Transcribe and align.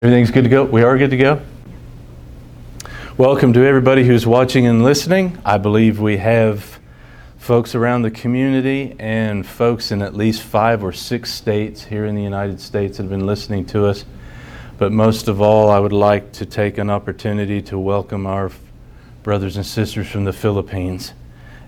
Everything's 0.00 0.30
good 0.30 0.44
to 0.44 0.48
go? 0.48 0.64
We 0.64 0.84
are 0.84 0.96
good 0.96 1.10
to 1.10 1.16
go? 1.16 1.42
Welcome 3.16 3.52
to 3.54 3.66
everybody 3.66 4.04
who's 4.04 4.28
watching 4.28 4.64
and 4.64 4.84
listening. 4.84 5.36
I 5.44 5.58
believe 5.58 5.98
we 5.98 6.18
have 6.18 6.78
folks 7.36 7.74
around 7.74 8.02
the 8.02 8.12
community 8.12 8.94
and 9.00 9.44
folks 9.44 9.90
in 9.90 10.00
at 10.00 10.14
least 10.14 10.42
five 10.42 10.84
or 10.84 10.92
six 10.92 11.34
states 11.34 11.82
here 11.82 12.04
in 12.04 12.14
the 12.14 12.22
United 12.22 12.60
States 12.60 12.98
that 12.98 13.02
have 13.02 13.10
been 13.10 13.26
listening 13.26 13.66
to 13.66 13.86
us. 13.86 14.04
But 14.78 14.92
most 14.92 15.26
of 15.26 15.40
all, 15.40 15.68
I 15.68 15.80
would 15.80 15.92
like 15.92 16.30
to 16.34 16.46
take 16.46 16.78
an 16.78 16.90
opportunity 16.90 17.60
to 17.62 17.76
welcome 17.76 18.24
our 18.24 18.52
brothers 19.24 19.56
and 19.56 19.66
sisters 19.66 20.06
from 20.06 20.22
the 20.22 20.32
Philippines 20.32 21.12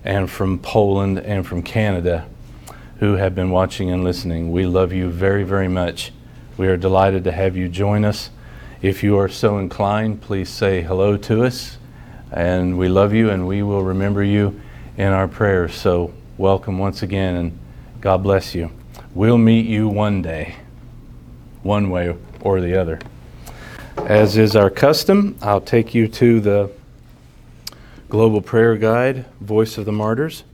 and 0.05 0.31
from 0.31 0.61
Poland 0.61 1.19
and 1.19 1.45
from 1.45 1.65
Canada 1.65 2.29
who 3.01 3.15
have 3.15 3.35
been 3.35 3.51
watching 3.51 3.91
and 3.91 4.05
listening. 4.05 4.53
We 4.53 4.67
love 4.67 4.93
you 4.93 5.11
very, 5.11 5.43
very 5.43 5.67
much. 5.67 6.13
We 6.61 6.69
are 6.69 6.77
delighted 6.77 7.25
to 7.25 7.33
have 7.33 7.57
you 7.57 7.71
join 7.71 8.05
us. 8.05 8.29
If 8.83 9.03
you 9.03 9.17
are 9.17 9.31
so 9.31 9.57
inclined, 9.57 10.21
please 10.21 10.51
say 10.51 10.83
hello 10.83 11.17
to 11.17 11.43
us. 11.43 11.79
And 12.31 12.77
we 12.77 12.87
love 12.87 13.15
you 13.15 13.31
and 13.31 13.47
we 13.47 13.63
will 13.63 13.83
remember 13.83 14.23
you 14.23 14.61
in 14.99 15.07
our 15.07 15.27
prayers. 15.27 15.75
So, 15.75 16.13
welcome 16.37 16.79
once 16.79 17.03
again 17.03 17.35
and 17.37 17.59
God 18.03 18.23
bless 18.23 18.55
you. 18.55 18.71
We'll 19.15 19.39
meet 19.39 19.65
you 19.65 19.89
one 19.89 20.21
day, 20.21 20.57
one 21.63 21.89
way 21.89 22.15
or 22.43 22.61
the 22.61 22.79
other. 22.79 23.01
As 23.97 24.37
is 24.37 24.55
our 24.55 24.69
custom, 24.69 25.39
I'll 25.41 25.63
take 25.63 25.95
you 25.95 26.09
to 26.09 26.41
the 26.41 26.71
Global 28.11 28.43
Prayer 28.43 28.77
Guide, 28.77 29.25
Voice 29.41 29.79
of 29.79 29.87
the 29.87 29.93
Martyrs, 29.93 30.45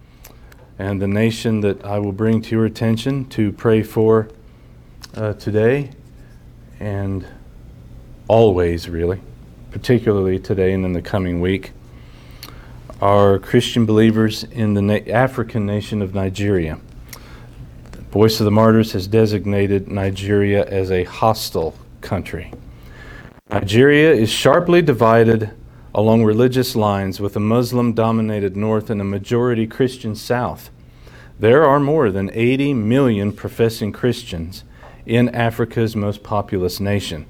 and 0.78 1.02
the 1.02 1.08
nation 1.08 1.62
that 1.62 1.84
I 1.84 1.98
will 1.98 2.12
bring 2.12 2.42
to 2.42 2.54
your 2.54 2.64
attention 2.64 3.28
to 3.30 3.50
pray 3.50 3.82
for 3.82 4.28
uh, 5.16 5.32
today 5.32 5.90
and 6.80 7.26
always, 8.28 8.88
really, 8.88 9.20
particularly 9.70 10.38
today 10.38 10.72
and 10.72 10.84
in 10.84 10.92
the 10.92 11.02
coming 11.02 11.40
week, 11.40 11.72
are 13.00 13.38
Christian 13.38 13.86
believers 13.86 14.44
in 14.44 14.74
the 14.74 14.82
na- 14.82 15.12
African 15.12 15.66
nation 15.66 16.02
of 16.02 16.14
Nigeria. 16.14 16.78
The 17.92 18.02
Voice 18.02 18.40
of 18.40 18.44
the 18.44 18.50
Martyrs 18.50 18.92
has 18.92 19.06
designated 19.06 19.88
Nigeria 19.88 20.64
as 20.64 20.90
a 20.90 21.04
hostile 21.04 21.74
country. 22.00 22.52
Nigeria 23.50 24.12
is 24.12 24.30
sharply 24.30 24.82
divided 24.82 25.50
along 25.94 26.24
religious 26.24 26.74
lines 26.74 27.20
with 27.20 27.36
a 27.36 27.40
Muslim 27.40 27.92
dominated 27.92 28.56
north 28.56 28.90
and 28.90 29.00
a 29.00 29.04
majority 29.04 29.66
Christian 29.66 30.14
south. 30.14 30.70
There 31.38 31.64
are 31.64 31.78
more 31.78 32.10
than 32.10 32.30
80 32.32 32.74
million 32.74 33.32
professing 33.32 33.92
Christians 33.92 34.64
in 35.06 35.28
Africa's 35.30 35.96
most 35.96 36.22
populous 36.22 36.80
nation, 36.80 37.26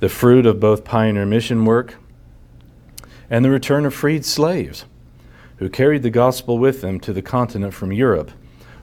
the 0.00 0.08
fruit 0.08 0.46
of 0.46 0.58
both 0.58 0.84
pioneer 0.84 1.26
mission 1.26 1.64
work 1.64 1.96
and 3.28 3.44
the 3.44 3.50
return 3.50 3.86
of 3.86 3.94
freed 3.94 4.24
slaves 4.24 4.86
who 5.58 5.68
carried 5.68 6.02
the 6.02 6.10
gospel 6.10 6.58
with 6.58 6.80
them 6.80 6.98
to 6.98 7.12
the 7.12 7.22
continent 7.22 7.74
from 7.74 7.92
Europe 7.92 8.32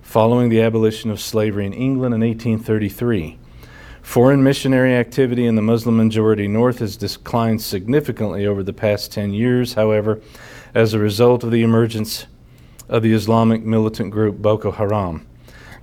following 0.08 0.48
the 0.48 0.62
abolition 0.62 1.12
of 1.12 1.20
slavery 1.20 1.66
in 1.66 1.74
England 1.74 2.16
in 2.16 2.22
1833. 2.22 3.38
Foreign 4.02 4.42
missionary 4.42 4.96
activity 4.96 5.46
in 5.46 5.56
the 5.56 5.62
Muslim 5.62 5.98
majority 5.98 6.48
North 6.48 6.80
has 6.80 6.96
declined 6.96 7.62
significantly 7.62 8.48
over 8.48 8.64
the 8.64 8.72
past 8.72 9.12
10 9.12 9.34
years, 9.34 9.74
however, 9.74 10.22
as 10.74 10.94
a 10.94 11.00
result 11.00 11.44
of 11.44 11.52
the 11.52 11.62
emergence 11.62 12.26
of 12.88 13.04
the 13.04 13.12
Islamic 13.12 13.64
militant 13.64 14.12
group 14.12 14.38
Boko 14.38 14.72
Haram. 14.72 15.27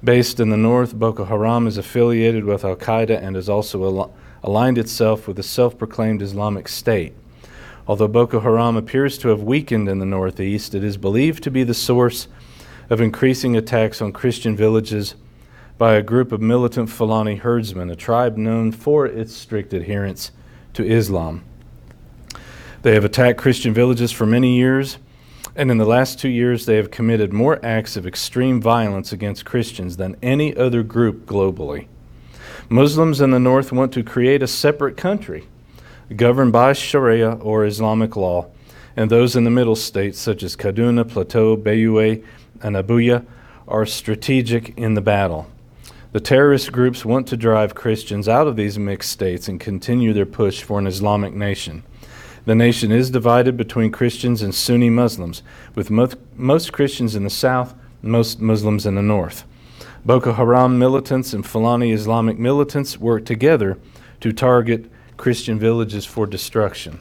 Based 0.04 0.38
in 0.38 0.50
the 0.50 0.58
north, 0.58 0.94
Boko 0.94 1.24
Haram 1.24 1.66
is 1.66 1.78
affiliated 1.78 2.44
with 2.44 2.62
Al 2.62 2.76
Qaeda 2.76 3.22
and 3.22 3.36
has 3.36 3.48
also 3.48 3.84
al- 3.84 4.14
aligned 4.42 4.76
itself 4.76 5.26
with 5.26 5.38
the 5.38 5.42
self 5.42 5.78
proclaimed 5.78 6.20
Islamic 6.20 6.68
State. 6.68 7.14
Although 7.88 8.08
Boko 8.08 8.40
Haram 8.40 8.76
appears 8.76 9.16
to 9.18 9.28
have 9.28 9.42
weakened 9.42 9.88
in 9.88 10.00
the 10.00 10.04
northeast, 10.04 10.74
it 10.74 10.84
is 10.84 10.98
believed 10.98 11.42
to 11.44 11.50
be 11.50 11.64
the 11.64 11.72
source 11.72 12.28
of 12.90 13.00
increasing 13.00 13.56
attacks 13.56 14.02
on 14.02 14.12
Christian 14.12 14.54
villages 14.54 15.14
by 15.78 15.94
a 15.94 16.02
group 16.02 16.32
of 16.32 16.40
militant 16.42 16.90
Fulani 16.90 17.36
herdsmen, 17.36 17.88
a 17.88 17.96
tribe 17.96 18.36
known 18.36 18.72
for 18.72 19.06
its 19.06 19.34
strict 19.34 19.72
adherence 19.72 20.32
to 20.74 20.84
Islam. 20.84 21.42
They 22.82 22.92
have 22.92 23.06
attacked 23.06 23.38
Christian 23.38 23.72
villages 23.72 24.12
for 24.12 24.26
many 24.26 24.58
years 24.58 24.98
and 25.56 25.70
in 25.70 25.78
the 25.78 25.84
last 25.84 26.18
two 26.18 26.28
years, 26.28 26.66
they 26.66 26.76
have 26.76 26.90
committed 26.90 27.32
more 27.32 27.64
acts 27.64 27.96
of 27.96 28.06
extreme 28.06 28.60
violence 28.60 29.12
against 29.12 29.44
Christians 29.44 29.96
than 29.96 30.16
any 30.22 30.56
other 30.56 30.82
group 30.82 31.26
globally. 31.26 31.86
Muslims 32.68 33.20
in 33.20 33.30
the 33.30 33.38
north 33.38 33.70
want 33.72 33.92
to 33.92 34.02
create 34.02 34.42
a 34.42 34.46
separate 34.46 34.96
country 34.96 35.46
governed 36.16 36.52
by 36.52 36.72
Sharia 36.72 37.32
or 37.34 37.64
Islamic 37.64 38.16
law, 38.16 38.46
and 38.96 39.10
those 39.10 39.36
in 39.36 39.44
the 39.44 39.50
middle 39.50 39.76
states, 39.76 40.18
such 40.18 40.42
as 40.42 40.56
Kaduna, 40.56 41.08
Plateau, 41.08 41.56
Benue, 41.56 42.24
and 42.62 42.76
Abuja, 42.76 43.24
are 43.66 43.86
strategic 43.86 44.76
in 44.76 44.94
the 44.94 45.00
battle. 45.00 45.46
The 46.12 46.20
terrorist 46.20 46.70
groups 46.70 47.04
want 47.04 47.26
to 47.28 47.36
drive 47.36 47.74
Christians 47.74 48.28
out 48.28 48.46
of 48.46 48.56
these 48.56 48.78
mixed 48.78 49.10
states 49.10 49.48
and 49.48 49.58
continue 49.58 50.12
their 50.12 50.26
push 50.26 50.62
for 50.62 50.78
an 50.78 50.86
Islamic 50.86 51.34
nation. 51.34 51.82
The 52.46 52.54
nation 52.54 52.92
is 52.92 53.10
divided 53.10 53.56
between 53.56 53.90
Christians 53.90 54.42
and 54.42 54.54
Sunni 54.54 54.90
Muslims, 54.90 55.42
with 55.74 55.90
most, 55.90 56.16
most 56.36 56.74
Christians 56.74 57.14
in 57.14 57.24
the 57.24 57.30
south, 57.30 57.74
most 58.02 58.38
Muslims 58.38 58.84
in 58.84 58.96
the 58.96 59.02
north. 59.02 59.44
Boko 60.04 60.34
Haram 60.34 60.78
militants 60.78 61.32
and 61.32 61.46
Fulani 61.46 61.90
Islamic 61.90 62.38
militants 62.38 62.98
work 62.98 63.24
together 63.24 63.78
to 64.20 64.30
target 64.30 64.90
Christian 65.16 65.58
villages 65.58 66.04
for 66.04 66.26
destruction. 66.26 67.00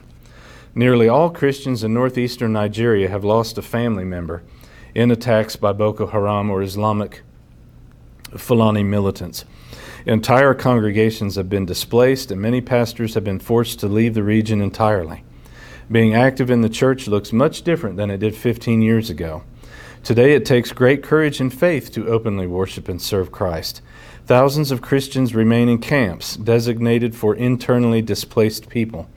Nearly 0.74 1.08
all 1.08 1.28
Christians 1.28 1.84
in 1.84 1.92
northeastern 1.92 2.54
Nigeria 2.54 3.10
have 3.10 3.22
lost 3.22 3.58
a 3.58 3.62
family 3.62 4.04
member 4.04 4.42
in 4.94 5.10
attacks 5.10 5.56
by 5.56 5.74
Boko 5.74 6.06
Haram 6.06 6.48
or 6.48 6.62
Islamic 6.62 7.20
Fulani 8.34 8.82
militants. 8.82 9.44
Entire 10.06 10.54
congregations 10.54 11.36
have 11.36 11.50
been 11.50 11.66
displaced, 11.66 12.30
and 12.30 12.40
many 12.40 12.62
pastors 12.62 13.12
have 13.12 13.24
been 13.24 13.38
forced 13.38 13.78
to 13.80 13.88
leave 13.88 14.14
the 14.14 14.22
region 14.22 14.62
entirely. 14.62 15.22
Being 15.90 16.14
active 16.14 16.50
in 16.50 16.62
the 16.62 16.68
church 16.68 17.06
looks 17.06 17.32
much 17.32 17.62
different 17.62 17.96
than 17.96 18.10
it 18.10 18.18
did 18.18 18.34
15 18.34 18.80
years 18.80 19.10
ago. 19.10 19.44
Today, 20.02 20.34
it 20.34 20.44
takes 20.44 20.72
great 20.72 21.02
courage 21.02 21.40
and 21.40 21.52
faith 21.52 21.92
to 21.92 22.08
openly 22.08 22.46
worship 22.46 22.88
and 22.88 23.00
serve 23.00 23.32
Christ. 23.32 23.80
Thousands 24.26 24.70
of 24.70 24.82
Christians 24.82 25.34
remain 25.34 25.68
in 25.68 25.78
camps 25.78 26.36
designated 26.36 27.14
for 27.14 27.34
internally 27.34 28.02
displaced 28.02 28.68
people. 28.68 29.08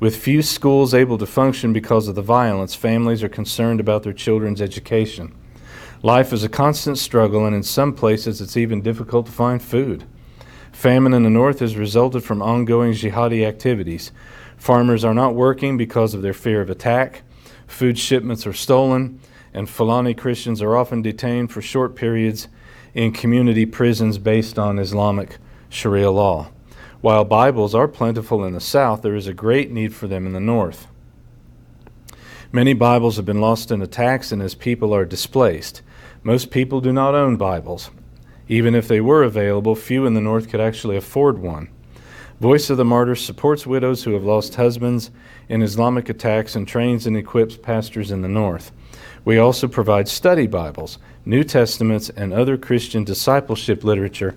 With 0.00 0.16
few 0.16 0.42
schools 0.42 0.94
able 0.94 1.18
to 1.18 1.26
function 1.26 1.72
because 1.72 2.06
of 2.06 2.14
the 2.14 2.22
violence, 2.22 2.74
families 2.76 3.22
are 3.24 3.28
concerned 3.28 3.80
about 3.80 4.04
their 4.04 4.12
children's 4.12 4.62
education. 4.62 5.34
Life 6.02 6.32
is 6.32 6.44
a 6.44 6.48
constant 6.48 6.98
struggle, 6.98 7.44
and 7.44 7.54
in 7.54 7.64
some 7.64 7.92
places, 7.92 8.40
it's 8.40 8.56
even 8.56 8.80
difficult 8.80 9.26
to 9.26 9.32
find 9.32 9.60
food. 9.60 10.04
Famine 10.70 11.14
in 11.14 11.24
the 11.24 11.30
north 11.30 11.58
has 11.58 11.76
resulted 11.76 12.22
from 12.22 12.40
ongoing 12.40 12.92
jihadi 12.92 13.44
activities. 13.44 14.12
Farmers 14.58 15.04
are 15.04 15.14
not 15.14 15.34
working 15.34 15.76
because 15.76 16.12
of 16.12 16.22
their 16.22 16.34
fear 16.34 16.60
of 16.60 16.68
attack. 16.68 17.22
Food 17.66 17.98
shipments 17.98 18.46
are 18.46 18.52
stolen, 18.52 19.20
and 19.54 19.70
Fulani 19.70 20.14
Christians 20.14 20.60
are 20.60 20.76
often 20.76 21.00
detained 21.00 21.50
for 21.50 21.62
short 21.62 21.94
periods 21.94 22.48
in 22.92 23.12
community 23.12 23.64
prisons 23.64 24.18
based 24.18 24.58
on 24.58 24.78
Islamic 24.78 25.38
Sharia 25.68 26.10
law. 26.10 26.50
While 27.00 27.24
Bibles 27.24 27.74
are 27.74 27.86
plentiful 27.86 28.44
in 28.44 28.52
the 28.52 28.60
south, 28.60 29.02
there 29.02 29.14
is 29.14 29.28
a 29.28 29.32
great 29.32 29.70
need 29.70 29.94
for 29.94 30.08
them 30.08 30.26
in 30.26 30.32
the 30.32 30.40
north. 30.40 30.88
Many 32.50 32.72
Bibles 32.72 33.16
have 33.16 33.26
been 33.26 33.40
lost 33.40 33.70
in 33.70 33.80
attacks 33.80 34.32
and 34.32 34.42
as 34.42 34.54
people 34.54 34.92
are 34.92 35.04
displaced. 35.04 35.82
Most 36.24 36.50
people 36.50 36.80
do 36.80 36.92
not 36.92 37.14
own 37.14 37.36
Bibles. 37.36 37.90
Even 38.48 38.74
if 38.74 38.88
they 38.88 39.00
were 39.00 39.22
available, 39.22 39.76
few 39.76 40.06
in 40.06 40.14
the 40.14 40.20
north 40.20 40.48
could 40.48 40.60
actually 40.60 40.96
afford 40.96 41.38
one. 41.38 41.68
Voice 42.40 42.70
of 42.70 42.76
the 42.76 42.84
Martyrs 42.84 43.24
supports 43.24 43.66
widows 43.66 44.04
who 44.04 44.12
have 44.12 44.22
lost 44.22 44.54
husbands 44.54 45.10
in 45.48 45.60
Islamic 45.60 46.08
attacks 46.08 46.54
and 46.54 46.68
trains 46.68 47.04
and 47.04 47.16
equips 47.16 47.56
pastors 47.56 48.12
in 48.12 48.22
the 48.22 48.28
north. 48.28 48.70
We 49.24 49.38
also 49.38 49.66
provide 49.66 50.06
study 50.06 50.46
Bibles, 50.46 50.98
New 51.24 51.42
Testaments, 51.42 52.10
and 52.10 52.32
other 52.32 52.56
Christian 52.56 53.02
discipleship 53.02 53.82
literature 53.82 54.36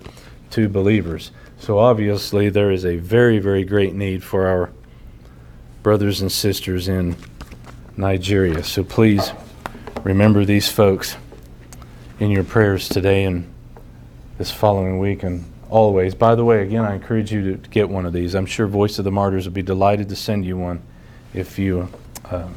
to 0.50 0.68
believers. 0.68 1.30
So 1.58 1.78
obviously, 1.78 2.48
there 2.48 2.72
is 2.72 2.84
a 2.84 2.96
very, 2.96 3.38
very 3.38 3.62
great 3.62 3.94
need 3.94 4.24
for 4.24 4.48
our 4.48 4.72
brothers 5.84 6.22
and 6.22 6.32
sisters 6.32 6.88
in 6.88 7.16
Nigeria. 7.96 8.64
So 8.64 8.82
please 8.82 9.32
remember 10.02 10.44
these 10.44 10.68
folks 10.68 11.16
in 12.18 12.32
your 12.32 12.42
prayers 12.42 12.88
today 12.88 13.24
and 13.24 13.48
this 14.38 14.50
following 14.50 14.98
week 14.98 15.22
and 15.22 15.51
always. 15.72 16.14
By 16.14 16.34
the 16.34 16.44
way, 16.44 16.62
again, 16.62 16.84
I 16.84 16.94
encourage 16.94 17.32
you 17.32 17.56
to 17.56 17.70
get 17.70 17.88
one 17.88 18.04
of 18.04 18.12
these. 18.12 18.34
I'm 18.34 18.46
sure 18.46 18.66
Voice 18.66 18.98
of 18.98 19.04
the 19.04 19.10
Martyrs 19.10 19.46
would 19.46 19.54
be 19.54 19.62
delighted 19.62 20.10
to 20.10 20.16
send 20.16 20.44
you 20.44 20.58
one 20.58 20.82
if 21.32 21.58
you 21.58 21.88
uh, 22.26 22.48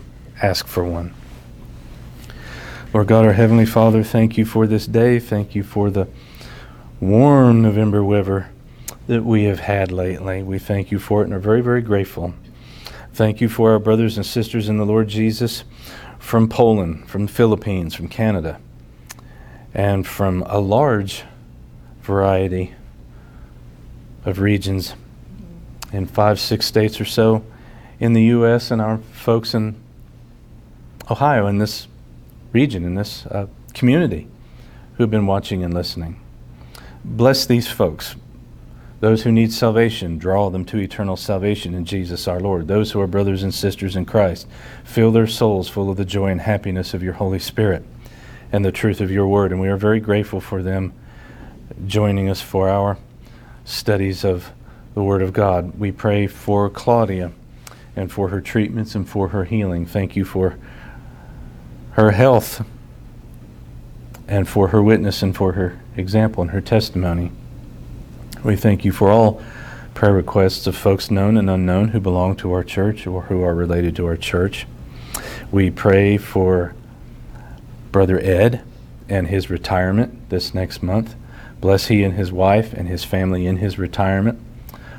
ask 0.41 0.67
for 0.67 0.83
one. 0.83 1.13
Lord 2.93 3.07
God, 3.07 3.25
our 3.25 3.33
Heavenly 3.33 3.65
Father, 3.65 4.03
thank 4.03 4.37
you 4.37 4.45
for 4.45 4.67
this 4.67 4.85
day. 4.85 5.19
Thank 5.19 5.55
you 5.55 5.63
for 5.63 5.89
the 5.89 6.07
warm 6.99 7.61
November 7.61 8.03
weather, 8.03 8.49
that 9.07 9.23
we 9.23 9.45
have 9.45 9.59
had 9.59 9.91
lately. 9.91 10.43
We 10.43 10.59
thank 10.59 10.91
you 10.91 10.99
for 10.99 11.21
it 11.21 11.25
and 11.25 11.33
are 11.33 11.39
very, 11.39 11.61
very 11.61 11.81
grateful. 11.81 12.33
Thank 13.13 13.39
you 13.39 13.47
for 13.47 13.71
our 13.71 13.79
brothers 13.79 14.17
and 14.17 14.25
sisters 14.25 14.67
in 14.67 14.77
the 14.77 14.85
Lord 14.85 15.07
Jesus 15.07 15.63
from 16.19 16.49
Poland, 16.49 17.07
from 17.07 17.27
the 17.27 17.31
Philippines, 17.31 17.95
from 17.95 18.09
Canada, 18.09 18.59
and 19.73 20.05
from 20.05 20.43
a 20.47 20.59
large 20.59 21.23
variety 22.01 22.73
of 24.25 24.39
regions 24.39 24.95
in 25.93 26.05
five, 26.05 26.39
six 26.39 26.65
states 26.65 26.99
or 26.99 27.05
so 27.05 27.43
in 27.99 28.13
the 28.13 28.23
U.S., 28.23 28.71
and 28.71 28.81
our 28.81 28.97
folks 28.97 29.53
in 29.53 29.75
Ohio, 31.09 31.47
in 31.47 31.59
this 31.59 31.87
region, 32.51 32.83
in 32.83 32.95
this 32.95 33.25
uh, 33.27 33.47
community, 33.73 34.27
who've 34.97 35.11
been 35.11 35.27
watching 35.27 35.63
and 35.63 35.73
listening. 35.73 36.19
Bless 37.03 37.45
these 37.45 37.67
folks. 37.67 38.15
Those 38.99 39.23
who 39.23 39.31
need 39.31 39.53
salvation, 39.53 40.17
draw 40.17 40.49
them 40.49 40.65
to 40.65 40.79
eternal 40.79 41.15
salvation 41.15 41.73
in 41.73 41.85
Jesus 41.85 42.27
our 42.27 42.39
Lord. 42.39 42.67
Those 42.67 42.91
who 42.91 43.01
are 43.01 43.07
brothers 43.07 43.43
and 43.43 43.53
sisters 43.53 43.95
in 43.95 44.05
Christ, 44.05 44.47
fill 44.83 45.11
their 45.11 45.27
souls 45.27 45.69
full 45.69 45.89
of 45.89 45.97
the 45.97 46.05
joy 46.05 46.27
and 46.27 46.41
happiness 46.41 46.93
of 46.93 47.03
your 47.03 47.13
Holy 47.13 47.39
Spirit 47.39 47.85
and 48.51 48.65
the 48.65 48.71
truth 48.71 49.01
of 49.01 49.11
your 49.11 49.27
word. 49.27 49.51
And 49.51 49.61
we 49.61 49.67
are 49.67 49.77
very 49.77 49.99
grateful 49.99 50.41
for 50.41 50.63
them 50.63 50.93
joining 51.85 52.29
us 52.29 52.41
for 52.41 52.69
our 52.69 52.97
studies 53.65 54.23
of 54.23 54.51
the 54.93 55.03
Word 55.03 55.21
of 55.21 55.33
God. 55.33 55.77
We 55.77 55.91
pray 55.91 56.27
for 56.27 56.69
Claudia 56.69 57.31
and 57.95 58.11
for 58.11 58.29
her 58.29 58.39
treatments 58.39 58.95
and 58.95 59.07
for 59.07 59.29
her 59.29 59.43
healing. 59.43 59.85
Thank 59.85 60.15
you 60.15 60.23
for 60.23 60.57
her 61.91 62.11
health 62.11 62.65
and 64.27 64.47
for 64.47 64.69
her 64.69 64.81
witness 64.81 65.21
and 65.21 65.35
for 65.35 65.53
her 65.53 65.79
example 65.97 66.41
and 66.41 66.51
her 66.51 66.61
testimony. 66.61 67.31
We 68.43 68.55
thank 68.55 68.85
you 68.85 68.91
for 68.91 69.09
all 69.09 69.41
prayer 69.93 70.13
requests 70.13 70.67
of 70.67 70.75
folks 70.75 71.09
known 71.09 71.37
and 71.37 71.49
unknown 71.49 71.89
who 71.89 71.99
belong 71.99 72.35
to 72.37 72.51
our 72.51 72.63
church 72.63 73.07
or 73.07 73.23
who 73.23 73.41
are 73.43 73.55
related 73.55 73.95
to 73.95 74.05
our 74.05 74.17
church. 74.17 74.67
We 75.51 75.71
pray 75.71 76.17
for 76.17 76.75
Brother 77.91 78.19
Ed 78.19 78.61
and 79.07 79.27
his 79.27 79.49
retirement 79.49 80.29
this 80.29 80.53
next 80.53 80.83
month. 80.83 81.15
Bless 81.61 81.87
he 81.87 82.03
and 82.03 82.15
his 82.15 82.31
wife 82.31 82.73
and 82.73 82.87
his 82.87 83.03
family 83.03 83.45
in 83.45 83.57
his 83.57 83.77
retirement. 83.77 84.39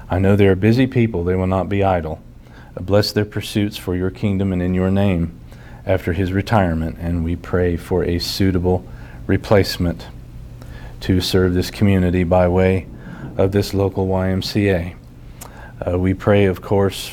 I 0.08 0.18
know 0.18 0.36
they 0.36 0.46
are 0.46 0.56
busy 0.56 0.86
people, 0.86 1.24
they 1.24 1.34
will 1.34 1.46
not 1.46 1.68
be 1.68 1.82
idle. 1.82 2.22
Bless 2.80 3.12
their 3.12 3.24
pursuits 3.24 3.76
for 3.76 3.94
your 3.94 4.10
kingdom 4.10 4.52
and 4.52 4.62
in 4.62 4.74
your 4.74 4.90
name 4.90 5.38
after 5.86 6.12
his 6.12 6.32
retirement, 6.32 6.96
and 7.00 7.24
we 7.24 7.36
pray 7.36 7.76
for 7.76 8.04
a 8.04 8.18
suitable 8.18 8.86
replacement 9.26 10.06
to 11.00 11.20
serve 11.20 11.54
this 11.54 11.70
community 11.70 12.24
by 12.24 12.48
way 12.48 12.86
of 13.36 13.52
this 13.52 13.72
local 13.72 14.06
YMCA. 14.06 14.96
Uh, 15.86 15.98
we 15.98 16.14
pray, 16.14 16.44
of 16.46 16.60
course, 16.62 17.12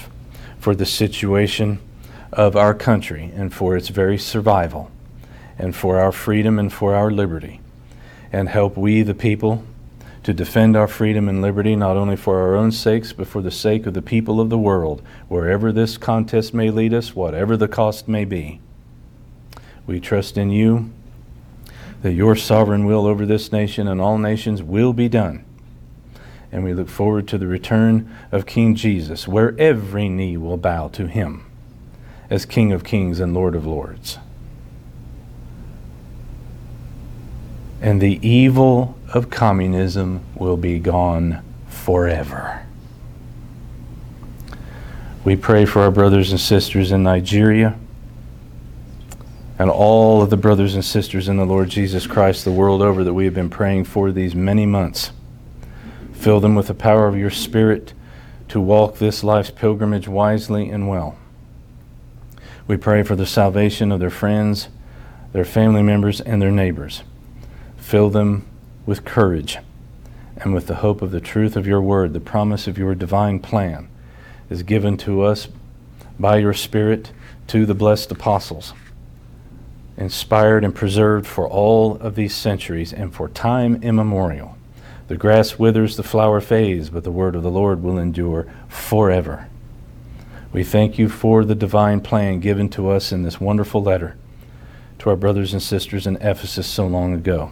for 0.60 0.74
the 0.74 0.86
situation 0.86 1.80
of 2.31 2.56
our 2.56 2.74
country 2.74 3.31
and 3.36 3.54
for 3.54 3.75
its 3.75 3.90
very 3.90 4.18
survival, 4.18 4.90
and 5.57 5.75
for 5.75 6.00
our 6.00 6.12
freedom 6.12 6.57
and 6.57 6.72
for 6.74 6.95
our 6.95 7.12
liberty. 7.12 7.60
And 8.33 8.50
help 8.50 8.75
we, 8.75 9.01
the 9.01 9.13
people, 9.13 9.63
to 10.24 10.33
defend 10.33 10.75
our 10.75 10.89
freedom 10.89 11.30
and 11.30 11.41
liberty, 11.41 11.77
not 11.77 11.95
only 11.95 12.18
for 12.18 12.41
our 12.41 12.56
own 12.56 12.74
sakes, 12.74 13.13
but 13.13 13.27
for 13.27 13.41
the 13.41 13.51
sake 13.51 13.85
of 13.85 13.94
the 13.94 14.01
people 14.01 14.41
of 14.41 14.50
the 14.50 14.57
world, 14.57 15.01
wherever 15.30 15.71
this 15.71 15.97
contest 15.97 16.53
may 16.53 16.69
lead 16.69 16.94
us, 16.94 17.15
whatever 17.15 17.56
the 17.56 17.69
cost 17.69 18.09
may 18.09 18.25
be. 18.25 18.59
We 19.88 20.01
trust 20.01 20.38
in 20.38 20.50
you 20.50 20.91
that 22.01 22.13
your 22.13 22.35
sovereign 22.35 22.85
will 22.85 23.06
over 23.06 23.25
this 23.25 23.53
nation 23.53 23.88
and 23.88 24.01
all 24.01 24.18
nations 24.18 24.62
will 24.62 24.91
be 24.91 25.07
done 25.07 25.45
and 26.53 26.63
we 26.63 26.71
look 26.71 26.88
forward 26.88 27.27
to 27.27 27.39
the 27.39 27.47
return 27.47 28.15
of 28.31 28.45
King 28.45 28.75
Jesus, 28.75 29.27
where 29.27 29.59
every 29.59 30.07
knee 30.07 30.38
will 30.38 30.56
bow 30.56 30.88
to 30.89 31.07
him 31.07 31.44
as 32.30 32.45
King 32.45 32.71
of 32.71 32.83
kings 32.83 33.19
and 33.19 33.33
Lord 33.33 33.56
of 33.56 33.65
lords. 33.65 34.19
And 37.83 38.01
the 38.01 38.25
evil 38.25 38.97
of 39.13 39.30
communism 39.30 40.21
will 40.35 40.56
be 40.56 40.80
gone 40.80 41.44
forever. 41.68 42.65
We 45.25 45.35
pray 45.35 45.65
for 45.65 45.81
our 45.81 45.91
brothers 45.91 46.31
and 46.31 46.39
sisters 46.39 46.94
in 46.94 47.03
Nigeria 47.03 47.77
and 49.59 49.69
all 49.69 50.21
of 50.21 50.30
the 50.30 50.38
brothers 50.38 50.75
and 50.75 50.83
sisters 50.83 51.27
in 51.27 51.35
the 51.35 51.45
Lord 51.45 51.69
Jesus 51.69 52.07
Christ 52.07 52.45
the 52.45 52.53
world 52.53 52.81
over 52.81 53.03
that 53.03 53.13
we 53.13 53.25
have 53.25 53.33
been 53.33 53.50
praying 53.50 53.83
for 53.83 54.13
these 54.13 54.33
many 54.33 54.65
months. 54.65 55.12
Fill 56.13 56.39
them 56.39 56.56
with 56.56 56.68
the 56.68 56.74
power 56.74 57.07
of 57.07 57.18
your 57.18 57.30
Spirit 57.30 57.94
to 58.47 58.62
walk 58.62 58.97
this 58.97 59.25
life's 59.25 59.51
pilgrimage 59.51 60.07
wisely 60.07 60.69
and 60.69 60.88
well. 60.88 61.18
We 62.65 62.77
pray 62.77 63.03
for 63.03 63.18
the 63.18 63.25
salvation 63.25 63.91
of 63.91 64.00
their 64.00 64.09
friends, 64.09 64.69
their 65.33 65.44
family 65.44 65.83
members, 65.83 66.21
and 66.21 66.41
their 66.41 66.50
neighbors. 66.50 67.03
Fill 67.83 68.09
them 68.09 68.47
with 68.88 69.06
courage 69.06 69.59
and 70.38 70.53
with 70.53 70.65
the 70.65 70.75
hope 70.75 71.03
of 71.03 71.12
the 71.12 71.21
truth 71.21 71.56
of 71.56 71.68
your 71.68 71.81
word, 71.81 72.13
the 72.13 72.19
promise 72.19 72.65
of 72.65 72.77
your 72.77 72.95
divine 72.95 73.39
plan 73.39 73.88
is 74.50 74.63
given 74.63 74.97
to 74.97 75.21
us 75.21 75.47
by 76.18 76.38
your 76.38 76.53
Spirit 76.53 77.12
to 77.47 77.68
the 77.68 77.75
blessed 77.75 78.09
apostles, 78.12 78.74
inspired 79.95 80.63
and 80.63 80.74
preserved 80.74 81.27
for 81.27 81.47
all 81.47 81.97
of 81.97 82.15
these 82.15 82.33
centuries 82.33 82.94
and 82.94 83.13
for 83.13 83.27
time 83.30 83.75
immemorial. 83.83 84.57
The 85.07 85.18
grass 85.18 85.59
withers, 85.59 85.95
the 85.95 86.03
flower 86.03 86.41
fades, 86.41 86.89
but 86.89 87.03
the 87.03 87.12
word 87.12 87.35
of 87.35 87.44
the 87.44 87.51
Lord 87.51 87.83
will 87.83 88.00
endure 88.00 88.51
forever. 88.69 89.50
We 90.51 90.63
thank 90.63 90.97
you 90.97 91.09
for 91.09 91.44
the 91.45 91.53
divine 91.53 92.00
plan 92.00 92.39
given 92.39 92.69
to 92.69 92.89
us 92.89 93.12
in 93.12 93.21
this 93.24 93.41
wonderful 93.41 93.83
letter 93.83 94.15
to 95.00 95.09
our 95.09 95.15
brothers 95.18 95.51
and 95.51 95.62
sisters 95.62 96.07
in 96.07 96.15
Ephesus 96.21 96.65
so 96.65 96.88
long 96.88 97.13
ago. 97.13 97.51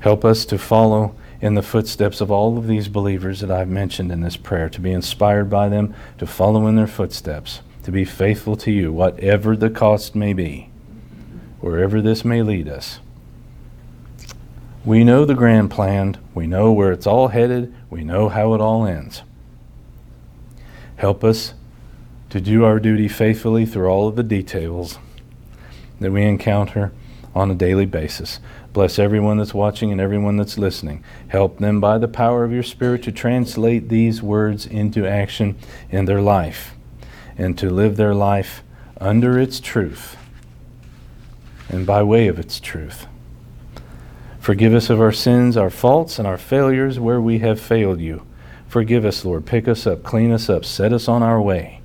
Help 0.00 0.24
us 0.24 0.44
to 0.46 0.58
follow 0.58 1.14
in 1.40 1.54
the 1.54 1.62
footsteps 1.62 2.20
of 2.20 2.30
all 2.30 2.56
of 2.56 2.66
these 2.66 2.88
believers 2.88 3.40
that 3.40 3.50
I've 3.50 3.68
mentioned 3.68 4.10
in 4.10 4.20
this 4.20 4.36
prayer, 4.36 4.68
to 4.70 4.80
be 4.80 4.92
inspired 4.92 5.50
by 5.50 5.68
them, 5.68 5.94
to 6.18 6.26
follow 6.26 6.66
in 6.66 6.76
their 6.76 6.86
footsteps, 6.86 7.60
to 7.82 7.92
be 7.92 8.04
faithful 8.04 8.56
to 8.56 8.70
you, 8.70 8.92
whatever 8.92 9.56
the 9.56 9.70
cost 9.70 10.14
may 10.14 10.32
be, 10.32 10.70
wherever 11.60 12.00
this 12.00 12.24
may 12.24 12.42
lead 12.42 12.68
us. 12.68 13.00
We 14.84 15.02
know 15.02 15.24
the 15.24 15.34
grand 15.34 15.70
plan. 15.70 16.16
We 16.32 16.46
know 16.46 16.72
where 16.72 16.92
it's 16.92 17.08
all 17.08 17.28
headed. 17.28 17.74
We 17.90 18.04
know 18.04 18.28
how 18.28 18.54
it 18.54 18.60
all 18.60 18.86
ends. 18.86 19.22
Help 20.96 21.24
us 21.24 21.54
to 22.30 22.40
do 22.40 22.64
our 22.64 22.78
duty 22.78 23.08
faithfully 23.08 23.66
through 23.66 23.88
all 23.88 24.08
of 24.08 24.16
the 24.16 24.22
details 24.22 24.98
that 26.00 26.12
we 26.12 26.22
encounter 26.22 26.92
on 27.34 27.50
a 27.50 27.54
daily 27.54 27.84
basis. 27.84 28.38
Bless 28.76 28.98
everyone 28.98 29.38
that's 29.38 29.54
watching 29.54 29.90
and 29.90 30.02
everyone 30.02 30.36
that's 30.36 30.58
listening. 30.58 31.02
Help 31.28 31.56
them 31.60 31.80
by 31.80 31.96
the 31.96 32.06
power 32.06 32.44
of 32.44 32.52
your 32.52 32.62
Spirit 32.62 33.02
to 33.04 33.10
translate 33.10 33.88
these 33.88 34.22
words 34.22 34.66
into 34.66 35.06
action 35.06 35.56
in 35.88 36.04
their 36.04 36.20
life 36.20 36.74
and 37.38 37.56
to 37.56 37.70
live 37.70 37.96
their 37.96 38.14
life 38.14 38.62
under 39.00 39.38
its 39.38 39.60
truth 39.60 40.18
and 41.70 41.86
by 41.86 42.02
way 42.02 42.28
of 42.28 42.38
its 42.38 42.60
truth. 42.60 43.06
Forgive 44.40 44.74
us 44.74 44.90
of 44.90 45.00
our 45.00 45.10
sins, 45.10 45.56
our 45.56 45.70
faults, 45.70 46.18
and 46.18 46.28
our 46.28 46.36
failures 46.36 47.00
where 47.00 47.18
we 47.18 47.38
have 47.38 47.58
failed 47.58 48.02
you. 48.02 48.26
Forgive 48.68 49.06
us, 49.06 49.24
Lord. 49.24 49.46
Pick 49.46 49.68
us 49.68 49.86
up, 49.86 50.02
clean 50.02 50.30
us 50.30 50.50
up, 50.50 50.66
set 50.66 50.92
us 50.92 51.08
on 51.08 51.22
our 51.22 51.40
way. 51.40 51.80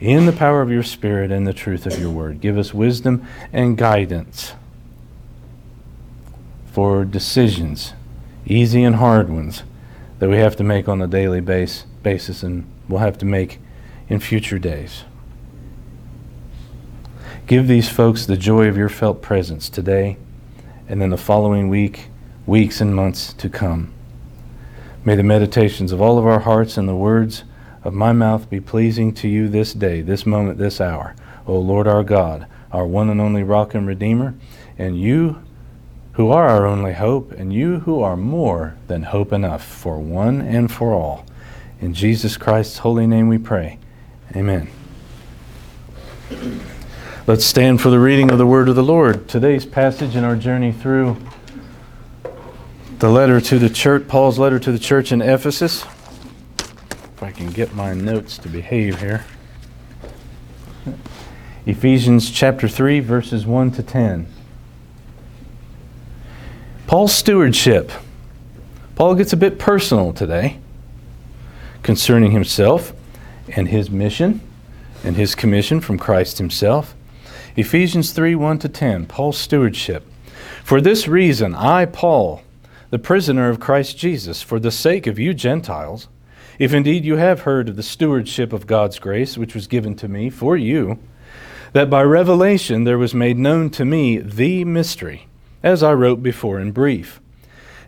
In 0.00 0.26
the 0.26 0.32
power 0.32 0.60
of 0.60 0.72
your 0.72 0.82
Spirit 0.82 1.30
and 1.30 1.46
the 1.46 1.54
truth 1.54 1.86
of 1.86 2.00
your 2.00 2.10
word, 2.10 2.40
give 2.40 2.58
us 2.58 2.74
wisdom 2.74 3.24
and 3.52 3.78
guidance 3.78 4.54
for 6.70 7.04
decisions, 7.04 7.94
easy 8.46 8.84
and 8.84 8.96
hard 8.96 9.28
ones, 9.28 9.62
that 10.18 10.28
we 10.28 10.36
have 10.36 10.56
to 10.56 10.64
make 10.64 10.88
on 10.88 11.00
a 11.00 11.06
daily 11.06 11.40
base, 11.40 11.84
basis 12.02 12.42
and 12.42 12.66
we'll 12.88 13.00
have 13.00 13.18
to 13.18 13.24
make 13.24 13.60
in 14.08 14.20
future 14.20 14.58
days. 14.58 15.04
Give 17.46 17.66
these 17.66 17.88
folks 17.88 18.26
the 18.26 18.36
joy 18.36 18.68
of 18.68 18.76
your 18.76 18.88
felt 18.88 19.22
presence 19.22 19.70
today 19.70 20.18
and 20.88 21.00
then 21.00 21.10
the 21.10 21.16
following 21.16 21.68
week, 21.68 22.08
weeks, 22.46 22.80
and 22.80 22.94
months 22.94 23.32
to 23.34 23.48
come. 23.48 23.92
May 25.04 25.14
the 25.14 25.22
meditations 25.22 25.92
of 25.92 26.00
all 26.00 26.18
of 26.18 26.26
our 26.26 26.40
hearts 26.40 26.76
and 26.76 26.88
the 26.88 26.94
words 26.94 27.44
of 27.84 27.94
my 27.94 28.12
mouth 28.12 28.50
be 28.50 28.60
pleasing 28.60 29.14
to 29.14 29.28
you 29.28 29.48
this 29.48 29.72
day, 29.72 30.02
this 30.02 30.26
moment, 30.26 30.58
this 30.58 30.80
hour. 30.80 31.14
O 31.46 31.58
Lord 31.58 31.86
our 31.86 32.04
God, 32.04 32.46
our 32.72 32.86
one 32.86 33.08
and 33.08 33.20
only 33.20 33.42
rock 33.42 33.74
and 33.74 33.86
redeemer, 33.86 34.34
and 34.76 35.00
you 35.00 35.42
who 36.18 36.32
are 36.32 36.48
our 36.48 36.66
only 36.66 36.94
hope, 36.94 37.30
and 37.30 37.52
you 37.52 37.78
who 37.78 38.02
are 38.02 38.16
more 38.16 38.76
than 38.88 39.04
hope 39.04 39.32
enough 39.32 39.64
for 39.64 40.00
one 40.00 40.40
and 40.40 40.68
for 40.68 40.92
all. 40.92 41.24
In 41.80 41.94
Jesus 41.94 42.36
Christ's 42.36 42.78
holy 42.78 43.06
name 43.06 43.28
we 43.28 43.38
pray. 43.38 43.78
Amen. 44.34 44.68
Let's 47.28 47.44
stand 47.44 47.80
for 47.80 47.90
the 47.90 48.00
reading 48.00 48.32
of 48.32 48.38
the 48.38 48.48
word 48.48 48.68
of 48.68 48.74
the 48.74 48.82
Lord. 48.82 49.28
Today's 49.28 49.64
passage 49.64 50.16
in 50.16 50.24
our 50.24 50.34
journey 50.34 50.72
through 50.72 51.16
the 52.98 53.10
letter 53.10 53.40
to 53.40 53.60
the 53.60 53.70
church, 53.70 54.08
Paul's 54.08 54.40
letter 54.40 54.58
to 54.58 54.72
the 54.72 54.78
church 54.80 55.12
in 55.12 55.22
Ephesus. 55.22 55.84
If 56.58 57.22
I 57.22 57.30
can 57.30 57.52
get 57.52 57.76
my 57.76 57.94
notes 57.94 58.38
to 58.38 58.48
behave 58.48 58.98
here. 58.98 59.24
Ephesians 61.64 62.28
chapter 62.28 62.66
3, 62.66 62.98
verses 62.98 63.46
1 63.46 63.70
to 63.70 63.84
10. 63.84 64.26
Paul's 66.88 67.14
stewardship. 67.14 67.92
Paul 68.94 69.14
gets 69.14 69.34
a 69.34 69.36
bit 69.36 69.58
personal 69.58 70.14
today 70.14 70.56
concerning 71.82 72.30
himself 72.30 72.94
and 73.54 73.68
his 73.68 73.90
mission 73.90 74.40
and 75.04 75.14
his 75.14 75.34
commission 75.34 75.82
from 75.82 75.98
Christ 75.98 76.38
himself. 76.38 76.94
Ephesians 77.56 78.12
3 78.12 78.34
1 78.34 78.60
to 78.60 78.70
10, 78.70 79.04
Paul's 79.04 79.36
stewardship. 79.36 80.02
For 80.64 80.80
this 80.80 81.06
reason, 81.06 81.54
I, 81.54 81.84
Paul, 81.84 82.40
the 82.88 82.98
prisoner 82.98 83.50
of 83.50 83.60
Christ 83.60 83.98
Jesus, 83.98 84.40
for 84.40 84.58
the 84.58 84.70
sake 84.70 85.06
of 85.06 85.18
you 85.18 85.34
Gentiles, 85.34 86.08
if 86.58 86.72
indeed 86.72 87.04
you 87.04 87.16
have 87.16 87.42
heard 87.42 87.68
of 87.68 87.76
the 87.76 87.82
stewardship 87.82 88.50
of 88.54 88.66
God's 88.66 88.98
grace 88.98 89.36
which 89.36 89.54
was 89.54 89.66
given 89.66 89.94
to 89.96 90.08
me 90.08 90.30
for 90.30 90.56
you, 90.56 90.98
that 91.74 91.90
by 91.90 92.02
revelation 92.02 92.84
there 92.84 92.96
was 92.96 93.12
made 93.12 93.36
known 93.36 93.68
to 93.68 93.84
me 93.84 94.16
the 94.16 94.64
mystery, 94.64 95.27
as 95.62 95.82
I 95.82 95.92
wrote 95.92 96.22
before 96.22 96.60
in 96.60 96.72
brief. 96.72 97.20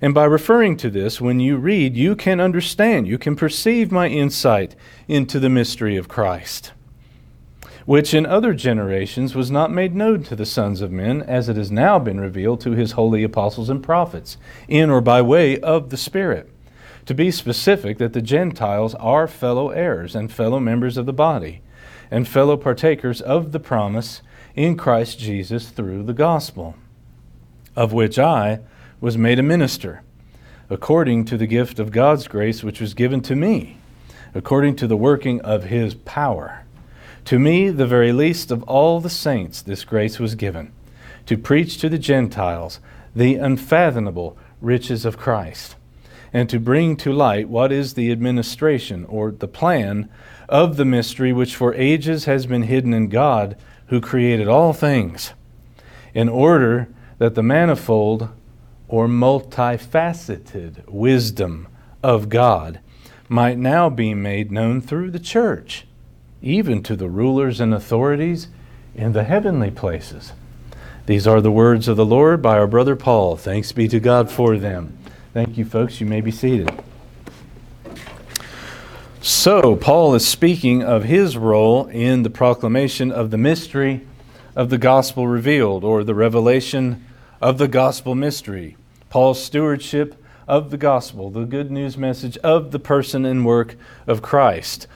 And 0.02 0.14
by 0.14 0.24
referring 0.24 0.76
to 0.78 0.90
this, 0.90 1.20
when 1.20 1.40
you 1.40 1.56
read, 1.56 1.96
you 1.96 2.16
can 2.16 2.40
understand, 2.40 3.06
you 3.06 3.18
can 3.18 3.36
perceive 3.36 3.92
my 3.92 4.08
insight 4.08 4.74
into 5.08 5.38
the 5.38 5.50
mystery 5.50 5.96
of 5.96 6.08
Christ 6.08 6.72
which 7.90 8.14
in 8.14 8.24
other 8.24 8.54
generations 8.54 9.34
was 9.34 9.50
not 9.50 9.68
made 9.68 9.96
known 9.96 10.22
to 10.22 10.36
the 10.36 10.46
sons 10.46 10.80
of 10.80 10.92
men, 10.92 11.22
as 11.22 11.48
it 11.48 11.56
has 11.56 11.72
now 11.72 11.98
been 11.98 12.20
revealed 12.20 12.60
to 12.60 12.70
his 12.70 12.92
holy 12.92 13.24
apostles 13.24 13.68
and 13.68 13.82
prophets, 13.82 14.36
in 14.68 14.90
or 14.90 15.00
by 15.00 15.20
way 15.20 15.58
of 15.58 15.90
the 15.90 15.96
Spirit. 15.96 16.48
To 17.06 17.14
be 17.14 17.32
specific, 17.32 17.98
that 17.98 18.12
the 18.12 18.22
Gentiles 18.22 18.94
are 18.94 19.26
fellow 19.26 19.70
heirs 19.70 20.14
and 20.14 20.30
fellow 20.30 20.60
members 20.60 20.96
of 20.96 21.06
the 21.06 21.12
body, 21.12 21.62
and 22.12 22.28
fellow 22.28 22.56
partakers 22.56 23.20
of 23.20 23.50
the 23.50 23.58
promise 23.58 24.22
in 24.54 24.76
Christ 24.76 25.18
Jesus 25.18 25.70
through 25.70 26.04
the 26.04 26.12
gospel, 26.12 26.76
of 27.80 27.94
which 27.94 28.18
I 28.18 28.60
was 29.00 29.16
made 29.16 29.38
a 29.38 29.42
minister, 29.42 30.02
according 30.68 31.24
to 31.24 31.38
the 31.38 31.46
gift 31.46 31.78
of 31.78 31.90
God's 31.90 32.28
grace 32.28 32.62
which 32.62 32.78
was 32.78 32.92
given 32.92 33.22
to 33.22 33.34
me, 33.34 33.78
according 34.34 34.76
to 34.76 34.86
the 34.86 34.98
working 34.98 35.40
of 35.40 35.64
his 35.64 35.94
power. 35.94 36.66
To 37.24 37.38
me, 37.38 37.70
the 37.70 37.86
very 37.86 38.12
least 38.12 38.50
of 38.50 38.62
all 38.64 39.00
the 39.00 39.08
saints, 39.08 39.62
this 39.62 39.84
grace 39.84 40.18
was 40.18 40.34
given 40.34 40.72
to 41.24 41.38
preach 41.38 41.78
to 41.78 41.88
the 41.88 41.98
Gentiles 41.98 42.80
the 43.16 43.36
unfathomable 43.36 44.36
riches 44.60 45.06
of 45.06 45.16
Christ, 45.16 45.74
and 46.34 46.50
to 46.50 46.60
bring 46.60 46.98
to 46.98 47.14
light 47.14 47.48
what 47.48 47.72
is 47.72 47.94
the 47.94 48.12
administration 48.12 49.06
or 49.06 49.30
the 49.30 49.48
plan 49.48 50.10
of 50.50 50.76
the 50.76 50.84
mystery 50.84 51.32
which 51.32 51.56
for 51.56 51.72
ages 51.72 52.26
has 52.26 52.44
been 52.44 52.64
hidden 52.64 52.92
in 52.92 53.08
God 53.08 53.56
who 53.86 54.02
created 54.02 54.48
all 54.48 54.74
things, 54.74 55.32
in 56.12 56.28
order 56.28 56.86
that 57.20 57.34
the 57.34 57.42
manifold 57.42 58.30
or 58.88 59.06
multifaceted 59.06 60.88
wisdom 60.88 61.68
of 62.02 62.30
God 62.30 62.80
might 63.28 63.58
now 63.58 63.90
be 63.90 64.14
made 64.14 64.50
known 64.50 64.80
through 64.80 65.10
the 65.10 65.18
church 65.20 65.86
even 66.40 66.82
to 66.82 66.96
the 66.96 67.10
rulers 67.10 67.60
and 67.60 67.74
authorities 67.74 68.48
in 68.94 69.12
the 69.12 69.24
heavenly 69.24 69.70
places. 69.70 70.32
These 71.04 71.26
are 71.26 71.42
the 71.42 71.50
words 71.50 71.88
of 71.88 71.98
the 71.98 72.06
Lord 72.06 72.40
by 72.40 72.56
our 72.56 72.66
brother 72.66 72.96
Paul. 72.96 73.36
Thanks 73.36 73.70
be 73.70 73.86
to 73.88 74.00
God 74.00 74.30
for 74.30 74.56
them. 74.56 74.96
Thank 75.34 75.58
you, 75.58 75.66
folks. 75.66 76.00
You 76.00 76.06
may 76.06 76.22
be 76.22 76.30
seated. 76.30 76.72
So, 79.20 79.76
Paul 79.76 80.14
is 80.14 80.26
speaking 80.26 80.82
of 80.82 81.04
his 81.04 81.36
role 81.36 81.86
in 81.88 82.22
the 82.22 82.30
proclamation 82.30 83.12
of 83.12 83.30
the 83.30 83.36
mystery 83.36 84.06
of 84.56 84.70
the 84.70 84.78
gospel 84.78 85.28
revealed, 85.28 85.84
or 85.84 86.02
the 86.02 86.14
revelation 86.14 87.04
of 87.40 87.58
the 87.58 87.68
gospel 87.68 88.14
mystery. 88.14 88.76
Paul's 89.08 89.42
stewardship 89.42 90.22
of 90.46 90.70
the 90.70 90.76
gospel, 90.76 91.30
the 91.30 91.44
good 91.44 91.70
news 91.70 91.96
message 91.96 92.36
of 92.38 92.70
the 92.70 92.78
person 92.78 93.24
and 93.24 93.46
work 93.46 93.76
of 94.06 94.22
Christ 94.22 94.86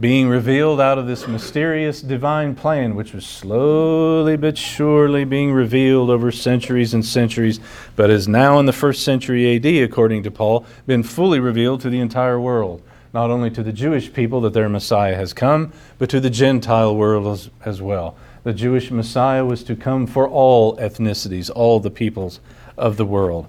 being 0.00 0.28
revealed 0.28 0.80
out 0.80 0.98
of 0.98 1.06
this 1.06 1.28
mysterious 1.28 2.02
divine 2.02 2.54
plan, 2.54 2.96
which 2.96 3.12
was 3.12 3.24
slowly 3.24 4.36
but 4.36 4.58
surely 4.58 5.24
being 5.24 5.52
revealed 5.52 6.10
over 6.10 6.32
centuries 6.32 6.94
and 6.94 7.04
centuries, 7.04 7.60
but 7.94 8.10
is 8.10 8.26
now 8.26 8.58
in 8.58 8.66
the 8.66 8.72
first 8.72 9.04
century 9.04 9.54
AD, 9.54 9.66
according 9.88 10.22
to 10.24 10.30
Paul, 10.30 10.66
been 10.86 11.04
fully 11.04 11.38
revealed 11.38 11.80
to 11.82 11.90
the 11.90 12.00
entire 12.00 12.40
world. 12.40 12.82
Not 13.12 13.30
only 13.30 13.50
to 13.52 13.62
the 13.62 13.72
Jewish 13.72 14.12
people 14.12 14.40
that 14.40 14.52
their 14.52 14.68
Messiah 14.68 15.14
has 15.14 15.32
come, 15.32 15.72
but 15.98 16.10
to 16.10 16.18
the 16.18 16.30
Gentile 16.30 16.96
world 16.96 17.28
as, 17.28 17.50
as 17.64 17.80
well. 17.80 18.16
The 18.44 18.52
Jewish 18.52 18.90
Messiah 18.90 19.44
was 19.44 19.64
to 19.64 19.74
come 19.74 20.06
for 20.06 20.28
all 20.28 20.76
ethnicities, 20.76 21.50
all 21.54 21.80
the 21.80 21.90
peoples 21.90 22.40
of 22.76 22.98
the 22.98 23.06
world. 23.06 23.46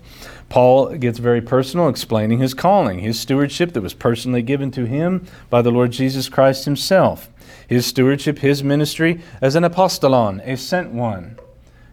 Paul 0.47 0.95
gets 0.95 1.19
very 1.19 1.41
personal, 1.41 1.89
explaining 1.89 2.39
his 2.39 2.53
calling, 2.53 2.99
his 2.99 3.19
stewardship 3.19 3.73
that 3.73 3.81
was 3.81 3.93
personally 3.93 4.41
given 4.41 4.71
to 4.71 4.85
him 4.85 5.25
by 5.49 5.61
the 5.61 5.71
Lord 5.71 5.91
Jesus 5.91 6.29
Christ 6.29 6.63
himself. 6.63 7.29
His 7.67 7.85
stewardship, 7.85 8.39
his 8.39 8.63
ministry 8.63 9.19
as 9.41 9.55
an 9.55 9.65
apostolon, 9.65 10.39
a 10.45 10.55
sent 10.55 10.91
one, 10.91 11.37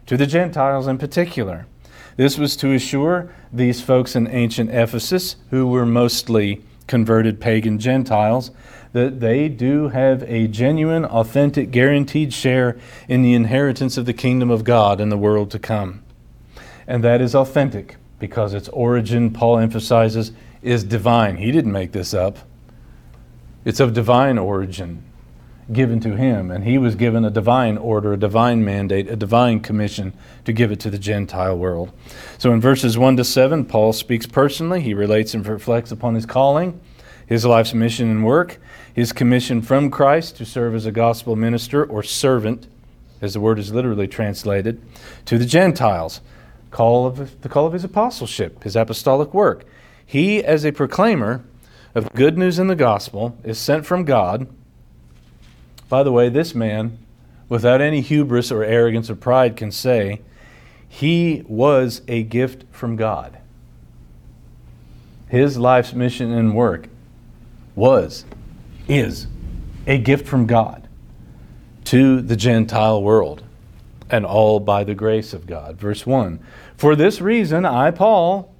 to 0.05 0.15
the 0.15 0.27
Gentiles 0.27 0.87
in 0.87 0.97
particular. 0.97 1.65
This 2.15 2.37
was 2.37 2.55
to 2.57 2.73
assure 2.73 3.33
these 3.51 3.81
folks 3.81 4.15
in 4.15 4.27
ancient 4.27 4.69
Ephesus, 4.69 5.35
who 5.49 5.67
were 5.67 5.85
mostly 5.85 6.61
converted 6.87 7.41
pagan 7.41 7.79
Gentiles, 7.79 8.51
that 8.93 9.19
they 9.19 9.49
do 9.49 9.89
have 9.89 10.23
a 10.23 10.47
genuine, 10.47 11.03
authentic, 11.03 11.71
guaranteed 11.71 12.33
share 12.33 12.77
in 13.07 13.21
the 13.21 13.33
inheritance 13.33 13.97
of 13.97 14.05
the 14.05 14.13
kingdom 14.13 14.49
of 14.49 14.63
God 14.63 15.01
in 15.01 15.09
the 15.09 15.17
world 15.17 15.51
to 15.51 15.59
come. 15.59 16.03
And 16.87 17.03
that 17.03 17.19
is 17.19 17.35
authentic 17.35 17.97
because 18.19 18.53
its 18.53 18.69
origin, 18.69 19.31
Paul 19.31 19.57
emphasizes, 19.57 20.31
is 20.61 20.83
divine. 20.83 21.37
He 21.37 21.51
didn't 21.51 21.71
make 21.71 21.91
this 21.91 22.13
up. 22.13 22.37
It's 23.65 23.79
of 23.79 23.93
divine 23.93 24.37
origin 24.37 25.03
given 25.71 25.99
to 26.01 26.15
him, 26.15 26.51
and 26.51 26.63
he 26.63 26.77
was 26.77 26.95
given 26.95 27.23
a 27.23 27.29
divine 27.29 27.77
order, 27.77 28.13
a 28.13 28.17
divine 28.17 28.63
mandate, 28.63 29.07
a 29.09 29.15
divine 29.15 29.61
commission 29.61 30.13
to 30.45 30.53
give 30.53 30.71
it 30.71 30.79
to 30.81 30.89
the 30.89 30.99
Gentile 30.99 31.57
world. 31.57 31.91
So 32.37 32.51
in 32.51 32.59
verses 32.59 32.97
1 32.97 33.17
to 33.17 33.23
7, 33.23 33.65
Paul 33.65 33.93
speaks 33.93 34.25
personally. 34.25 34.81
He 34.81 34.93
relates 34.93 35.33
and 35.33 35.45
reflects 35.47 35.91
upon 35.91 36.15
his 36.15 36.25
calling, 36.25 36.79
his 37.25 37.45
life's 37.45 37.73
mission 37.73 38.09
and 38.09 38.25
work, 38.25 38.59
his 38.93 39.13
commission 39.13 39.61
from 39.61 39.89
Christ 39.89 40.37
to 40.37 40.45
serve 40.45 40.75
as 40.75 40.85
a 40.85 40.91
gospel 40.91 41.35
minister 41.35 41.83
or 41.83 42.03
servant, 42.03 42.67
as 43.21 43.33
the 43.33 43.39
word 43.39 43.59
is 43.59 43.73
literally 43.73 44.07
translated, 44.07 44.81
to 45.25 45.37
the 45.37 45.45
Gentiles 45.45 46.21
call 46.71 47.05
of 47.05 47.41
the 47.41 47.49
call 47.49 47.65
of 47.65 47.73
his 47.73 47.83
apostleship, 47.83 48.63
his 48.63 48.75
apostolic 48.75 49.33
work. 49.33 49.65
He, 50.05 50.43
as 50.43 50.65
a 50.65 50.71
proclaimer 50.71 51.43
of 51.95 52.11
good 52.13 52.37
news 52.37 52.59
in 52.59 52.67
the 52.67 52.75
gospel, 52.75 53.37
is 53.43 53.57
sent 53.57 53.85
from 53.85 54.03
God. 54.03 54.47
By 55.87 56.03
the 56.03 56.11
way, 56.11 56.29
this 56.29 56.53
man, 56.53 56.97
without 57.47 57.81
any 57.81 58.01
hubris 58.01 58.51
or 58.51 58.63
arrogance 58.63 59.09
or 59.09 59.15
pride, 59.15 59.55
can 59.55 59.71
say 59.71 60.21
he 60.89 61.43
was 61.47 62.01
a 62.07 62.23
gift 62.23 62.65
from 62.71 62.95
God. 62.95 63.37
His 65.29 65.57
life's 65.57 65.93
mission 65.93 66.31
and 66.31 66.55
work 66.55 66.87
was, 67.75 68.25
is 68.87 69.27
a 69.87 69.97
gift 69.97 70.27
from 70.27 70.45
God 70.45 70.87
to 71.85 72.21
the 72.21 72.35
Gentile 72.35 73.01
world, 73.01 73.43
and 74.09 74.25
all 74.25 74.59
by 74.59 74.83
the 74.83 74.95
grace 74.95 75.33
of 75.33 75.45
God. 75.45 75.77
Verse 75.77 76.05
1 76.05 76.39
for 76.77 76.95
this 76.95 77.21
reason, 77.21 77.65
I, 77.65 77.91
Paul, 77.91 78.53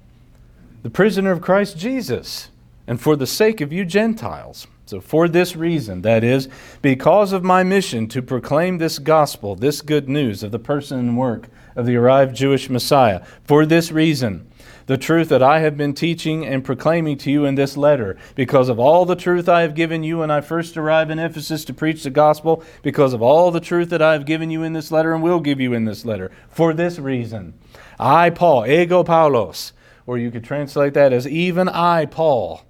the 0.82 0.90
prisoner 0.90 1.30
of 1.30 1.40
Christ 1.40 1.76
Jesus, 1.76 2.48
and 2.86 3.00
for 3.00 3.16
the 3.16 3.26
sake 3.26 3.60
of 3.60 3.72
you 3.72 3.84
Gentiles. 3.84 4.66
So, 4.86 5.00
for 5.00 5.28
this 5.28 5.56
reason, 5.56 6.02
that 6.02 6.22
is, 6.22 6.48
because 6.82 7.32
of 7.32 7.42
my 7.42 7.62
mission 7.62 8.06
to 8.08 8.22
proclaim 8.22 8.78
this 8.78 8.98
gospel, 8.98 9.56
this 9.56 9.80
good 9.80 10.08
news 10.08 10.42
of 10.42 10.52
the 10.52 10.58
person 10.58 10.98
and 10.98 11.18
work 11.18 11.48
of 11.74 11.86
the 11.86 11.96
arrived 11.96 12.36
Jewish 12.36 12.68
Messiah, 12.70 13.22
for 13.44 13.64
this 13.66 13.90
reason, 13.90 14.46
the 14.86 14.98
truth 14.98 15.28
that 15.30 15.42
I 15.42 15.60
have 15.60 15.76
been 15.76 15.94
teaching 15.94 16.44
and 16.44 16.64
proclaiming 16.64 17.16
to 17.18 17.30
you 17.30 17.44
in 17.44 17.54
this 17.54 17.76
letter, 17.76 18.16
because 18.34 18.68
of 18.68 18.78
all 18.78 19.04
the 19.04 19.16
truth 19.16 19.48
I 19.48 19.62
have 19.62 19.74
given 19.74 20.02
you 20.02 20.18
when 20.18 20.30
I 20.30 20.40
first 20.40 20.76
arrived 20.76 21.10
in 21.10 21.18
Ephesus 21.18 21.64
to 21.66 21.74
preach 21.74 22.02
the 22.02 22.10
gospel, 22.10 22.62
because 22.82 23.12
of 23.12 23.22
all 23.22 23.50
the 23.50 23.60
truth 23.60 23.88
that 23.90 24.02
I 24.02 24.12
have 24.12 24.26
given 24.26 24.50
you 24.50 24.62
in 24.62 24.72
this 24.72 24.90
letter 24.90 25.14
and 25.14 25.22
will 25.22 25.40
give 25.40 25.60
you 25.60 25.72
in 25.72 25.84
this 25.84 26.04
letter, 26.04 26.30
for 26.48 26.74
this 26.74 26.98
reason, 26.98 27.54
I, 27.98 28.30
Paul, 28.30 28.66
ego 28.66 29.04
Paulos, 29.04 29.72
or 30.06 30.18
you 30.18 30.30
could 30.30 30.44
translate 30.44 30.94
that 30.94 31.12
as 31.12 31.26
even 31.26 31.68
I, 31.68 32.06
Paul. 32.06 32.62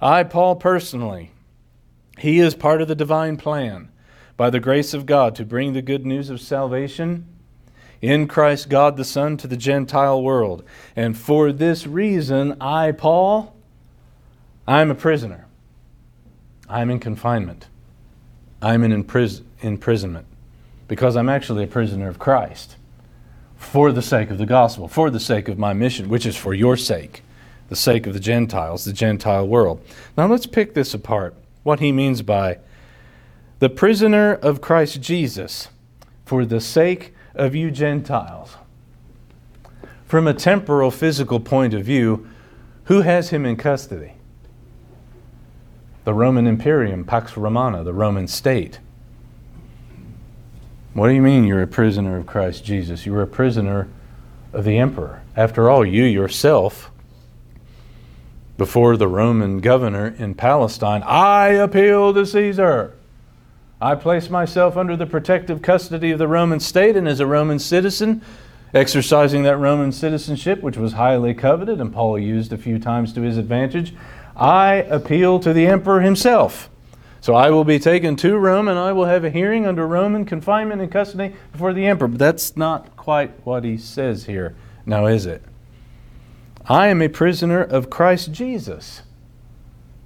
I, 0.00 0.24
Paul, 0.24 0.56
personally. 0.56 1.30
He 2.18 2.38
is 2.38 2.54
part 2.54 2.80
of 2.80 2.88
the 2.88 2.94
divine 2.94 3.36
plan 3.36 3.90
by 4.36 4.50
the 4.50 4.60
grace 4.60 4.94
of 4.94 5.06
God 5.06 5.34
to 5.34 5.44
bring 5.44 5.72
the 5.72 5.82
good 5.82 6.06
news 6.06 6.30
of 6.30 6.40
salvation 6.40 7.26
in 8.00 8.28
Christ 8.28 8.68
God 8.68 8.96
the 8.96 9.04
Son 9.04 9.36
to 9.38 9.46
the 9.46 9.56
Gentile 9.56 10.22
world. 10.22 10.64
And 10.94 11.16
for 11.16 11.52
this 11.52 11.86
reason, 11.86 12.56
I, 12.60 12.92
Paul, 12.92 13.54
I'm 14.66 14.90
a 14.90 14.94
prisoner. 14.94 15.46
I'm 16.68 16.90
in 16.90 16.98
confinement. 16.98 17.66
I'm 18.60 18.82
in 18.82 19.04
impris- 19.04 19.42
imprisonment 19.60 20.26
because 20.88 21.16
I'm 21.16 21.28
actually 21.28 21.64
a 21.64 21.68
prisoner 21.68 22.08
of 22.08 22.18
Christ 22.18 22.76
for 23.56 23.92
the 23.92 24.02
sake 24.02 24.30
of 24.30 24.38
the 24.38 24.46
gospel, 24.46 24.88
for 24.88 25.10
the 25.10 25.20
sake 25.20 25.48
of 25.48 25.58
my 25.58 25.72
mission, 25.72 26.08
which 26.08 26.26
is 26.26 26.36
for 26.36 26.54
your 26.54 26.76
sake, 26.76 27.22
the 27.68 27.76
sake 27.76 28.06
of 28.06 28.12
the 28.12 28.20
Gentiles, 28.20 28.84
the 28.84 28.92
Gentile 28.92 29.46
world. 29.46 29.84
Now 30.16 30.26
let's 30.26 30.46
pick 30.46 30.74
this 30.74 30.94
apart. 30.94 31.34
What 31.62 31.80
he 31.80 31.90
means 31.90 32.22
by 32.22 32.58
the 33.58 33.68
prisoner 33.68 34.34
of 34.34 34.60
Christ 34.60 35.00
Jesus 35.00 35.68
for 36.24 36.44
the 36.44 36.60
sake 36.60 37.14
of 37.36 37.54
you 37.54 37.70
Gentiles. 37.70 38.56
From 40.04 40.26
a 40.26 40.34
temporal, 40.34 40.90
physical 40.90 41.40
point 41.40 41.74
of 41.74 41.84
view, 41.84 42.26
who 42.84 43.02
has 43.02 43.30
him 43.30 43.44
in 43.44 43.56
custody? 43.56 44.12
The 46.04 46.14
Roman 46.14 46.46
Imperium, 46.46 47.04
Pax 47.04 47.36
Romana, 47.36 47.82
the 47.82 47.92
Roman 47.92 48.28
state. 48.28 48.78
What 50.94 51.08
do 51.08 51.14
you 51.14 51.22
mean 51.22 51.44
you're 51.44 51.62
a 51.62 51.66
prisoner 51.66 52.16
of 52.16 52.26
Christ 52.26 52.64
Jesus? 52.64 53.04
You're 53.04 53.22
a 53.22 53.26
prisoner 53.26 53.88
of 54.52 54.64
the 54.64 54.78
emperor. 54.78 55.22
After 55.36 55.68
all, 55.68 55.84
you 55.84 56.04
yourself, 56.04 56.90
before 58.56 58.96
the 58.96 59.08
Roman 59.08 59.58
governor 59.58 60.14
in 60.18 60.34
Palestine, 60.34 61.02
I 61.02 61.48
appeal 61.48 62.14
to 62.14 62.24
Caesar. 62.24 62.95
I 63.80 63.94
place 63.94 64.30
myself 64.30 64.76
under 64.76 64.96
the 64.96 65.06
protective 65.06 65.60
custody 65.60 66.10
of 66.10 66.18
the 66.18 66.28
Roman 66.28 66.60
state, 66.60 66.96
and 66.96 67.06
as 67.06 67.20
a 67.20 67.26
Roman 67.26 67.58
citizen, 67.58 68.22
exercising 68.72 69.42
that 69.42 69.58
Roman 69.58 69.92
citizenship, 69.92 70.62
which 70.62 70.78
was 70.78 70.94
highly 70.94 71.34
coveted 71.34 71.80
and 71.80 71.92
Paul 71.92 72.18
used 72.18 72.52
a 72.52 72.58
few 72.58 72.78
times 72.78 73.12
to 73.12 73.20
his 73.20 73.36
advantage, 73.36 73.94
I 74.34 74.74
appeal 74.88 75.40
to 75.40 75.52
the 75.52 75.66
emperor 75.66 76.00
himself. 76.00 76.70
So 77.20 77.34
I 77.34 77.50
will 77.50 77.64
be 77.64 77.78
taken 77.78 78.16
to 78.16 78.36
Rome 78.36 78.68
and 78.68 78.78
I 78.78 78.92
will 78.92 79.06
have 79.06 79.24
a 79.24 79.30
hearing 79.30 79.66
under 79.66 79.86
Roman 79.86 80.24
confinement 80.24 80.80
and 80.80 80.90
custody 80.90 81.34
before 81.52 81.72
the 81.72 81.86
emperor. 81.86 82.08
But 82.08 82.18
that's 82.18 82.56
not 82.56 82.96
quite 82.96 83.30
what 83.44 83.64
he 83.64 83.76
says 83.76 84.26
here, 84.26 84.54
now 84.86 85.06
is 85.06 85.26
it? 85.26 85.42
I 86.66 86.88
am 86.88 87.02
a 87.02 87.08
prisoner 87.08 87.62
of 87.62 87.90
Christ 87.90 88.32
Jesus, 88.32 89.02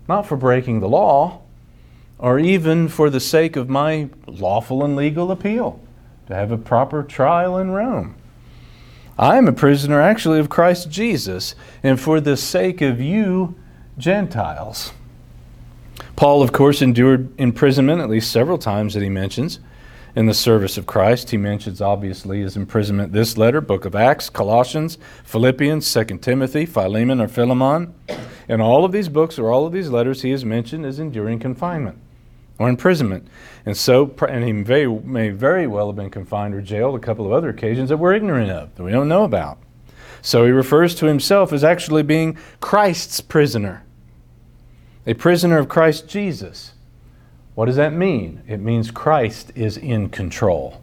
not 0.09 0.27
for 0.27 0.37
breaking 0.37 0.81
the 0.81 0.89
law 0.89 1.40
or 2.21 2.39
even 2.39 2.87
for 2.87 3.09
the 3.09 3.19
sake 3.19 3.57
of 3.57 3.71
my 3.71 4.09
lawful 4.27 4.85
and 4.85 4.95
legal 4.95 5.33
appeal, 5.33 5.81
to 6.27 6.35
have 6.35 6.53
a 6.53 6.59
proper 6.59 7.03
trial 7.03 7.57
in 7.57 7.71
Rome. 7.71 8.15
I 9.19 9.39
am 9.39 9.49
a 9.49 9.53
prisoner 9.53 10.01
actually 10.01 10.39
of 10.39 10.51
Christ 10.51 10.91
Jesus, 10.91 11.55
and 11.83 11.99
for 11.99 12.21
the 12.21 12.37
sake 12.37 12.83
of 12.83 13.01
you, 13.01 13.55
Gentiles. 13.97 14.93
Paul, 16.15 16.43
of 16.43 16.53
course, 16.53 16.83
endured 16.83 17.33
imprisonment 17.39 18.03
at 18.03 18.11
least 18.11 18.31
several 18.31 18.59
times 18.59 18.93
that 18.93 19.03
he 19.03 19.09
mentions 19.09 19.59
in 20.15 20.27
the 20.27 20.35
service 20.35 20.77
of 20.77 20.87
Christ. 20.87 21.31
He 21.31 21.39
mentions, 21.39 21.81
obviously, 21.81 22.41
his 22.43 22.55
imprisonment 22.55 23.13
this 23.15 23.39
letter, 23.39 23.63
book 23.63 23.87
of 23.87 23.95
Acts, 23.95 24.29
Colossians, 24.29 24.99
Philippians, 25.25 25.91
2 25.91 26.05
Timothy, 26.19 26.67
Philemon 26.67 27.21
or 27.21 27.29
Philemon. 27.29 27.95
In 28.47 28.61
all 28.61 28.85
of 28.85 28.93
these 28.93 29.09
books 29.09 29.39
or 29.39 29.51
all 29.51 29.67
of 29.67 29.73
these 29.73 29.89
letters, 29.89 30.21
he 30.21 30.33
is 30.33 30.45
mentioned 30.45 30.85
as 30.85 30.99
enduring 30.99 31.39
confinement 31.39 31.99
or 32.61 32.69
imprisonment. 32.69 33.27
And 33.65 33.75
so, 33.75 34.15
and 34.29 34.45
he 34.45 34.53
may, 34.53 34.87
may 34.87 35.31
very 35.31 35.67
well 35.67 35.87
have 35.87 35.97
been 35.97 36.11
confined 36.11 36.55
or 36.55 36.61
jailed 36.61 36.95
a 36.95 36.99
couple 36.99 37.25
of 37.25 37.33
other 37.33 37.49
occasions 37.49 37.89
that 37.89 37.97
we're 37.97 38.13
ignorant 38.13 38.51
of, 38.51 38.75
that 38.75 38.83
we 38.83 38.93
don't 38.93 39.09
know 39.09 39.25
about. 39.25 39.59
So 40.21 40.45
he 40.45 40.51
refers 40.51 40.95
to 40.97 41.07
himself 41.07 41.55
as 41.55 41.65
actually 41.65 42.03
being 42.03 42.37
Christ's 42.61 43.23
prisoner, 43.23 43.83
a 45.07 45.15
prisoner 45.15 45.57
of 45.57 45.71
Christ 45.71 46.07
Jesus. 46.07 46.73
What 47.55 47.65
does 47.65 47.77
that 47.77 47.95
mean? 47.95 48.43
It 48.47 48.59
means 48.59 48.91
Christ 48.91 49.53
is 49.55 49.79
in 49.79 50.11
control. 50.11 50.83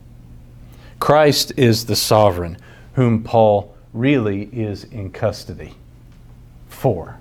Christ 1.00 1.54
is 1.58 1.86
the 1.86 1.96
sovereign, 1.96 2.58
whom 2.94 3.24
Paul 3.24 3.76
really 3.94 4.50
is 4.52 4.84
in 4.86 5.12
custody 5.12 5.76
for. 6.70 7.20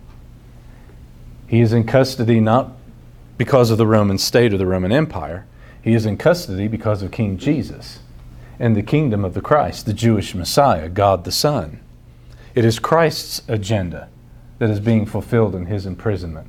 He 1.47 1.61
is 1.61 1.75
in 1.75 1.85
custody 1.85 2.41
not 2.41 2.76
because 3.37 3.71
of 3.71 3.79
the 3.79 3.87
Roman 3.87 4.19
state 4.19 4.53
or 4.53 4.59
the 4.59 4.67
Roman 4.67 4.93
Empire. 4.93 5.47
He 5.83 5.95
is 5.95 6.07
in 6.07 6.17
custody 6.17 6.69
because 6.69 7.03
of 7.03 7.11
King 7.11 7.39
Jesus 7.39 8.01
and 8.59 8.75
the 8.75 8.83
kingdom 8.83 9.25
of 9.25 9.35
the 9.35 9.41
Christ, 9.41 9.87
the 9.87 9.93
Jewish 9.93 10.35
Messiah, 10.35 10.89
God 10.89 11.25
the 11.25 11.33
Son. 11.33 11.81
It 12.55 12.65
is 12.65 12.79
Christ's 12.79 13.43
agenda 13.49 14.09
that 14.59 14.71
is 14.71 14.81
being 14.81 15.05
fulfilled 15.05 15.55
in 15.55 15.67
his 15.67 15.85
imprisonment. 15.85 16.49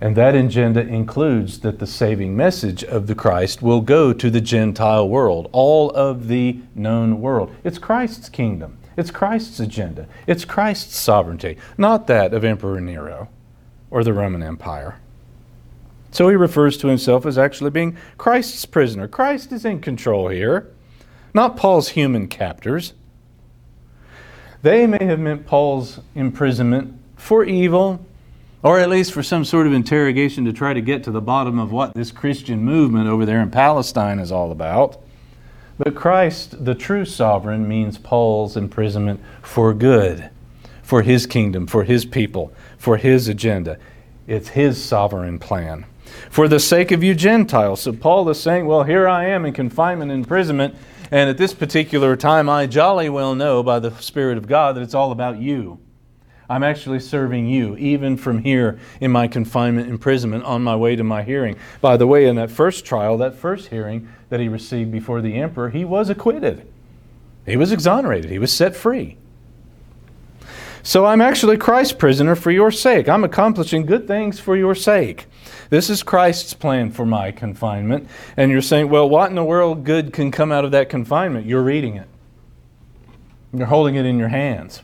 And 0.00 0.16
that 0.16 0.34
agenda 0.34 0.80
includes 0.80 1.60
that 1.60 1.78
the 1.78 1.86
saving 1.86 2.34
message 2.34 2.82
of 2.82 3.06
the 3.06 3.14
Christ 3.14 3.60
will 3.60 3.82
go 3.82 4.12
to 4.12 4.30
the 4.30 4.40
Gentile 4.40 5.08
world, 5.08 5.48
all 5.52 5.90
of 5.90 6.26
the 6.26 6.60
known 6.74 7.20
world. 7.20 7.54
It's 7.62 7.78
Christ's 7.78 8.28
kingdom, 8.28 8.78
it's 8.96 9.10
Christ's 9.10 9.60
agenda, 9.60 10.08
it's 10.26 10.46
Christ's 10.46 10.96
sovereignty, 10.96 11.58
not 11.76 12.06
that 12.06 12.32
of 12.32 12.44
Emperor 12.44 12.80
Nero 12.80 13.28
or 13.90 14.02
the 14.02 14.14
Roman 14.14 14.42
Empire. 14.42 14.98
So 16.12 16.28
he 16.28 16.36
refers 16.36 16.76
to 16.78 16.88
himself 16.88 17.24
as 17.24 17.38
actually 17.38 17.70
being 17.70 17.96
Christ's 18.18 18.64
prisoner. 18.64 19.06
Christ 19.06 19.52
is 19.52 19.64
in 19.64 19.80
control 19.80 20.28
here, 20.28 20.70
not 21.32 21.56
Paul's 21.56 21.90
human 21.90 22.26
captors. 22.26 22.94
They 24.62 24.86
may 24.86 25.04
have 25.04 25.20
meant 25.20 25.46
Paul's 25.46 26.00
imprisonment 26.14 26.98
for 27.16 27.44
evil, 27.44 28.04
or 28.62 28.78
at 28.78 28.90
least 28.90 29.12
for 29.12 29.22
some 29.22 29.44
sort 29.44 29.66
of 29.66 29.72
interrogation 29.72 30.44
to 30.44 30.52
try 30.52 30.74
to 30.74 30.80
get 30.80 31.04
to 31.04 31.10
the 31.10 31.20
bottom 31.20 31.58
of 31.58 31.72
what 31.72 31.94
this 31.94 32.10
Christian 32.10 32.62
movement 32.62 33.08
over 33.08 33.24
there 33.24 33.40
in 33.40 33.50
Palestine 33.50 34.18
is 34.18 34.32
all 34.32 34.52
about. 34.52 35.00
But 35.78 35.94
Christ, 35.94 36.62
the 36.62 36.74
true 36.74 37.06
sovereign, 37.06 37.66
means 37.66 37.96
Paul's 37.96 38.56
imprisonment 38.56 39.20
for 39.40 39.72
good, 39.72 40.28
for 40.82 41.00
his 41.00 41.24
kingdom, 41.24 41.66
for 41.66 41.84
his 41.84 42.04
people, 42.04 42.52
for 42.76 42.98
his 42.98 43.28
agenda. 43.28 43.78
It's 44.26 44.48
his 44.48 44.82
sovereign 44.82 45.38
plan 45.38 45.86
for 46.30 46.48
the 46.48 46.60
sake 46.60 46.92
of 46.92 47.02
you 47.04 47.14
Gentiles. 47.14 47.82
So 47.82 47.92
Paul 47.92 48.26
is 48.30 48.40
saying, 48.40 48.64
Well, 48.64 48.84
here 48.84 49.06
I 49.06 49.26
am 49.26 49.44
in 49.44 49.52
confinement 49.52 50.10
and 50.10 50.20
imprisonment, 50.20 50.74
and 51.10 51.28
at 51.28 51.36
this 51.36 51.52
particular 51.52 52.16
time, 52.16 52.48
I 52.48 52.66
jolly 52.66 53.10
well 53.10 53.34
know 53.34 53.62
by 53.62 53.80
the 53.80 53.90
Spirit 54.00 54.38
of 54.38 54.46
God 54.46 54.76
that 54.76 54.82
it's 54.82 54.94
all 54.94 55.12
about 55.12 55.38
you. 55.40 55.78
I'm 56.48 56.62
actually 56.64 56.98
serving 56.98 57.46
you, 57.46 57.76
even 57.76 58.16
from 58.16 58.38
here 58.38 58.80
in 59.00 59.12
my 59.12 59.28
confinement, 59.28 59.88
imprisonment, 59.88 60.42
on 60.44 60.62
my 60.62 60.74
way 60.74 60.96
to 60.96 61.04
my 61.04 61.22
hearing. 61.22 61.56
By 61.80 61.96
the 61.96 62.08
way, 62.08 62.26
in 62.26 62.36
that 62.36 62.50
first 62.50 62.84
trial, 62.84 63.18
that 63.18 63.36
first 63.36 63.68
hearing 63.68 64.08
that 64.30 64.40
he 64.40 64.48
received 64.48 64.90
before 64.90 65.20
the 65.20 65.36
emperor, 65.36 65.70
he 65.70 65.84
was 65.84 66.10
acquitted. 66.10 66.66
He 67.46 67.56
was 67.56 67.70
exonerated. 67.70 68.30
He 68.30 68.40
was 68.40 68.52
set 68.52 68.74
free. 68.74 69.16
So 70.82 71.06
I'm 71.06 71.20
actually 71.20 71.56
Christ's 71.56 71.92
prisoner 71.92 72.34
for 72.34 72.50
your 72.50 72.72
sake. 72.72 73.08
I'm 73.08 73.22
accomplishing 73.22 73.86
good 73.86 74.08
things 74.08 74.40
for 74.40 74.56
your 74.56 74.74
sake. 74.74 75.26
This 75.68 75.90
is 75.90 76.02
Christ's 76.02 76.54
plan 76.54 76.90
for 76.90 77.06
my 77.06 77.30
confinement. 77.32 78.08
And 78.36 78.50
you're 78.50 78.62
saying, 78.62 78.88
well, 78.88 79.08
what 79.08 79.30
in 79.30 79.36
the 79.36 79.44
world 79.44 79.84
good 79.84 80.12
can 80.12 80.30
come 80.30 80.52
out 80.52 80.64
of 80.64 80.70
that 80.72 80.88
confinement? 80.88 81.46
You're 81.46 81.62
reading 81.62 81.96
it, 81.96 82.08
you're 83.52 83.66
holding 83.66 83.94
it 83.94 84.06
in 84.06 84.18
your 84.18 84.28
hands. 84.28 84.82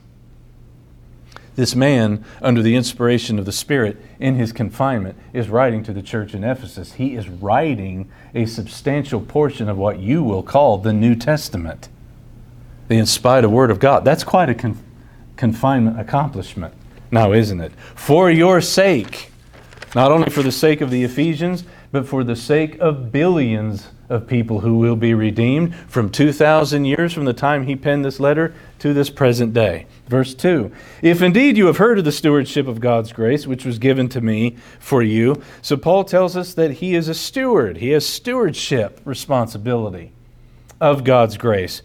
This 1.57 1.75
man, 1.75 2.23
under 2.43 2.61
the 2.61 2.77
inspiration 2.77 3.39
of 3.39 3.47
the 3.47 3.53
Spirit 3.53 3.97
in 4.21 4.35
his 4.35 4.53
confinement, 4.53 5.17
is 5.33 5.49
writing 5.49 5.83
to 5.85 5.93
the 5.95 6.03
church 6.03 6.35
in 6.35 6.45
Ephesus. 6.45 6.93
He 6.93 7.15
is 7.15 7.31
writing 7.31 8.11
a 8.35 8.45
substantial 8.45 9.23
portion 9.23 9.67
of 9.71 9.79
what 9.79 9.99
you 9.99 10.23
will 10.23 10.43
call 10.43 10.77
the 10.77 10.93
New 10.93 11.15
Testament, 11.15 11.89
the 12.89 12.99
inspired 12.99 13.47
Word 13.47 13.71
of 13.71 13.79
God. 13.79 14.05
That's 14.05 14.23
quite 14.23 14.51
a 14.51 14.55
con- 14.55 14.79
confinement 15.37 15.99
accomplishment, 15.99 16.75
now, 17.11 17.33
isn't 17.33 17.61
it? 17.63 17.73
For 17.95 18.31
your 18.31 18.61
sake, 18.61 19.33
not 19.95 20.13
only 20.13 20.31
for 20.31 20.43
the 20.43 20.53
sake 20.53 20.81
of 20.81 20.91
the 20.91 21.05
Ephesians, 21.05 21.65
but 21.93 22.07
for 22.07 22.25
the 22.25 22.37
sake 22.37 22.79
of 22.81 23.13
billions 23.13 23.89
of 24.09 24.27
people 24.27 24.61
who 24.61 24.77
will 24.77 24.97
be 24.97 25.15
redeemed 25.15 25.75
from 25.89 26.11
2,000 26.11 26.85
years 26.85 27.13
from 27.13 27.25
the 27.25 27.33
time 27.33 27.67
he 27.67 27.75
penned 27.75 28.05
this 28.05 28.21
letter 28.21 28.55
to 28.79 28.93
this 28.93 29.11
present 29.11 29.53
day. 29.53 29.87
Verse 30.07 30.35
2 30.35 30.71
If 31.03 31.23
indeed 31.23 31.57
you 31.57 31.67
have 31.67 31.79
heard 31.79 31.99
of 31.99 32.05
the 32.05 32.13
stewardship 32.13 32.69
of 32.69 32.81
God's 32.81 33.13
grace, 33.13 33.47
which 33.47 33.65
was 33.65 33.79
given 33.79 34.09
to 34.11 34.21
me 34.21 34.57
for 34.79 35.03
you. 35.03 35.43
So 35.63 35.77
Paul 35.77 36.05
tells 36.05 36.37
us 36.37 36.55
that 36.55 36.73
he 36.73 36.95
is 36.95 37.09
a 37.09 37.15
steward, 37.15 37.79
he 37.79 37.91
has 37.91 38.07
stewardship 38.07 39.01
responsibility 39.05 40.13
of 40.81 41.05
God's 41.05 41.37
grace. 41.37 41.83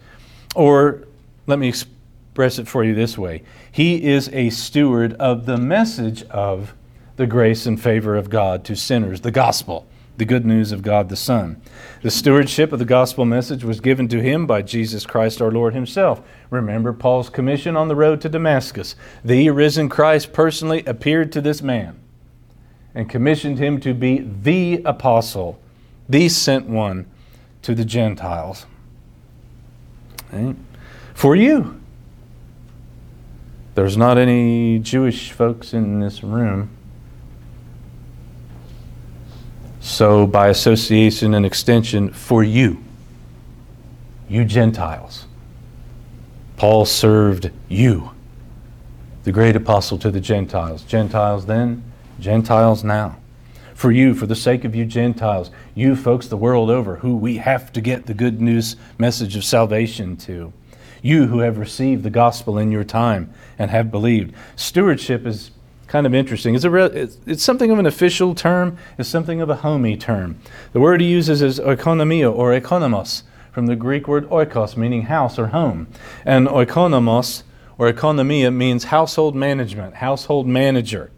Or 0.55 1.07
let 1.47 1.59
me 1.59 1.69
express 1.69 2.59
it 2.59 2.67
for 2.67 2.83
you 2.83 2.93
this 2.93 3.17
way 3.17 3.43
He 3.71 4.03
is 4.03 4.29
a 4.29 4.49
steward 4.49 5.13
of 5.13 5.45
the 5.45 5.57
message 5.57 6.23
of 6.23 6.73
the 7.21 7.27
grace 7.27 7.67
and 7.67 7.79
favor 7.79 8.15
of 8.15 8.31
God 8.31 8.65
to 8.65 8.75
sinners, 8.75 9.21
the 9.21 9.29
gospel, 9.29 9.85
the 10.17 10.25
good 10.25 10.43
news 10.43 10.71
of 10.71 10.81
God 10.81 11.07
the 11.07 11.15
Son. 11.15 11.61
The 12.01 12.09
stewardship 12.09 12.71
of 12.71 12.79
the 12.79 12.83
gospel 12.85 13.25
message 13.25 13.63
was 13.63 13.79
given 13.79 14.07
to 14.07 14.19
him 14.19 14.47
by 14.47 14.63
Jesus 14.63 15.05
Christ 15.05 15.39
our 15.39 15.51
Lord 15.51 15.75
himself. 15.75 16.23
Remember 16.49 16.91
Paul's 16.91 17.29
commission 17.29 17.77
on 17.77 17.89
the 17.89 17.95
road 17.95 18.21
to 18.21 18.29
Damascus. 18.29 18.95
The 19.23 19.51
risen 19.51 19.87
Christ 19.87 20.33
personally 20.33 20.83
appeared 20.85 21.31
to 21.33 21.41
this 21.41 21.61
man 21.61 21.99
and 22.95 23.07
commissioned 23.07 23.59
him 23.59 23.79
to 23.81 23.93
be 23.93 24.17
the 24.17 24.81
apostle, 24.83 25.59
the 26.09 26.27
sent 26.27 26.65
one 26.65 27.05
to 27.61 27.75
the 27.75 27.85
Gentiles. 27.85 28.65
Okay. 30.33 30.55
For 31.13 31.35
you. 31.35 31.79
There's 33.75 33.95
not 33.95 34.17
any 34.17 34.79
Jewish 34.79 35.31
folks 35.31 35.71
in 35.71 35.99
this 35.99 36.23
room. 36.23 36.71
So, 39.81 40.27
by 40.27 40.49
association 40.49 41.33
and 41.33 41.43
extension, 41.43 42.13
for 42.13 42.43
you, 42.43 42.83
you 44.29 44.45
Gentiles, 44.45 45.25
Paul 46.55 46.85
served 46.85 47.49
you, 47.67 48.11
the 49.23 49.31
great 49.31 49.55
apostle 49.55 49.97
to 49.97 50.11
the 50.11 50.21
Gentiles. 50.21 50.83
Gentiles 50.83 51.47
then, 51.47 51.83
Gentiles 52.19 52.83
now. 52.83 53.17
For 53.73 53.91
you, 53.91 54.13
for 54.13 54.27
the 54.27 54.35
sake 54.35 54.63
of 54.65 54.75
you 54.75 54.85
Gentiles, 54.85 55.49
you 55.73 55.95
folks 55.95 56.27
the 56.27 56.37
world 56.37 56.69
over, 56.69 56.97
who 56.97 57.15
we 57.15 57.37
have 57.37 57.73
to 57.73 57.81
get 57.81 58.05
the 58.05 58.13
good 58.13 58.39
news 58.39 58.75
message 58.99 59.35
of 59.35 59.43
salvation 59.43 60.15
to. 60.17 60.53
You 61.01 61.25
who 61.25 61.39
have 61.39 61.57
received 61.57 62.03
the 62.03 62.11
gospel 62.11 62.59
in 62.59 62.71
your 62.71 62.83
time 62.83 63.33
and 63.57 63.71
have 63.71 63.89
believed. 63.89 64.35
Stewardship 64.55 65.25
is 65.25 65.49
kind 65.91 66.07
of 66.07 66.15
interesting. 66.15 66.55
It's, 66.55 66.63
a 66.63 66.69
re- 66.69 66.85
it's, 66.85 67.17
it's 67.25 67.43
something 67.43 67.69
of 67.69 67.77
an 67.77 67.85
official 67.85 68.33
term, 68.33 68.77
it's 68.97 69.09
something 69.09 69.41
of 69.41 69.49
a 69.49 69.57
homey 69.57 69.97
term. 69.97 70.39
The 70.71 70.79
word 70.79 71.01
he 71.01 71.07
uses 71.07 71.41
is 71.41 71.59
oikonomia 71.59 72.33
or 72.33 72.57
oikonomos, 72.57 73.23
from 73.51 73.65
the 73.65 73.75
Greek 73.75 74.07
word 74.07 74.25
oikos, 74.29 74.77
meaning 74.77 75.03
house 75.03 75.37
or 75.37 75.47
home. 75.47 75.89
And 76.23 76.47
oikonomos 76.47 77.43
or 77.77 77.91
oikonomia 77.91 78.55
means 78.55 78.85
household 78.85 79.35
management, 79.35 79.95
household 79.95 80.47
manager. 80.47 81.11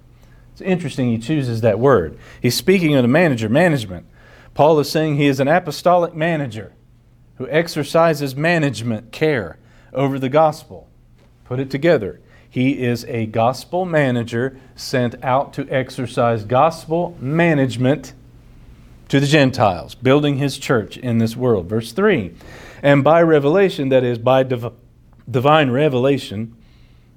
It's 0.54 0.62
interesting 0.62 1.12
he 1.12 1.20
chooses 1.20 1.62
that 1.62 1.78
word. 1.78 2.18
He's 2.42 2.58
speaking 2.58 2.96
of 2.96 3.06
a 3.06 3.08
manager, 3.08 3.50
management. 3.50 4.08
Paul 4.56 4.80
is 4.80 4.90
saying 4.90 5.18
he 5.18 5.28
is 5.28 5.40
an 5.40 5.48
apostolic 5.48 6.16
manager 6.16 6.74
who 7.38 7.48
exercises 7.48 8.36
management, 8.36 9.12
care 9.12 9.60
over 9.94 10.18
the 10.18 10.30
gospel. 10.30 10.90
Put 11.46 11.60
it 11.60 11.70
together. 11.70 12.22
He 12.54 12.84
is 12.84 13.04
a 13.06 13.26
gospel 13.26 13.84
manager 13.84 14.56
sent 14.76 15.16
out 15.24 15.54
to 15.54 15.68
exercise 15.72 16.44
gospel 16.44 17.18
management 17.20 18.14
to 19.10 19.20
the 19.20 19.26
Gentiles, 19.26 19.96
building 19.96 20.38
his 20.38 20.60
church 20.60 20.96
in 20.96 21.18
this 21.18 21.36
world. 21.36 21.68
Verse 21.68 21.94
3 21.94 22.32
And 22.84 23.04
by 23.04 23.24
revelation, 23.24 23.90
that 23.90 24.04
is, 24.04 24.20
by 24.20 24.44
div- 24.44 24.72
divine 25.28 25.72
revelation, 25.72 26.56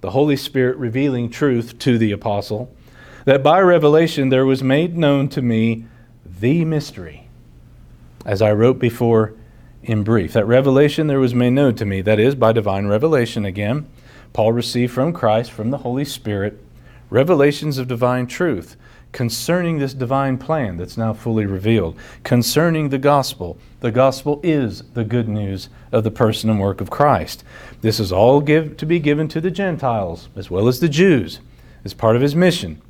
the 0.01 0.13
Holy 0.13 0.37
Spirit 0.37 0.79
revealing 0.79 1.29
truth 1.29 1.79
to 1.81 1.99
the 1.99 2.13
apostle, 2.13 2.75
that 3.27 3.43
by 3.43 3.61
revelation 3.61 4.31
there 4.31 4.47
was 4.47 4.63
made 4.63 4.97
known 4.97 5.29
to 5.29 5.43
me 5.43 5.85
the 6.25 6.65
mystery, 6.65 7.29
as 8.25 8.41
I 8.41 8.53
wrote 8.53 8.79
before 8.79 9.35
in 9.83 10.03
brief. 10.03 10.33
That 10.33 10.47
revelation 10.47 11.09
there 11.09 11.21
was 11.21 11.35
made 11.35 11.51
known 11.51 11.75
to 11.75 11.85
me, 11.85 12.01
that 12.01 12.19
is, 12.19 12.35
by 12.35 12.53
divine 12.53 12.87
revelation 12.87 13.45
again 13.45 13.87
Paul 14.33 14.53
received 14.53 14.93
from 14.93 15.13
Christ, 15.13 15.51
from 15.51 15.71
the 15.71 15.79
Holy 15.79 16.05
Spirit, 16.05 16.63
revelations 17.11 17.79
of 17.79 17.89
divine 17.89 18.27
truth 18.27 18.77
concerning 19.17 19.79
this 19.79 19.95
divine 19.95 20.37
plan 20.37 20.77
that's 20.77 20.99
now 20.99 21.15
fully 21.15 21.47
revealed, 21.47 21.97
concerning 22.23 22.91
the 22.91 22.99
gospel. 22.99 23.57
The 23.81 23.91
gospel 23.91 24.41
is 24.43 24.83
the 24.93 25.05
good 25.05 25.27
news 25.27 25.71
of 25.91 26.05
the 26.05 26.11
person 26.11 26.51
and 26.51 26.61
work 26.61 26.83
of 26.83 26.91
Christ. 26.91 27.43
This 27.81 27.99
is 27.99 28.13
all 28.13 28.43
give, 28.43 28.77
to 28.77 28.85
be 28.85 28.99
given 28.99 29.27
to 29.29 29.41
the 29.41 29.51
Gentiles 29.51 30.29
as 30.37 30.51
well 30.51 30.69
as 30.69 30.81
the 30.81 30.89
Jews 30.89 31.41
as 31.83 31.95
part 31.95 32.15
of 32.15 32.21
his 32.21 32.35
mission. 32.35 32.83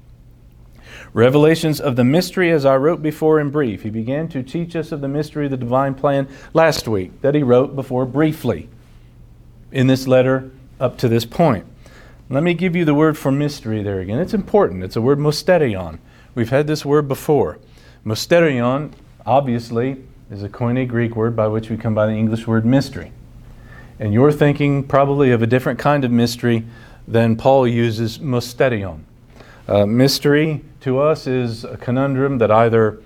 Revelations 1.13 1.81
of 1.81 1.95
the 1.95 2.03
mystery, 2.03 2.51
as 2.51 2.67
I 2.67 2.77
wrote 2.77 3.03
before 3.03 3.39
in 3.39 3.51
brief. 3.51 3.85
He 3.85 3.91
began 3.91 4.27
to 4.31 4.43
teach 4.43 4.75
us 4.75 4.91
of 4.91 5.01
the 5.01 5.09
mystery 5.09 5.45
of 5.45 5.53
the 5.53 5.57
divine 5.57 5.95
plan 5.95 6.27
last 6.53 6.89
week 6.89 7.21
that 7.21 7.37
he 7.37 7.45
wrote 7.45 7.77
before 7.77 8.05
briefly 8.05 8.69
in 9.71 9.87
this 9.87 10.09
letter 10.09 10.51
up 10.81 10.99
to 10.99 11.09
this 11.09 11.25
point. 11.25 11.67
Let 12.29 12.43
me 12.43 12.55
give 12.55 12.75
you 12.75 12.85
the 12.85 12.95
word 12.95 13.17
for 13.17 13.31
mystery 13.31 13.83
there 13.83 14.01
again. 14.01 14.19
It's 14.19 14.35
important. 14.35 14.83
It's 14.83 14.97
a 14.97 15.01
word 15.01 15.19
mysterion. 15.19 15.99
We've 16.35 16.51
had 16.51 16.67
this 16.67 16.85
word 16.85 17.09
before. 17.09 17.59
Mysterion, 18.05 18.93
obviously, 19.25 20.05
is 20.31 20.43
a 20.43 20.49
Koine 20.49 20.87
Greek 20.89 21.15
word 21.15 21.37
by 21.37 21.47
which 21.47 21.71
we 21.71 21.77
come 21.77 21.95
by 21.95 22.07
the 22.07 22.13
English 22.13 22.47
word 22.47 22.67
mystery. 22.67 23.13
And 23.99 24.13
you're 24.13 24.33
thinking 24.33 24.83
probably 24.83 25.31
of 25.31 25.41
a 25.41 25.47
different 25.47 25.79
kind 25.79 26.05
of 26.05 26.11
mystery 26.11 26.67
than 27.09 27.37
Paul 27.37 27.67
uses 27.67 28.19
mysterion. 28.19 29.01
Uh, 29.69 29.87
mystery 29.87 30.63
to 30.81 30.99
us 30.99 31.27
is 31.27 31.65
a 31.65 31.77
conundrum 31.77 32.39
that 32.39 32.51
either 32.51 33.01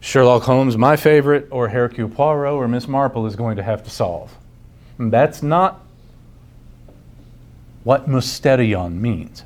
Sherlock 0.00 0.42
Holmes, 0.42 0.76
my 0.76 0.96
favorite, 0.96 1.48
or 1.50 1.68
Hercule 1.68 2.08
Poirot 2.08 2.52
or 2.52 2.68
Miss 2.68 2.86
Marple 2.86 3.26
is 3.26 3.36
going 3.36 3.56
to 3.56 3.62
have 3.62 3.82
to 3.84 3.90
solve. 3.90 4.36
And 4.98 5.12
that's 5.12 5.42
not 5.42 5.83
what 7.84 8.08
mysterion 8.08 9.00
means. 9.00 9.44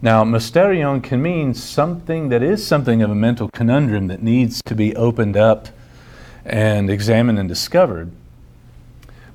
Now, 0.00 0.24
mysterion 0.24 1.02
can 1.02 1.22
mean 1.22 1.54
something 1.54 2.28
that 2.30 2.42
is 2.42 2.66
something 2.66 3.02
of 3.02 3.10
a 3.10 3.14
mental 3.14 3.48
conundrum 3.52 4.06
that 4.08 4.22
needs 4.22 4.62
to 4.62 4.74
be 4.74 4.96
opened 4.96 5.36
up 5.36 5.68
and 6.44 6.90
examined 6.90 7.38
and 7.38 7.48
discovered. 7.48 8.10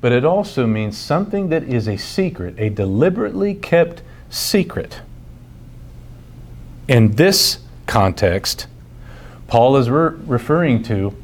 But 0.02 0.12
it 0.12 0.26
also 0.26 0.68
means 0.68 0.98
something 0.98 1.50
that 1.50 1.64
is 1.64 1.88
a 1.88 1.98
secret, 1.98 2.56
a 2.58 2.70
deliberately 2.70 3.56
kept 3.56 4.02
secret. 4.30 5.02
In 6.88 7.16
this 7.16 7.60
context, 7.86 8.68
Paul 9.48 9.78
is 9.78 9.90
re- 9.90 10.16
referring 10.26 10.84
to 10.84 11.16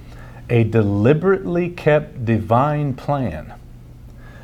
a 0.49 0.63
deliberately 0.63 1.69
kept 1.69 2.25
divine 2.25 2.93
plan 2.93 3.53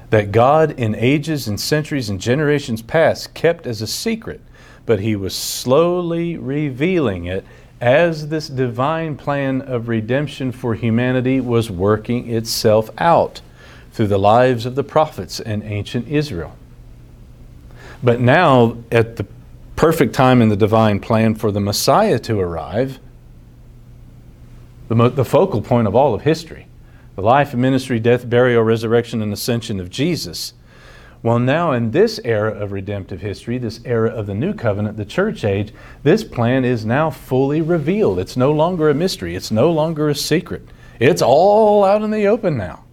that 0.09 0.31
God 0.31 0.71
in 0.71 0.95
ages 0.95 1.47
and 1.47 1.59
centuries 1.59 2.09
and 2.09 2.19
generations 2.19 2.81
past 2.81 3.33
kept 3.33 3.67
as 3.67 3.81
a 3.81 3.87
secret, 3.87 4.41
but 4.85 4.99
he 4.99 5.15
was 5.15 5.35
slowly 5.35 6.37
revealing 6.37 7.25
it 7.25 7.45
as 7.79 8.27
this 8.27 8.47
divine 8.47 9.15
plan 9.15 9.61
of 9.61 9.87
redemption 9.87 10.51
for 10.51 10.75
humanity 10.75 11.39
was 11.39 11.71
working 11.71 12.29
itself 12.29 12.89
out 12.97 13.41
through 13.91 14.07
the 14.07 14.19
lives 14.19 14.65
of 14.65 14.75
the 14.75 14.83
prophets 14.83 15.39
and 15.39 15.63
ancient 15.63 16.07
Israel. 16.07 16.55
But 18.03 18.19
now, 18.19 18.77
at 18.91 19.17
the 19.17 19.25
perfect 19.75 20.13
time 20.13 20.41
in 20.41 20.49
the 20.49 20.55
divine 20.55 20.99
plan 20.99 21.35
for 21.35 21.51
the 21.51 21.59
Messiah 21.59 22.19
to 22.19 22.39
arrive, 22.39 22.99
the, 24.87 24.95
mo- 24.95 25.09
the 25.09 25.25
focal 25.25 25.61
point 25.61 25.87
of 25.87 25.95
all 25.95 26.13
of 26.13 26.21
history, 26.21 26.65
the 27.19 27.25
life, 27.25 27.53
ministry, 27.53 27.99
death, 27.99 28.29
burial, 28.29 28.63
resurrection, 28.63 29.21
and 29.21 29.33
ascension 29.33 29.81
of 29.81 29.89
Jesus. 29.89 30.53
Well, 31.21 31.37
now 31.37 31.73
in 31.73 31.91
this 31.91 32.17
era 32.23 32.51
of 32.51 32.71
redemptive 32.71 33.19
history, 33.19 33.57
this 33.57 33.81
era 33.83 34.09
of 34.09 34.25
the 34.25 34.33
new 34.33 34.53
covenant, 34.53 34.95
the 34.95 35.03
church 35.03 35.43
age, 35.43 35.73
this 36.01 36.23
plan 36.23 36.63
is 36.63 36.85
now 36.85 37.09
fully 37.09 37.61
revealed. 37.61 38.19
It's 38.19 38.37
no 38.37 38.53
longer 38.53 38.89
a 38.89 38.93
mystery, 38.93 39.35
it's 39.35 39.51
no 39.51 39.69
longer 39.69 40.07
a 40.07 40.15
secret. 40.15 40.65
It's 40.97 41.21
all 41.21 41.83
out 41.83 42.03
in 42.03 42.11
the 42.11 42.25
open 42.25 42.55
now. 42.55 42.85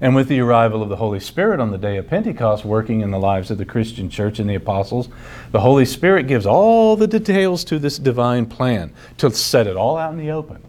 And 0.00 0.14
with 0.14 0.28
the 0.28 0.40
arrival 0.40 0.82
of 0.82 0.88
the 0.88 0.96
Holy 0.96 1.20
Spirit 1.20 1.60
on 1.60 1.70
the 1.70 1.76
day 1.76 1.98
of 1.98 2.08
Pentecost 2.08 2.64
working 2.64 3.02
in 3.02 3.10
the 3.10 3.18
lives 3.18 3.50
of 3.50 3.58
the 3.58 3.66
Christian 3.66 4.08
church 4.08 4.38
and 4.38 4.48
the 4.48 4.54
apostles, 4.54 5.10
the 5.52 5.60
Holy 5.60 5.84
Spirit 5.84 6.28
gives 6.28 6.46
all 6.46 6.96
the 6.96 7.06
details 7.06 7.62
to 7.64 7.78
this 7.78 7.98
divine 7.98 8.46
plan 8.46 8.90
to 9.18 9.30
set 9.30 9.66
it 9.66 9.76
all 9.76 9.98
out 9.98 10.12
in 10.12 10.18
the 10.18 10.30
open 10.30 10.62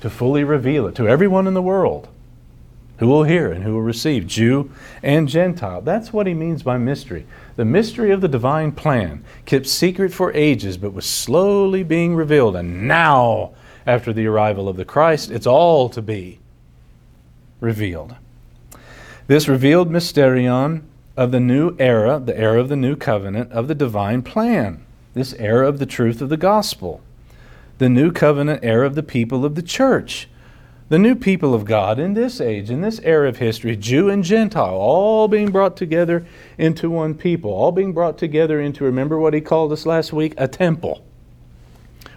to 0.00 0.10
fully 0.10 0.44
reveal 0.44 0.86
it 0.86 0.94
to 0.96 1.08
everyone 1.08 1.46
in 1.46 1.54
the 1.54 1.62
world 1.62 2.08
who 2.98 3.06
will 3.06 3.22
hear 3.22 3.50
and 3.52 3.62
who 3.62 3.74
will 3.74 3.82
receive, 3.82 4.26
Jew 4.26 4.70
and 5.02 5.28
Gentile. 5.28 5.80
That's 5.80 6.12
what 6.12 6.26
he 6.26 6.34
means 6.34 6.62
by 6.62 6.78
mystery. 6.78 7.26
The 7.56 7.64
mystery 7.64 8.10
of 8.10 8.20
the 8.20 8.28
divine 8.28 8.72
plan, 8.72 9.24
kept 9.46 9.66
secret 9.66 10.12
for 10.12 10.32
ages, 10.32 10.76
but 10.76 10.92
was 10.92 11.06
slowly 11.06 11.82
being 11.82 12.14
revealed. 12.14 12.56
And 12.56 12.88
now, 12.88 13.52
after 13.86 14.12
the 14.12 14.26
arrival 14.26 14.68
of 14.68 14.76
the 14.76 14.84
Christ, 14.84 15.30
it's 15.30 15.46
all 15.46 15.88
to 15.90 16.02
be 16.02 16.40
revealed. 17.60 18.16
This 19.28 19.48
revealed 19.48 19.90
mysterion 19.90 20.82
of 21.16 21.30
the 21.30 21.40
new 21.40 21.76
era, 21.78 22.18
the 22.18 22.36
era 22.36 22.60
of 22.60 22.68
the 22.68 22.76
new 22.76 22.96
covenant, 22.96 23.52
of 23.52 23.68
the 23.68 23.74
divine 23.74 24.22
plan, 24.22 24.84
this 25.14 25.34
era 25.34 25.68
of 25.68 25.78
the 25.78 25.86
truth 25.86 26.20
of 26.20 26.28
the 26.30 26.36
gospel 26.36 27.00
the 27.78 27.88
new 27.88 28.12
covenant 28.12 28.60
era 28.62 28.86
of 28.86 28.94
the 28.94 29.02
people 29.02 29.44
of 29.44 29.54
the 29.54 29.62
church. 29.62 30.28
The 30.88 30.98
new 30.98 31.14
people 31.14 31.54
of 31.54 31.64
God 31.64 31.98
in 31.98 32.14
this 32.14 32.40
age, 32.40 32.70
in 32.70 32.80
this 32.80 32.98
era 33.00 33.28
of 33.28 33.36
history, 33.36 33.76
Jew 33.76 34.08
and 34.08 34.24
Gentile, 34.24 34.74
all 34.74 35.28
being 35.28 35.50
brought 35.50 35.76
together 35.76 36.26
into 36.56 36.88
one 36.90 37.14
people, 37.14 37.50
all 37.50 37.72
being 37.72 37.92
brought 37.92 38.16
together 38.16 38.60
into, 38.60 38.84
remember 38.84 39.18
what 39.18 39.34
he 39.34 39.40
called 39.40 39.70
us 39.70 39.84
last 39.84 40.12
week? 40.14 40.32
A 40.38 40.48
temple, 40.48 41.04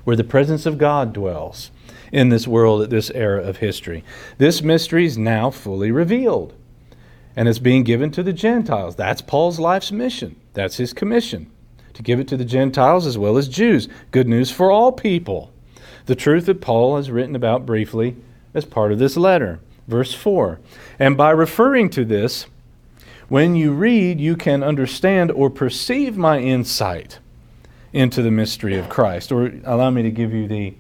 where 0.06 0.16
the 0.16 0.24
presence 0.24 0.66
of 0.66 0.78
God 0.78 1.14
dwells. 1.14 1.72
in 2.12 2.28
this 2.28 2.46
world 2.48 2.82
at 2.82 2.90
this 2.90 3.10
era 3.12 3.42
of 3.42 3.58
history. 3.58 4.04
This 4.38 4.62
mystery 4.62 5.06
is 5.06 5.18
now 5.18 5.50
fully 5.50 5.92
revealed 5.92 6.54
and 7.38 7.48
it's 7.48 7.60
being 7.60 7.84
given 7.84 8.12
to 8.12 8.22
the 8.22 8.34
Gentiles. 8.34 8.98
That's 8.98 9.22
Paul's 9.22 9.60
life's 9.60 9.94
mission, 9.94 10.36
that's 10.54 10.76
his 10.76 10.92
commission 10.92 11.50
to 11.94 12.04
give 12.04 12.20
it 12.20 12.28
to 12.30 12.38
the 12.38 12.46
Gentiles 12.46 13.06
as 13.06 13.18
well 13.18 13.38
as 13.38 13.48
Jews. 13.48 13.88
Good 14.12 14.28
news 14.28 14.52
for 14.52 14.72
all 14.72 14.92
people. 14.92 15.52
The 16.06 16.16
truth 16.16 16.48
that 16.48 16.62
Paul 16.62 16.98
has 16.98 17.12
written 17.12 17.36
about 17.36 17.66
briefly 17.66 18.16
as 18.54 18.66
part 18.66 18.92
of 18.92 19.00
this 19.00 19.18
letter. 19.18 19.60
Verse 19.88 20.14
4. 20.14 20.60
And 21.00 21.18
by 21.18 21.32
referring 21.32 21.90
to 21.92 22.06
this, 22.06 22.46
when 23.28 23.56
you 23.56 23.72
read, 23.72 24.20
you 24.20 24.36
can 24.36 24.64
understand 24.64 25.32
or 25.32 25.50
perceive 25.50 26.18
my 26.18 26.40
insight 26.40 27.20
into 27.94 28.22
the 28.22 28.32
mystery 28.32 28.78
of 28.78 28.90
Christ. 28.90 29.32
Or 29.32 29.54
allow 29.64 29.90
me 29.90 30.04
to 30.04 30.12
give 30.12 30.34
you 30.34 30.48
the 30.48 30.74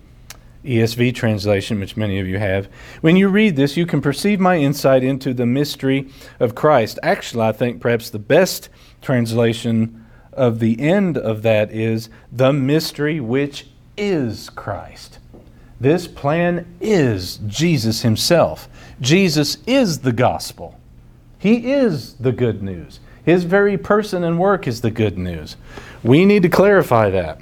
ESV 0.63 1.15
translation, 1.15 1.79
which 1.79 1.97
many 1.97 2.19
of 2.19 2.27
you 2.27 2.37
have. 2.39 2.67
When 3.01 3.15
you 3.15 3.29
read 3.29 3.55
this, 3.55 3.77
you 3.77 3.85
can 3.85 4.01
perceive 4.01 4.39
my 4.39 4.57
insight 4.57 5.03
into 5.03 5.33
the 5.33 5.45
mystery 5.45 6.09
of 6.39 6.55
Christ. 6.55 6.99
Actually, 7.01 7.45
I 7.45 7.51
think 7.51 7.81
perhaps 7.81 8.09
the 8.09 8.19
best 8.19 8.69
translation 9.01 10.00
of 10.33 10.59
the 10.59 10.79
end 10.79 11.17
of 11.17 11.41
that 11.43 11.71
is 11.71 12.09
the 12.31 12.53
mystery 12.53 13.19
which 13.19 13.67
is 13.97 14.49
Christ. 14.49 15.19
This 15.79 16.07
plan 16.07 16.65
is 16.79 17.37
Jesus 17.47 18.03
Himself. 18.03 18.69
Jesus 18.99 19.57
is 19.65 19.99
the 19.99 20.11
gospel. 20.11 20.79
He 21.39 21.71
is 21.71 22.13
the 22.15 22.31
good 22.31 22.61
news. 22.61 22.99
His 23.25 23.43
very 23.43 23.77
person 23.77 24.23
and 24.23 24.39
work 24.39 24.67
is 24.67 24.81
the 24.81 24.91
good 24.91 25.17
news. 25.17 25.57
We 26.03 26.25
need 26.25 26.43
to 26.43 26.49
clarify 26.49 27.09
that. 27.09 27.39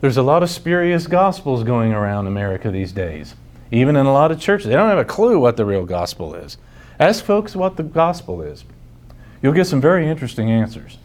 There's 0.00 0.16
a 0.16 0.22
lot 0.22 0.42
of 0.42 0.50
spurious 0.50 1.06
gospels 1.06 1.62
going 1.62 1.92
around 1.92 2.26
America 2.26 2.70
these 2.70 2.92
days, 2.92 3.34
even 3.70 3.94
in 3.94 4.06
a 4.06 4.12
lot 4.12 4.32
of 4.32 4.40
churches. 4.40 4.66
They 4.66 4.74
don't 4.74 4.88
have 4.88 4.98
a 4.98 5.04
clue 5.04 5.38
what 5.38 5.56
the 5.56 5.64
real 5.64 5.86
gospel 5.86 6.34
is. 6.34 6.58
Ask 6.98 7.24
folks 7.24 7.54
what 7.54 7.76
the 7.76 7.84
gospel 7.84 8.42
is. 8.42 8.64
You'll 9.42 9.52
get 9.52 9.66
some 9.66 9.80
very 9.80 10.08
interesting 10.08 10.50
answers, 10.50 10.98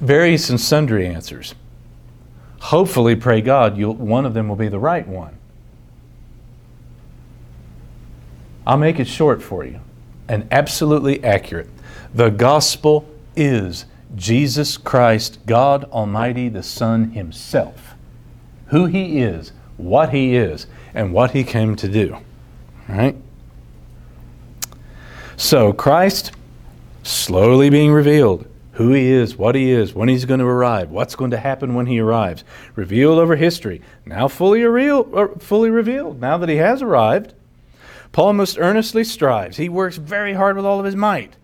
various 0.00 0.50
and 0.50 0.60
sundry 0.60 1.06
answers. 1.06 1.54
Hopefully, 2.60 3.14
pray 3.14 3.40
God, 3.40 3.78
one 3.78 4.24
of 4.24 4.34
them 4.34 4.48
will 4.48 4.56
be 4.56 4.68
the 4.68 4.78
right 4.78 5.06
one. 5.06 5.38
I'll 8.66 8.78
make 8.78 8.98
it 8.98 9.06
short 9.06 9.42
for 9.42 9.64
you 9.64 9.80
and 10.28 10.48
absolutely 10.50 11.22
accurate. 11.22 11.68
The 12.14 12.30
gospel 12.30 13.06
is 13.36 13.84
Jesus 14.16 14.76
Christ, 14.76 15.38
God 15.46 15.84
Almighty, 15.84 16.48
the 16.48 16.62
Son 16.62 17.10
Himself. 17.10 17.94
Who 18.68 18.86
He 18.86 19.18
is, 19.18 19.52
what 19.76 20.10
He 20.10 20.34
is, 20.34 20.66
and 20.94 21.12
what 21.12 21.32
He 21.32 21.44
came 21.44 21.76
to 21.76 21.88
do. 21.88 22.16
Right? 22.88 23.16
So, 25.36 25.72
Christ 25.72 26.32
slowly 27.02 27.68
being 27.68 27.92
revealed 27.92 28.46
who 28.74 28.92
he 28.92 29.10
is, 29.10 29.36
what 29.36 29.54
he 29.54 29.70
is, 29.70 29.94
when 29.94 30.08
he's 30.08 30.24
going 30.24 30.40
to 30.40 30.46
arrive, 30.46 30.90
what's 30.90 31.14
going 31.16 31.30
to 31.30 31.38
happen 31.38 31.74
when 31.74 31.86
he 31.86 32.00
arrives. 32.00 32.44
Revealed 32.74 33.18
over 33.18 33.36
history, 33.36 33.80
now 34.04 34.28
fully, 34.28 34.62
real, 34.64 35.08
uh, 35.14 35.38
fully 35.38 35.70
revealed, 35.70 36.20
now 36.20 36.36
that 36.38 36.48
he 36.48 36.56
has 36.56 36.82
arrived. 36.82 37.34
Paul 38.12 38.34
most 38.34 38.58
earnestly 38.58 39.04
strives. 39.04 39.56
He 39.56 39.68
works 39.68 39.96
very 39.96 40.34
hard 40.34 40.56
with 40.56 40.64
all 40.64 40.78
of 40.78 40.86
his 40.86 40.96
might 40.96 41.36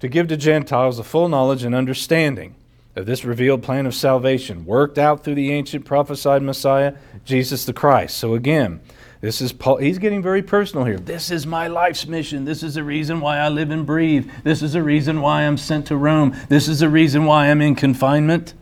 to 0.00 0.08
give 0.08 0.28
to 0.28 0.36
Gentiles 0.36 0.96
the 0.96 1.04
full 1.04 1.28
knowledge 1.28 1.64
and 1.64 1.74
understanding 1.74 2.54
of 2.96 3.06
this 3.06 3.24
revealed 3.24 3.62
plan 3.62 3.86
of 3.86 3.94
salvation, 3.94 4.64
worked 4.66 4.98
out 4.98 5.22
through 5.22 5.36
the 5.36 5.52
ancient 5.52 5.84
prophesied 5.84 6.42
Messiah, 6.42 6.94
Jesus 7.24 7.64
the 7.64 7.72
Christ. 7.72 8.16
So 8.16 8.34
again, 8.34 8.80
this 9.20 9.40
is 9.40 9.52
Paul. 9.52 9.78
He's 9.78 9.98
getting 9.98 10.22
very 10.22 10.42
personal 10.42 10.84
here. 10.84 10.98
This 10.98 11.30
is 11.30 11.46
my 11.46 11.66
life's 11.66 12.06
mission. 12.06 12.44
This 12.44 12.62
is 12.62 12.74
the 12.74 12.84
reason 12.84 13.20
why 13.20 13.38
I 13.38 13.48
live 13.48 13.70
and 13.70 13.84
breathe. 13.84 14.30
This 14.44 14.62
is 14.62 14.74
the 14.74 14.82
reason 14.82 15.20
why 15.20 15.42
I'm 15.42 15.56
sent 15.56 15.86
to 15.88 15.96
Rome. 15.96 16.36
This 16.48 16.68
is 16.68 16.80
the 16.80 16.88
reason 16.88 17.24
why 17.24 17.50
I'm 17.50 17.60
in 17.60 17.74
confinement. 17.74 18.54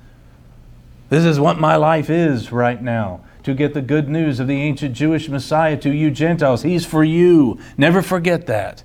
This 1.10 1.24
is 1.24 1.38
what 1.38 1.60
my 1.60 1.76
life 1.76 2.08
is 2.08 2.50
right 2.52 2.82
now 2.82 3.20
to 3.42 3.54
get 3.54 3.74
the 3.74 3.82
good 3.82 4.08
news 4.08 4.40
of 4.40 4.48
the 4.48 4.60
ancient 4.60 4.94
Jewish 4.94 5.28
Messiah 5.28 5.76
to 5.76 5.90
you 5.90 6.10
Gentiles. 6.10 6.62
He's 6.62 6.84
for 6.84 7.04
you. 7.04 7.60
Never 7.76 8.02
forget 8.02 8.46
that. 8.46 8.82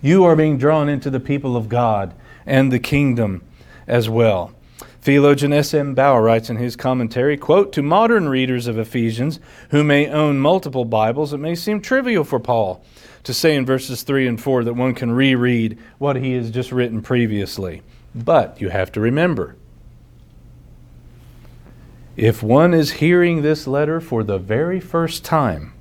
You 0.00 0.24
are 0.24 0.36
being 0.36 0.56
drawn 0.56 0.88
into 0.88 1.10
the 1.10 1.20
people 1.20 1.56
of 1.56 1.68
God 1.68 2.14
and 2.46 2.72
the 2.72 2.78
kingdom 2.78 3.42
as 3.86 4.08
well. 4.08 4.54
Theologian 5.02 5.54
S.M. 5.54 5.94
Baugh 5.94 6.18
writes 6.18 6.50
in 6.50 6.56
his 6.56 6.76
commentary, 6.76 7.38
quote, 7.38 7.72
To 7.72 7.82
modern 7.82 8.28
readers 8.28 8.66
of 8.66 8.78
Ephesians 8.78 9.40
who 9.70 9.82
may 9.82 10.06
own 10.08 10.38
multiple 10.38 10.84
Bibles, 10.84 11.32
it 11.32 11.38
may 11.38 11.54
seem 11.54 11.80
trivial 11.80 12.22
for 12.22 12.38
Paul 12.38 12.84
to 13.24 13.32
say 13.32 13.56
in 13.56 13.64
verses 13.64 14.02
3 14.02 14.26
and 14.26 14.40
4 14.40 14.64
that 14.64 14.74
one 14.74 14.94
can 14.94 15.10
reread 15.10 15.78
what 15.98 16.16
he 16.16 16.34
has 16.34 16.50
just 16.50 16.70
written 16.70 17.00
previously. 17.00 17.82
But 18.14 18.60
you 18.60 18.68
have 18.68 18.92
to 18.92 19.00
remember, 19.00 19.56
if 22.16 22.42
one 22.42 22.74
is 22.74 22.92
hearing 22.92 23.40
this 23.40 23.66
letter 23.66 24.00
for 24.00 24.22
the 24.22 24.38
very 24.38 24.80
first 24.80 25.24
time, 25.24 25.72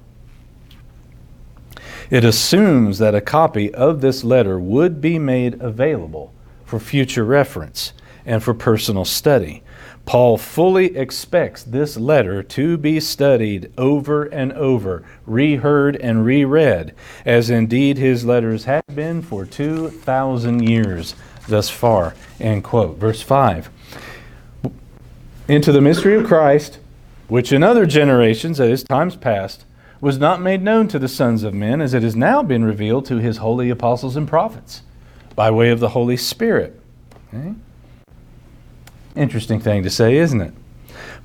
it 2.10 2.24
assumes 2.24 3.00
that 3.00 3.16
a 3.16 3.22
copy 3.22 3.74
of 3.74 4.00
this 4.00 4.24
letter 4.24 4.58
would 4.58 5.02
be 5.02 5.20
made 5.20 5.62
available 5.62 6.34
for 6.64 6.80
future 6.80 7.26
reference 7.26 7.94
and 8.26 8.44
for 8.44 8.54
personal 8.54 9.06
study. 9.06 9.64
Paul 10.06 10.38
fully 10.38 10.98
expects 10.98 11.64
this 11.64 11.96
letter 11.98 12.42
to 12.42 12.78
be 12.78 13.00
studied 13.00 13.72
over 13.78 14.24
and 14.26 14.52
over, 14.54 15.04
reheard 15.28 15.96
and 15.98 16.26
reread, 16.26 16.96
as 17.26 17.50
indeed 17.50 17.98
his 17.98 18.26
letters 18.26 18.66
have 18.66 18.84
been 18.94 19.22
for 19.22 19.46
2,000 19.46 20.68
years 20.68 21.16
thus 21.48 21.70
far. 21.70 22.16
End 22.40 22.64
quote. 22.64 22.98
Verse 22.98 23.22
5 23.22 23.70
into 25.50 25.72
the 25.72 25.82
mystery 25.82 26.14
of 26.16 26.28
Christ, 26.28 26.78
which 27.28 27.52
in 27.52 27.64
other 27.64 27.88
generations, 27.88 28.60
that 28.60 28.70
is, 28.70 28.84
times 28.84 29.16
past, 29.16 29.66
was 30.00 30.20
not 30.20 30.40
made 30.40 30.62
known 30.62 30.88
to 30.88 31.00
the 31.00 31.08
sons 31.08 31.44
of 31.44 31.56
men, 31.56 31.82
as 31.82 31.96
it 31.96 32.04
has 32.04 32.16
now 32.16 32.44
been 32.44 32.64
revealed 32.64 33.06
to 33.08 33.18
his 33.18 33.38
holy 33.38 33.72
apostles 33.72 34.16
and 34.16 34.28
prophets 34.28 34.84
by 35.36 35.50
way 35.50 35.72
of 35.72 35.80
the 35.80 35.90
Holy 35.90 36.16
Spirit. 36.16 36.80
Okay? 37.34 37.56
Interesting 39.20 39.60
thing 39.60 39.84
to 39.84 39.90
say, 39.90 40.16
isn't 40.16 40.40
it? 40.40 40.54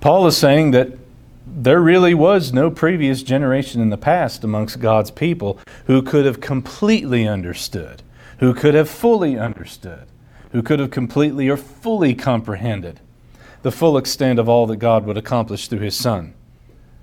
Paul 0.01 0.27
is 0.27 0.37
saying 0.37 0.73
that 0.73 0.99
there 1.47 1.81
really 1.81 2.13
was 2.13 2.53
no 2.53 2.69
previous 2.69 3.23
generation 3.23 3.81
in 3.81 3.91
the 3.91 3.97
past 3.97 4.43
amongst 4.43 4.81
God's 4.81 5.13
people 5.13 5.61
who 5.87 6.03
could 6.03 6.27
have 6.27 6.41
completely 6.41 7.29
understood, 7.29 8.03
who 8.41 8.53
could 8.53 8.75
have 8.75 8.91
fully 8.91 9.39
understood, 9.39 10.09
who 10.51 10.61
could 10.61 10.81
have 10.81 10.91
completely 10.91 11.49
or 11.49 11.57
fully 11.57 12.17
comprehended 12.17 12.99
the 13.63 13.71
full 13.71 13.97
extent 13.97 14.41
of 14.41 14.49
all 14.49 14.67
that 14.67 14.79
God 14.79 15.07
would 15.07 15.17
accomplish 15.17 15.69
through 15.69 15.79
his 15.79 15.97
Son, 15.97 16.35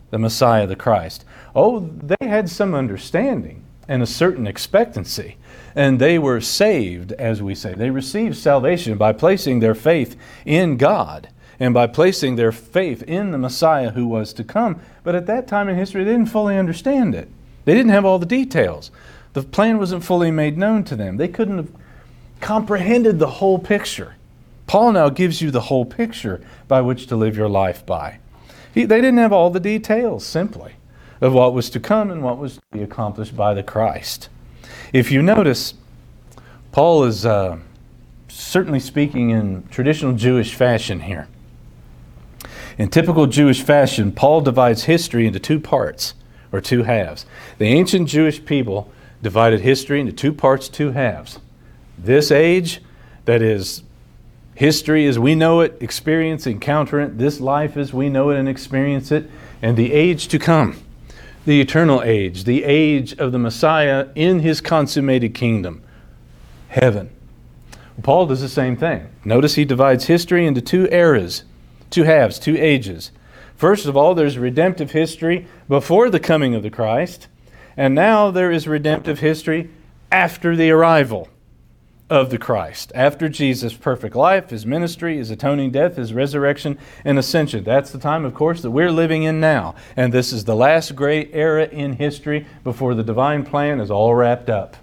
the 0.10 0.20
Messiah, 0.20 0.68
the 0.68 0.76
Christ. 0.76 1.24
Oh, 1.56 1.80
they 1.80 2.28
had 2.28 2.50
some 2.50 2.76
understanding 2.76 3.64
and 3.88 4.04
a 4.04 4.06
certain 4.06 4.46
expectancy, 4.46 5.38
and 5.76 6.00
they 6.00 6.20
were 6.20 6.42
saved, 6.42 7.12
as 7.14 7.42
we 7.42 7.56
say. 7.56 7.74
They 7.74 7.90
received 7.90 8.38
salvation 8.38 8.98
by 8.98 9.14
placing 9.14 9.60
their 9.60 9.76
faith 9.76 10.16
in 10.46 10.78
God 10.78 11.30
and 11.60 11.74
by 11.74 11.88
placing 11.88 12.36
their 12.36 12.52
faith 12.52 13.04
in 13.04 13.32
the 13.32 13.38
Messiah 13.38 13.92
who 13.92 14.08
was 14.08 14.34
to 14.34 14.44
come. 14.44 14.82
But 15.04 15.16
at 15.16 15.28
that 15.28 15.48
time 15.48 15.70
in 15.70 15.76
history, 15.76 16.04
they 16.04 16.12
didn't 16.12 16.30
fully 16.30 16.58
understand 16.58 17.14
it. 17.16 17.30
They 17.66 17.74
didn't 17.74 17.92
have 17.92 18.06
all 18.06 18.20
the 18.20 18.26
details. 18.26 18.92
The 19.34 19.44
plan 19.44 19.78
wasn't 19.78 20.04
fully 20.04 20.32
made 20.32 20.58
known 20.58 20.84
to 20.86 20.96
them. 20.96 21.18
They 21.18 21.28
couldn't 21.28 21.58
have 21.58 21.72
comprehended 22.40 23.20
the 23.20 23.28
whole 23.28 23.60
picture. 23.60 24.16
Paul 24.68 24.94
now 24.94 25.10
gives 25.10 25.42
you 25.42 25.52
the 25.52 25.62
whole 25.62 25.86
picture 25.86 26.42
by 26.68 26.82
which 26.82 27.08
to 27.08 27.16
live 27.16 27.38
your 27.38 27.50
life 27.50 27.86
by. 27.86 28.20
He, 28.74 28.86
they 28.86 29.02
didn't 29.02 29.20
have 29.20 29.34
all 29.34 29.50
the 29.50 29.60
details, 29.60 30.26
simply, 30.26 30.74
of 31.20 31.34
what 31.34 31.54
was 31.54 31.70
to 31.72 31.80
come 31.80 32.10
and 32.10 32.24
what 32.24 32.38
was 32.38 32.56
to 32.56 32.62
be 32.72 32.82
accomplished 32.82 33.36
by 33.36 33.54
the 33.54 33.64
Christ. 33.64 34.30
If 34.94 35.12
you 35.12 35.22
notice, 35.22 35.74
Paul 36.72 37.04
is 37.04 37.26
uh, 37.26 37.58
certainly 38.28 38.80
speaking 38.80 39.30
in 39.30 39.68
traditional 39.70 40.14
Jewish 40.14 40.56
fashion 40.56 41.02
here. 41.02 41.28
In 42.78 42.90
typical 42.90 43.28
Jewish 43.28 43.62
fashion, 43.62 44.12
Paul 44.12 44.42
divides 44.42 44.84
history 44.86 45.28
into 45.28 45.40
two 45.40 45.60
parts, 45.60 46.14
or 46.52 46.62
two 46.62 46.84
halves. 46.84 47.26
The 47.58 47.66
ancient 47.66 48.10
Jewish 48.10 48.44
people 48.44 48.92
divided 49.22 49.62
history 49.62 50.00
into 50.00 50.12
two 50.12 50.34
parts, 50.34 50.68
two 50.68 50.92
halves. 50.92 51.40
This 51.98 52.32
age, 52.32 52.82
that 53.26 53.42
is 53.42 53.84
history 54.56 55.06
as 55.06 55.18
we 55.18 55.36
know 55.36 55.62
it, 55.62 55.78
experience, 55.80 56.46
encounter 56.46 57.00
it, 57.00 57.18
this 57.18 57.40
life 57.40 57.78
as 57.78 57.94
we 57.94 58.10
know 58.10 58.30
it 58.32 58.38
and 58.38 58.50
experience 58.50 59.12
it, 59.12 59.30
and 59.62 59.78
the 59.78 59.94
age 59.94 60.28
to 60.30 60.40
come, 60.40 60.82
the 61.46 61.62
eternal 61.62 62.02
age, 62.04 62.44
the 62.44 62.64
age 62.64 63.14
of 63.14 63.32
the 63.32 63.40
Messiah 63.40 64.10
in 64.16 64.40
his 64.40 64.62
consummated 64.62 65.34
kingdom, 65.34 65.84
heaven. 66.70 67.10
Paul 68.04 68.28
does 68.28 68.42
the 68.42 68.50
same 68.50 68.78
thing. 68.78 69.10
Notice 69.26 69.56
he 69.56 69.66
divides 69.66 70.06
history 70.06 70.46
into 70.46 70.62
two 70.62 70.88
eras, 70.92 71.44
two 71.90 72.04
halves, 72.04 72.40
two 72.40 72.56
ages. 72.58 73.12
First 73.56 73.86
of 73.86 73.96
all, 73.96 74.16
there's 74.16 74.38
redemptive 74.38 74.92
history 74.92 75.48
before 75.68 76.10
the 76.10 76.20
coming 76.20 76.56
of 76.56 76.64
the 76.64 76.70
Christ, 76.70 77.28
and 77.78 77.94
now 77.94 78.32
there 78.32 78.52
is 78.52 78.68
redemptive 78.68 79.20
history 79.20 79.70
after 80.12 80.56
the 80.56 80.72
arrival 80.72 81.30
of 82.12 82.30
the 82.30 82.38
Christ, 82.38 82.92
after 82.94 83.30
Jesus' 83.30 83.74
perfect 83.74 84.18
life, 84.18 84.50
his 84.50 84.66
ministry, 84.66 85.16
his 85.16 85.32
atoning 85.32 85.72
death, 85.72 85.96
his 85.96 86.14
resurrection, 86.14 86.78
and 87.06 87.18
ascension. 87.18 87.64
That's 87.64 87.90
the 87.90 87.98
time, 87.98 88.26
of 88.26 88.34
course, 88.34 88.62
that 88.64 88.72
we're 88.72 88.92
living 88.92 89.24
in 89.24 89.40
now. 89.40 89.76
And 89.96 90.14
this 90.14 90.34
is 90.34 90.44
the 90.44 90.56
last 90.56 90.94
great 90.94 91.30
era 91.32 91.70
in 91.70 91.94
history 91.94 92.46
before 92.66 92.96
the 92.96 93.04
divine 93.04 93.46
plan 93.46 93.80
is 93.80 93.90
all 93.90 94.14
wrapped 94.14 94.50
up 94.50 94.76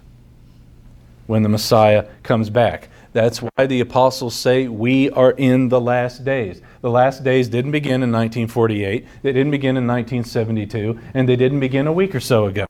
when 1.27 1.43
the 1.43 1.49
Messiah 1.49 2.07
comes 2.23 2.49
back. 2.49 2.89
That's 3.13 3.43
why 3.43 3.67
the 3.67 3.79
apostles 3.79 4.33
say 4.33 4.67
we 4.67 5.11
are 5.11 5.31
in 5.31 5.69
the 5.69 5.79
last 5.79 6.25
days. 6.25 6.63
The 6.81 6.89
last 6.89 7.23
days 7.23 7.47
didn't 7.47 7.71
begin 7.71 8.01
in 8.01 8.11
1948, 8.11 9.05
they 9.21 9.31
didn't 9.33 9.51
begin 9.51 9.77
in 9.77 9.85
1972, 9.85 10.99
and 11.13 11.29
they 11.29 11.35
didn't 11.35 11.59
begin 11.59 11.85
a 11.85 11.93
week 11.93 12.15
or 12.15 12.19
so 12.19 12.47
ago. 12.47 12.65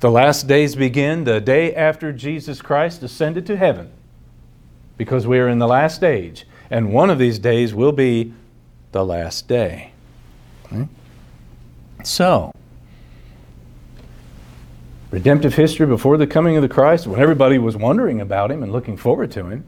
The 0.00 0.10
last 0.10 0.46
days 0.46 0.76
begin 0.76 1.24
the 1.24 1.40
day 1.40 1.74
after 1.74 2.12
Jesus 2.12 2.60
Christ 2.60 3.02
ascended 3.02 3.46
to 3.46 3.56
heaven 3.56 3.90
because 4.98 5.26
we 5.26 5.38
are 5.38 5.48
in 5.48 5.58
the 5.58 5.66
last 5.66 6.02
age. 6.02 6.46
And 6.70 6.92
one 6.92 7.10
of 7.10 7.18
these 7.18 7.38
days 7.38 7.74
will 7.74 7.92
be 7.92 8.34
the 8.92 9.04
last 9.04 9.48
day. 9.48 9.92
Okay? 10.66 10.88
So, 12.04 12.52
redemptive 15.10 15.54
history 15.54 15.86
before 15.86 16.18
the 16.18 16.26
coming 16.26 16.56
of 16.56 16.62
the 16.62 16.68
Christ, 16.68 17.06
when 17.06 17.20
everybody 17.20 17.56
was 17.56 17.76
wondering 17.76 18.20
about 18.20 18.50
him 18.50 18.62
and 18.62 18.72
looking 18.72 18.96
forward 18.96 19.30
to 19.32 19.46
him. 19.46 19.64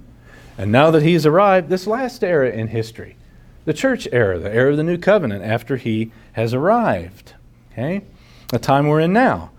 And 0.58 0.72
now 0.72 0.90
that 0.90 1.02
he's 1.02 1.24
arrived, 1.24 1.68
this 1.68 1.86
last 1.86 2.22
era 2.22 2.50
in 2.50 2.68
history, 2.68 3.16
the 3.64 3.72
church 3.72 4.08
era, 4.12 4.38
the 4.38 4.52
era 4.52 4.72
of 4.72 4.76
the 4.76 4.82
new 4.82 4.98
covenant 4.98 5.44
after 5.44 5.76
he 5.76 6.10
has 6.32 6.52
arrived. 6.52 7.34
Okay? 7.72 8.02
The 8.48 8.58
time 8.58 8.88
we're 8.88 9.00
in 9.00 9.12
now 9.12 9.52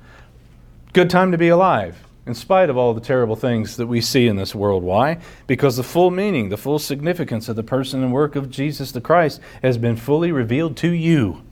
good 0.93 1.09
time 1.09 1.31
to 1.31 1.37
be 1.37 1.49
alive, 1.49 1.97
in 2.25 2.33
spite 2.33 2.69
of 2.69 2.77
all 2.77 2.93
the 2.93 3.01
terrible 3.01 3.35
things 3.35 3.77
that 3.77 3.87
we 3.87 4.01
see 4.01 4.27
in 4.27 4.35
this 4.35 4.55
world. 4.55 4.83
Why? 4.83 5.19
Because 5.47 5.77
the 5.77 5.83
full 5.83 6.11
meaning, 6.11 6.49
the 6.49 6.57
full 6.57 6.79
significance 6.79 7.47
of 7.47 7.55
the 7.55 7.63
person 7.63 8.03
and 8.03 8.11
work 8.11 8.35
of 8.35 8.49
Jesus 8.49 8.91
the 8.91 9.01
Christ 9.01 9.39
has 9.61 9.77
been 9.77 9.95
fully 9.95 10.31
revealed 10.31 10.77
to 10.77 10.89
you 10.89 11.43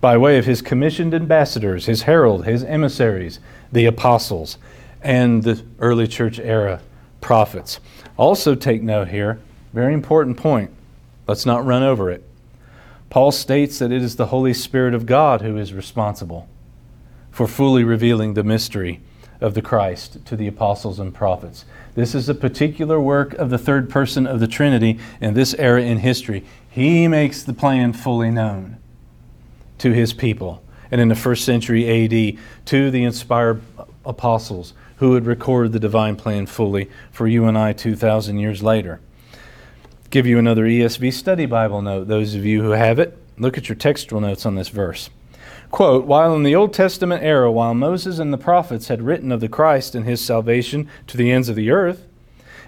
by 0.00 0.16
way 0.16 0.38
of 0.38 0.44
his 0.44 0.60
commissioned 0.60 1.14
ambassadors, 1.14 1.86
his 1.86 2.02
herald, 2.02 2.44
his 2.44 2.62
emissaries, 2.64 3.40
the 3.72 3.86
apostles, 3.86 4.58
and 5.02 5.42
the 5.42 5.64
early 5.78 6.06
church 6.06 6.38
era 6.38 6.80
prophets. 7.20 7.80
Also, 8.16 8.54
take 8.54 8.82
note 8.82 9.08
here, 9.08 9.40
very 9.72 9.94
important 9.94 10.36
point. 10.36 10.70
Let's 11.26 11.46
not 11.46 11.64
run 11.64 11.82
over 11.82 12.10
it. 12.10 12.22
Paul 13.08 13.32
states 13.32 13.78
that 13.78 13.92
it 13.92 14.02
is 14.02 14.16
the 14.16 14.26
Holy 14.26 14.52
Spirit 14.52 14.92
of 14.92 15.06
God 15.06 15.40
who 15.40 15.56
is 15.56 15.72
responsible 15.72 16.48
for 17.34 17.48
fully 17.48 17.82
revealing 17.82 18.34
the 18.34 18.44
mystery 18.44 19.00
of 19.40 19.54
the 19.54 19.60
Christ 19.60 20.24
to 20.24 20.36
the 20.36 20.46
apostles 20.46 21.00
and 21.00 21.12
prophets. 21.12 21.64
This 21.96 22.14
is 22.14 22.28
a 22.28 22.34
particular 22.34 23.00
work 23.00 23.34
of 23.34 23.50
the 23.50 23.58
third 23.58 23.90
person 23.90 24.24
of 24.24 24.38
the 24.38 24.46
Trinity 24.46 25.00
in 25.20 25.34
this 25.34 25.52
era 25.54 25.82
in 25.82 25.98
history. 25.98 26.44
He 26.70 27.08
makes 27.08 27.42
the 27.42 27.52
plan 27.52 27.92
fully 27.92 28.30
known 28.30 28.76
to 29.78 29.90
his 29.90 30.12
people. 30.12 30.62
And 30.92 31.00
in 31.00 31.08
the 31.08 31.16
first 31.16 31.44
century 31.44 32.04
AD, 32.04 32.38
to 32.66 32.90
the 32.92 33.02
inspired 33.02 33.60
apostles 34.06 34.72
who 34.98 35.10
would 35.10 35.26
record 35.26 35.72
the 35.72 35.80
divine 35.80 36.14
plan 36.14 36.46
fully 36.46 36.88
for 37.10 37.26
you 37.26 37.46
and 37.46 37.58
I 37.58 37.72
2,000 37.72 38.38
years 38.38 38.62
later. 38.62 39.00
Give 40.10 40.24
you 40.24 40.38
another 40.38 40.66
ESV 40.66 41.12
study 41.12 41.46
Bible 41.46 41.82
note. 41.82 42.06
Those 42.06 42.36
of 42.36 42.44
you 42.44 42.62
who 42.62 42.70
have 42.70 43.00
it, 43.00 43.18
look 43.36 43.58
at 43.58 43.68
your 43.68 43.74
textual 43.74 44.20
notes 44.20 44.46
on 44.46 44.54
this 44.54 44.68
verse. 44.68 45.10
Quote, 45.74 46.04
while 46.04 46.36
in 46.36 46.44
the 46.44 46.54
Old 46.54 46.72
Testament 46.72 47.24
era, 47.24 47.50
while 47.50 47.74
Moses 47.74 48.20
and 48.20 48.32
the 48.32 48.38
prophets 48.38 48.86
had 48.86 49.02
written 49.02 49.32
of 49.32 49.40
the 49.40 49.48
Christ 49.48 49.96
and 49.96 50.06
his 50.06 50.20
salvation 50.20 50.88
to 51.08 51.16
the 51.16 51.32
ends 51.32 51.48
of 51.48 51.56
the 51.56 51.72
earth, 51.72 52.06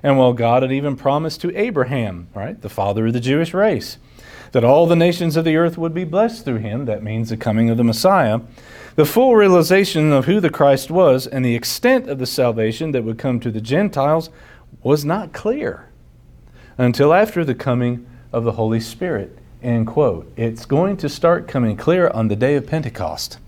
and 0.03 0.19
while 0.19 0.33
God 0.33 0.63
had 0.65 0.73
even 0.73 0.97
promised 0.97 1.41
to 1.43 1.57
Abraham, 1.57 2.27
right, 2.35 2.61
the 2.61 2.69
father 2.69 3.07
of 3.07 3.13
the 3.13 3.21
Jewish 3.21 3.55
race, 3.55 3.99
that 4.51 4.65
all 4.65 4.89
the 4.89 4.97
nations 4.97 5.37
of 5.37 5.45
the 5.45 5.55
earth 5.55 5.79
would 5.79 5.95
be 5.95 6.03
blessed 6.03 6.45
through 6.45 6.57
him, 6.57 6.87
that 6.87 7.05
means 7.05 7.29
the 7.29 7.37
coming 7.37 7.71
of 7.71 7.77
the 7.77 7.85
Messiah, 7.85 8.41
the 8.97 9.07
full 9.07 9.37
realization 9.37 10.11
of 10.11 10.25
who 10.25 10.41
the 10.41 10.51
Christ 10.51 10.91
was 10.91 11.29
and 11.29 11.45
the 11.45 11.55
extent 11.55 12.09
of 12.09 12.19
the 12.19 12.27
salvation 12.27 12.91
that 12.91 13.05
would 13.05 13.19
come 13.19 13.39
to 13.39 13.53
the 13.53 13.61
Gentiles 13.61 14.31
was 14.83 15.05
not 15.05 15.33
clear 15.33 15.91
until 16.77 17.15
after 17.15 17.45
the 17.45 17.55
coming 17.55 18.05
of 18.33 18.43
the 18.43 18.53
Holy 18.55 18.81
Spirit 18.81 19.39
End 19.63 19.87
quote. 19.87 20.31
It's 20.37 20.67
going 20.67 20.97
to 20.99 21.09
start 21.09 21.49
coming 21.49 21.77
clear 21.77 22.09
on 22.09 22.29
the 22.29 22.37
day 22.37 22.57
of 22.57 22.67
Pentecost 22.67 23.39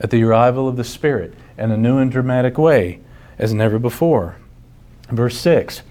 at 0.00 0.10
the 0.10 0.22
arrival 0.22 0.68
of 0.68 0.76
the 0.76 0.84
Spirit 0.84 1.34
in 1.56 1.70
a 1.70 1.76
new 1.76 1.98
and 1.98 2.10
dramatic 2.10 2.58
way 2.58 3.00
as 3.38 3.54
never 3.54 3.78
before. 3.78 4.36
Verse 5.08 5.38
6 5.38 5.82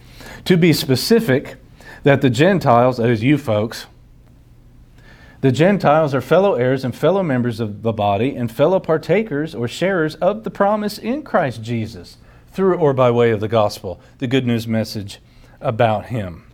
To 0.45 0.57
be 0.57 0.73
specific, 0.73 1.55
that 2.03 2.21
the 2.21 2.29
Gentiles, 2.29 2.99
is 2.99 3.23
you 3.23 3.37
folks, 3.37 3.85
the 5.41 5.51
Gentiles 5.51 6.13
are 6.13 6.21
fellow 6.21 6.53
heirs 6.53 6.83
and 6.83 6.95
fellow 6.95 7.23
members 7.23 7.59
of 7.59 7.81
the 7.81 7.91
body 7.93 8.35
and 8.35 8.51
fellow 8.51 8.79
partakers 8.79 9.55
or 9.55 9.67
sharers 9.67 10.15
of 10.15 10.43
the 10.43 10.51
promise 10.51 10.97
in 10.97 11.23
Christ 11.23 11.63
Jesus 11.63 12.17
through 12.51 12.77
or 12.77 12.93
by 12.93 13.09
way 13.09 13.31
of 13.31 13.39
the 13.39 13.47
gospel, 13.47 13.99
the 14.19 14.27
good 14.27 14.45
news 14.45 14.67
message 14.67 15.19
about 15.59 16.07
Him. 16.07 16.45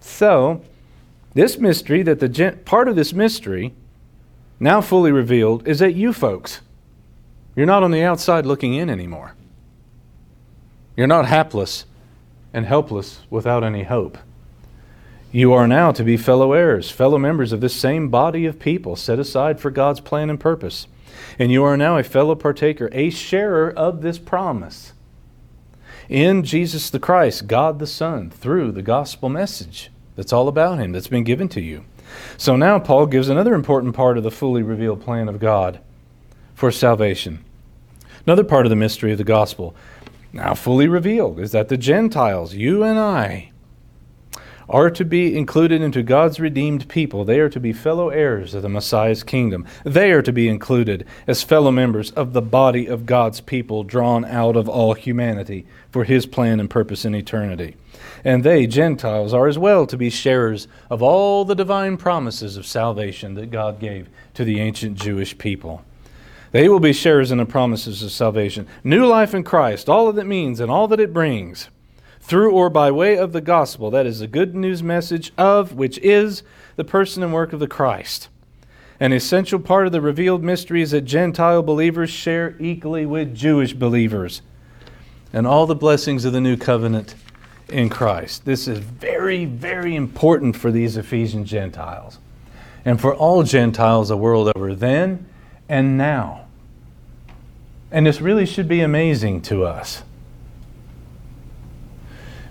So, 0.00 0.62
this 1.34 1.58
mystery, 1.58 2.02
that 2.02 2.20
the 2.20 2.28
gent, 2.28 2.64
part 2.64 2.88
of 2.88 2.96
this 2.96 3.12
mystery, 3.12 3.74
now 4.58 4.80
fully 4.80 5.12
revealed, 5.12 5.66
is 5.66 5.78
that 5.78 5.94
you 5.94 6.12
folks, 6.12 6.60
you're 7.54 7.66
not 7.66 7.82
on 7.82 7.90
the 7.90 8.02
outside 8.02 8.46
looking 8.46 8.74
in 8.74 8.90
anymore. 8.90 9.34
You're 10.96 11.06
not 11.06 11.26
hapless 11.26 11.84
and 12.52 12.66
helpless 12.66 13.20
without 13.30 13.64
any 13.64 13.84
hope. 13.84 14.18
You 15.32 15.52
are 15.52 15.68
now 15.68 15.92
to 15.92 16.02
be 16.02 16.16
fellow 16.16 16.52
heirs, 16.52 16.90
fellow 16.90 17.16
members 17.16 17.52
of 17.52 17.60
this 17.60 17.74
same 17.74 18.08
body 18.08 18.46
of 18.46 18.58
people 18.58 18.96
set 18.96 19.20
aside 19.20 19.60
for 19.60 19.70
God's 19.70 20.00
plan 20.00 20.28
and 20.28 20.40
purpose. 20.40 20.88
And 21.38 21.52
you 21.52 21.62
are 21.62 21.76
now 21.76 21.96
a 21.96 22.02
fellow 22.02 22.34
partaker, 22.34 22.88
a 22.92 23.10
sharer 23.10 23.70
of 23.70 24.02
this 24.02 24.18
promise 24.18 24.92
in 26.08 26.42
Jesus 26.42 26.90
the 26.90 26.98
Christ, 26.98 27.46
God 27.46 27.78
the 27.78 27.86
Son, 27.86 28.30
through 28.30 28.72
the 28.72 28.82
gospel 28.82 29.28
message 29.28 29.90
that's 30.16 30.32
all 30.32 30.48
about 30.48 30.78
Him, 30.78 30.92
that's 30.92 31.08
been 31.08 31.24
given 31.24 31.48
to 31.50 31.60
you. 31.60 31.84
So 32.36 32.56
now 32.56 32.78
Paul 32.78 33.06
gives 33.06 33.28
another 33.28 33.54
important 33.54 33.94
part 33.94 34.18
of 34.18 34.24
the 34.24 34.30
fully 34.30 34.62
revealed 34.62 35.00
plan 35.00 35.28
of 35.28 35.38
God 35.38 35.80
for 36.54 36.70
salvation. 36.70 37.44
Another 38.26 38.44
part 38.44 38.66
of 38.66 38.70
the 38.70 38.76
mystery 38.76 39.12
of 39.12 39.18
the 39.18 39.24
gospel, 39.24 39.74
now 40.32 40.54
fully 40.54 40.88
revealed, 40.88 41.40
is 41.40 41.52
that 41.52 41.68
the 41.68 41.76
Gentiles, 41.76 42.54
you 42.54 42.82
and 42.82 42.98
I, 42.98 43.50
are 44.68 44.90
to 44.90 45.04
be 45.04 45.36
included 45.36 45.82
into 45.82 46.02
God's 46.02 46.38
redeemed 46.38 46.88
people. 46.88 47.24
They 47.24 47.40
are 47.40 47.48
to 47.48 47.58
be 47.58 47.72
fellow 47.72 48.10
heirs 48.10 48.54
of 48.54 48.62
the 48.62 48.68
Messiah's 48.68 49.24
kingdom. 49.24 49.66
They 49.84 50.12
are 50.12 50.22
to 50.22 50.32
be 50.32 50.48
included 50.48 51.06
as 51.26 51.42
fellow 51.42 51.72
members 51.72 52.12
of 52.12 52.32
the 52.32 52.42
body 52.42 52.86
of 52.86 53.04
God's 53.04 53.40
people 53.40 53.82
drawn 53.82 54.24
out 54.24 54.54
of 54.54 54.68
all 54.68 54.94
humanity 54.94 55.66
for 55.90 56.04
his 56.04 56.24
plan 56.24 56.60
and 56.60 56.70
purpose 56.70 57.04
in 57.04 57.16
eternity. 57.16 57.74
And 58.24 58.44
they, 58.44 58.66
Gentiles, 58.66 59.32
are 59.32 59.48
as 59.48 59.58
well 59.58 59.86
to 59.86 59.96
be 59.96 60.10
sharers 60.10 60.68
of 60.90 61.02
all 61.02 61.44
the 61.44 61.54
divine 61.54 61.96
promises 61.96 62.56
of 62.56 62.66
salvation 62.66 63.34
that 63.34 63.50
God 63.50 63.80
gave 63.80 64.08
to 64.34 64.44
the 64.44 64.60
ancient 64.60 64.98
Jewish 64.98 65.36
people. 65.38 65.84
They 66.52 66.68
will 66.68 66.80
be 66.80 66.92
sharers 66.92 67.30
in 67.30 67.38
the 67.38 67.46
promises 67.46 68.02
of 68.02 68.10
salvation. 68.10 68.66
New 68.82 69.06
life 69.06 69.34
in 69.34 69.44
Christ, 69.44 69.88
all 69.88 70.12
that 70.12 70.20
it 70.20 70.26
means 70.26 70.60
and 70.60 70.70
all 70.70 70.88
that 70.88 71.00
it 71.00 71.12
brings 71.12 71.68
through 72.20 72.52
or 72.52 72.68
by 72.68 72.90
way 72.90 73.16
of 73.16 73.32
the 73.32 73.40
gospel. 73.40 73.90
That 73.90 74.06
is 74.06 74.18
the 74.18 74.26
good 74.26 74.54
news 74.54 74.82
message 74.82 75.32
of 75.38 75.74
which 75.74 75.98
is 75.98 76.42
the 76.76 76.84
person 76.84 77.22
and 77.22 77.32
work 77.32 77.52
of 77.52 77.60
the 77.60 77.68
Christ. 77.68 78.28
An 78.98 79.12
essential 79.12 79.58
part 79.58 79.86
of 79.86 79.92
the 79.92 80.00
revealed 80.00 80.44
mystery 80.44 80.82
is 80.82 80.90
that 80.90 81.02
Gentile 81.02 81.62
believers 81.62 82.10
share 82.10 82.54
equally 82.58 83.06
with 83.06 83.34
Jewish 83.34 83.72
believers 83.72 84.42
and 85.32 85.46
all 85.46 85.66
the 85.66 85.74
blessings 85.74 86.24
of 86.24 86.32
the 86.32 86.40
new 86.40 86.56
covenant 86.56 87.14
in 87.70 87.88
Christ. 87.88 88.44
This 88.44 88.68
is 88.68 88.78
very, 88.78 89.44
very 89.44 89.94
important 89.96 90.56
for 90.56 90.70
these 90.70 90.96
Ephesian 90.96 91.44
Gentiles 91.44 92.18
and 92.84 93.00
for 93.00 93.14
all 93.14 93.42
Gentiles 93.42 94.08
the 94.08 94.16
world 94.16 94.52
over 94.54 94.74
then 94.74 95.26
and 95.68 95.96
now. 95.96 96.46
And 97.90 98.06
this 98.06 98.20
really 98.20 98.46
should 98.46 98.68
be 98.68 98.80
amazing 98.80 99.42
to 99.42 99.64
us. 99.64 100.02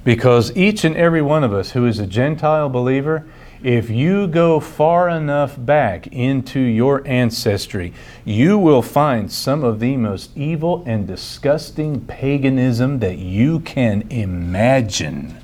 Because 0.03 0.55
each 0.55 0.83
and 0.83 0.95
every 0.95 1.21
one 1.21 1.43
of 1.43 1.53
us 1.53 1.71
who 1.71 1.85
is 1.85 1.99
a 1.99 2.07
Gentile 2.07 2.69
believer, 2.69 3.25
if 3.63 3.89
you 3.89 4.27
go 4.27 4.59
far 4.59 5.09
enough 5.09 5.55
back 5.57 6.07
into 6.07 6.59
your 6.59 7.05
ancestry, 7.05 7.93
you 8.23 8.57
will 8.57 8.81
find 8.81 9.31
some 9.31 9.63
of 9.63 9.79
the 9.79 9.97
most 9.97 10.35
evil 10.37 10.83
and 10.85 11.05
disgusting 11.05 12.01
paganism 12.01 12.99
that 12.99 13.17
you 13.17 13.59
can 13.59 14.05
imagine. 14.09 15.35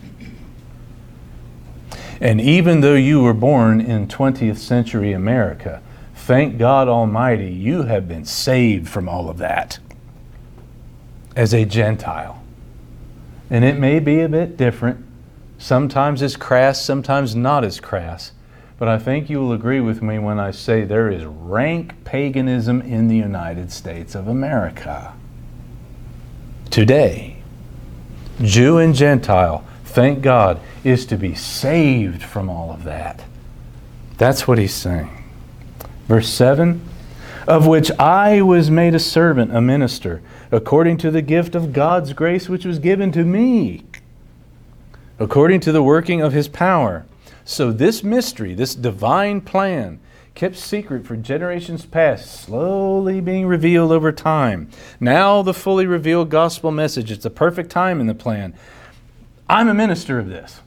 And 2.22 2.40
even 2.40 2.80
though 2.80 2.96
you 2.96 3.22
were 3.22 3.34
born 3.34 3.82
in 3.82 4.08
20th 4.08 4.58
century 4.58 5.12
America, 5.12 5.82
thank 6.16 6.58
God 6.58 6.88
Almighty, 6.88 7.52
you 7.52 7.84
have 7.84 8.08
been 8.08 8.24
saved 8.24 8.88
from 8.88 9.10
all 9.10 9.30
of 9.30 9.38
that 9.40 9.80
as 11.36 11.54
a 11.54 11.66
Gentile. 11.66 12.42
And 13.50 13.66
it 13.66 13.78
may 13.78 14.00
be 14.00 14.22
a 14.22 14.30
bit 14.30 14.56
different. 14.56 15.06
Sometimes 15.58 16.22
it's 16.22 16.36
crass, 16.36 16.84
sometimes 16.84 17.36
not 17.36 17.64
as 17.64 17.80
crass. 17.80 18.32
But 18.78 18.90
I 18.90 19.00
think 19.00 19.30
you 19.30 19.40
will 19.40 19.54
agree 19.54 19.80
with 19.80 20.02
me 20.02 20.20
when 20.20 20.40
I 20.40 20.52
say 20.52 20.84
there 20.84 21.10
is 21.10 21.24
rank 21.24 22.04
paganism 22.04 22.82
in 22.82 23.08
the 23.08 23.16
United 23.16 23.72
States 23.72 24.16
of 24.16 24.28
America. 24.28 25.14
Today, 26.70 27.38
Jew 28.42 28.78
and 28.78 28.94
Gentile, 28.94 29.66
thank 29.86 30.22
God, 30.22 30.60
is 30.84 31.06
to 31.06 31.16
be 31.16 31.34
saved 31.36 32.22
from 32.22 32.50
all 32.50 32.70
of 32.70 32.84
that. 32.84 33.24
That's 34.18 34.46
what 34.46 34.58
he's 34.58 34.74
saying. 34.74 35.24
Verse 36.10 36.28
7 36.28 36.82
Of 37.48 37.66
which 37.66 37.92
I 37.92 38.42
was 38.42 38.70
made 38.70 38.94
a 38.94 39.00
servant, 39.00 39.56
a 39.56 39.62
minister, 39.62 40.22
according 40.52 40.98
to 40.98 41.12
the 41.12 41.22
gift 41.22 41.56
of 41.56 41.72
God's 41.72 42.12
grace 42.12 42.50
which 42.50 42.66
was 42.66 42.80
given 42.80 43.14
to 43.14 43.24
me, 43.24 43.86
according 45.20 45.60
to 45.62 45.72
the 45.72 45.84
working 45.84 46.22
of 46.22 46.34
his 46.34 46.48
power. 46.48 47.06
So, 47.44 47.72
this 47.72 48.04
mystery, 48.04 48.54
this 48.54 48.76
divine 48.76 49.42
plan, 49.42 50.00
kept 50.34 50.58
secret 50.58 51.06
for 51.06 51.16
generations 51.16 51.86
past, 51.86 52.42
slowly 52.42 53.22
being 53.22 53.46
revealed 53.46 53.92
over 53.92 54.12
time. 54.12 54.70
Now, 55.00 55.42
the 55.42 55.54
fully 55.54 55.86
revealed 55.86 56.30
gospel 56.30 56.72
message, 56.72 57.10
it's 57.10 57.26
a 57.26 57.30
perfect 57.30 57.70
time 57.70 58.02
in 58.02 58.08
the 58.08 58.16
plan. 58.16 58.54
I'm 59.48 59.70
a 59.70 59.74
minister 59.74 60.20
of 60.20 60.28
this. 60.28 60.60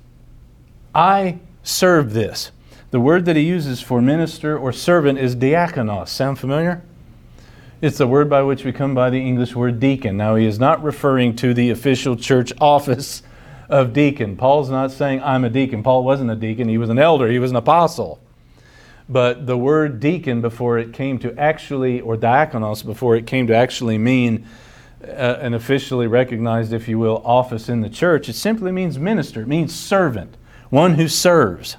I 0.94 1.40
serve 1.62 2.14
this. 2.14 2.50
The 2.90 3.00
word 3.00 3.26
that 3.26 3.36
he 3.36 3.42
uses 3.42 3.82
for 3.82 4.00
minister 4.00 4.56
or 4.56 4.72
servant 4.72 5.18
is 5.18 5.36
diakonos. 5.36 6.08
Sound 6.08 6.38
familiar? 6.38 6.82
It's 7.82 7.98
the 7.98 8.06
word 8.06 8.30
by 8.30 8.42
which 8.42 8.64
we 8.64 8.72
come 8.72 8.94
by 8.94 9.10
the 9.10 9.20
English 9.20 9.54
word 9.54 9.78
deacon. 9.78 10.16
Now, 10.16 10.36
he 10.36 10.46
is 10.46 10.58
not 10.58 10.82
referring 10.82 11.36
to 11.36 11.52
the 11.52 11.70
official 11.70 12.16
church 12.16 12.52
office 12.60 13.22
of 13.68 13.92
deacon. 13.92 14.36
Paul's 14.36 14.70
not 14.70 14.90
saying, 14.90 15.22
I'm 15.22 15.44
a 15.44 15.50
deacon. 15.50 15.82
Paul 15.82 16.04
wasn't 16.04 16.30
a 16.30 16.36
deacon, 16.36 16.68
he 16.68 16.78
was 16.78 16.90
an 16.90 16.98
elder, 16.98 17.28
he 17.28 17.38
was 17.38 17.50
an 17.50 17.56
apostle. 17.56 18.20
But 19.08 19.46
the 19.46 19.56
word 19.56 20.00
deacon, 20.00 20.40
before 20.40 20.78
it 20.78 20.92
came 20.92 21.18
to 21.20 21.38
actually, 21.38 22.00
or 22.00 22.16
diakonos, 22.16 22.84
before 22.84 23.16
it 23.16 23.26
came 23.26 23.46
to 23.46 23.54
actually 23.54 23.96
mean 23.96 24.46
uh, 25.02 25.38
an 25.40 25.54
officially 25.54 26.06
recognized, 26.06 26.72
if 26.72 26.88
you 26.88 26.98
will, 26.98 27.22
office 27.24 27.68
in 27.68 27.80
the 27.80 27.88
church, 27.88 28.28
it 28.28 28.34
simply 28.34 28.70
means 28.70 28.98
minister. 28.98 29.42
It 29.42 29.48
means 29.48 29.74
servant, 29.74 30.36
one 30.70 30.94
who 30.94 31.08
serves. 31.08 31.76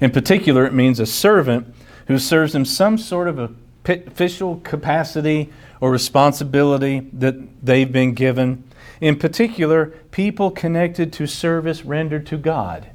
In 0.00 0.10
particular, 0.10 0.64
it 0.64 0.72
means 0.72 0.98
a 0.98 1.06
servant 1.06 1.72
who 2.08 2.18
serves 2.18 2.54
in 2.54 2.64
some 2.64 2.98
sort 2.98 3.28
of 3.28 3.38
a 3.38 3.50
official 3.84 4.60
capacity 4.60 5.52
or 5.80 5.90
responsibility 5.90 7.00
that 7.12 7.34
they've 7.64 7.92
been 7.92 8.14
given. 8.14 8.64
In 9.02 9.18
particular, 9.18 9.86
people 10.12 10.52
connected 10.52 11.12
to 11.14 11.26
service 11.26 11.84
rendered 11.84 12.24
to 12.28 12.38
God. 12.38 12.86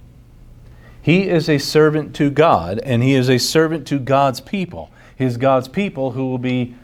He 1.02 1.28
is 1.28 1.50
a 1.50 1.58
servant 1.58 2.16
to 2.16 2.30
God, 2.30 2.80
and 2.80 3.04
he 3.04 3.14
is 3.14 3.30
a 3.30 3.38
servant 3.38 3.86
to 3.88 4.00
God's 4.00 4.40
people, 4.40 4.90
his 5.18 5.36
God's 5.36 5.68
people 5.68 6.12
who 6.12 6.30
will 6.30 6.38
be 6.38 6.76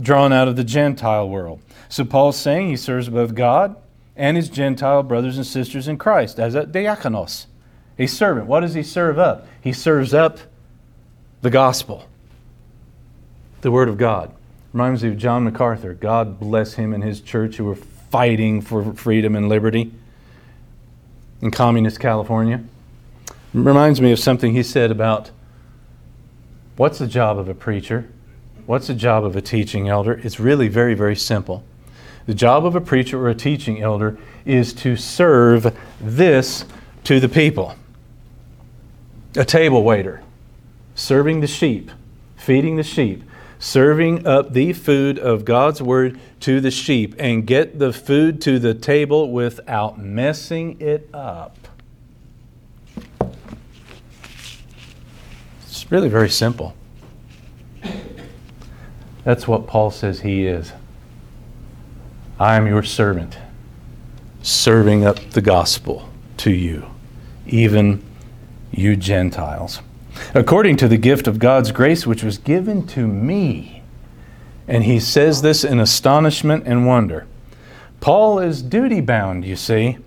drawn 0.00 0.32
out 0.32 0.46
of 0.46 0.54
the 0.54 0.62
Gentile 0.62 1.28
world. 1.28 1.60
So 1.88 2.04
Paul's 2.04 2.36
saying 2.36 2.68
he 2.68 2.76
serves 2.76 3.08
both 3.08 3.34
God 3.34 3.74
and 4.14 4.36
his 4.36 4.48
Gentile 4.48 5.02
brothers 5.02 5.36
and 5.36 5.46
sisters 5.46 5.88
in 5.88 5.98
Christ 5.98 6.38
as 6.38 6.54
a 6.54 6.62
diakonos, 6.62 7.46
a 7.98 8.06
servant. 8.06 8.46
What 8.46 8.60
does 8.60 8.74
he 8.74 8.84
serve 8.84 9.18
up? 9.18 9.44
He 9.60 9.72
serves 9.72 10.14
up 10.14 10.38
the 11.42 11.50
gospel, 11.50 12.08
the 13.62 13.72
Word 13.72 13.88
of 13.88 13.98
God. 13.98 14.32
Reminds 14.72 15.02
me 15.02 15.08
of 15.08 15.16
John 15.16 15.42
MacArthur. 15.42 15.94
God 15.94 16.38
bless 16.38 16.74
him 16.74 16.94
and 16.94 17.02
his 17.02 17.20
church 17.20 17.56
who 17.56 17.64
were 17.64 17.78
fighting 18.10 18.60
for 18.60 18.92
freedom 18.94 19.36
and 19.36 19.48
liberty 19.48 19.92
in 21.40 21.50
communist 21.50 22.00
California. 22.00 22.62
Reminds 23.54 24.00
me 24.00 24.12
of 24.12 24.18
something 24.18 24.52
he 24.52 24.62
said 24.62 24.90
about 24.90 25.30
what's 26.76 26.98
the 26.98 27.06
job 27.06 27.38
of 27.38 27.48
a 27.48 27.54
preacher? 27.54 28.08
What's 28.66 28.88
the 28.88 28.94
job 28.94 29.24
of 29.24 29.34
a 29.36 29.40
teaching 29.40 29.88
elder? 29.88 30.20
It's 30.22 30.38
really 30.38 30.68
very, 30.68 30.94
very 30.94 31.16
simple. 31.16 31.64
The 32.26 32.34
job 32.34 32.66
of 32.66 32.76
a 32.76 32.80
preacher 32.80 33.18
or 33.18 33.30
a 33.30 33.34
teaching 33.34 33.80
elder 33.80 34.18
is 34.44 34.74
to 34.74 34.96
serve 34.96 35.74
this 36.00 36.66
to 37.04 37.20
the 37.20 37.28
people. 37.28 37.74
A 39.36 39.44
table 39.44 39.82
waiter, 39.82 40.22
serving 40.94 41.40
the 41.40 41.46
sheep, 41.46 41.90
feeding 42.36 42.76
the 42.76 42.82
sheep, 42.82 43.22
serving 43.58 44.26
up 44.26 44.52
the 44.52 44.72
food 44.72 45.18
of 45.18 45.44
God's 45.44 45.82
word 45.82 46.18
to 46.40 46.60
the 46.60 46.70
sheep, 46.70 47.14
and 47.18 47.46
get 47.46 47.78
the 47.78 47.92
food 47.92 48.40
to 48.42 48.58
the 48.58 48.74
table 48.74 49.32
without 49.32 49.98
messing 49.98 50.80
it 50.80 51.10
up. 51.12 51.56
It's 55.62 55.90
really 55.90 56.08
very 56.08 56.30
simple. 56.30 56.74
That's 59.24 59.48
what 59.48 59.66
Paul 59.66 59.90
says 59.90 60.20
he 60.20 60.46
is. 60.46 60.72
I 62.38 62.54
am 62.54 62.66
your 62.66 62.84
servant, 62.84 63.36
serving 64.42 65.04
up 65.04 65.18
the 65.30 65.42
gospel 65.42 66.08
to 66.38 66.52
you, 66.52 66.86
even 67.46 68.04
you 68.70 68.94
Gentiles 68.94 69.80
according 70.34 70.76
to 70.76 70.88
the 70.88 70.96
gift 70.96 71.26
of 71.26 71.38
God's 71.38 71.72
grace 71.72 72.06
which 72.06 72.22
was 72.22 72.38
given 72.38 72.86
to 72.88 73.06
me. 73.06 73.82
And 74.66 74.84
he 74.84 75.00
says 75.00 75.42
this 75.42 75.64
in 75.64 75.80
astonishment 75.80 76.66
and 76.66 76.86
wonder. 76.86 77.26
Paul 78.00 78.38
is 78.38 78.62
duty 78.62 79.00
bound, 79.00 79.44
you 79.44 79.56
see. 79.56 79.98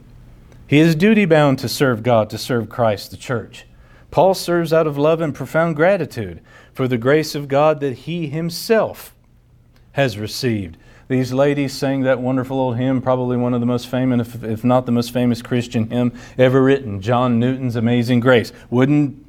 He 0.68 0.80
is 0.80 0.96
duty 0.96 1.26
bound 1.26 1.60
to 1.60 1.68
serve 1.68 2.04
God, 2.04 2.30
to 2.30 2.38
serve 2.38 2.70
Christ, 2.70 3.12
the 3.12 3.18
church. 3.18 3.66
Paul 4.12 4.34
serves 4.34 4.72
out 4.72 4.88
of 4.88 4.98
love 4.98 5.22
and 5.22 5.34
profound 5.34 5.76
gratitude 5.76 6.42
for 6.74 6.88
the 6.88 6.98
grace 6.98 7.36
of 7.36 7.48
God 7.48 7.80
that 7.80 8.00
he 8.00 8.28
himself 8.28 9.14
has 9.94 10.18
received. 10.18 10.78
These 11.08 11.34
ladies 11.34 11.74
sang 11.74 12.04
that 12.04 12.22
wonderful 12.22 12.58
old 12.58 12.78
hymn, 12.78 13.02
probably 13.02 13.36
one 13.36 13.54
of 13.54 13.60
the 13.60 13.66
most 13.66 13.88
famous, 13.88 14.34
if 14.44 14.64
not 14.64 14.86
the 14.86 14.94
most 14.94 15.12
famous 15.12 15.42
Christian 15.42 15.90
hymn 15.90 16.14
ever 16.38 16.64
written, 16.64 17.02
John 17.02 17.38
Newton's 17.38 17.76
Amazing 17.76 18.22
Grace. 18.22 18.54
Wouldn't 18.70 19.26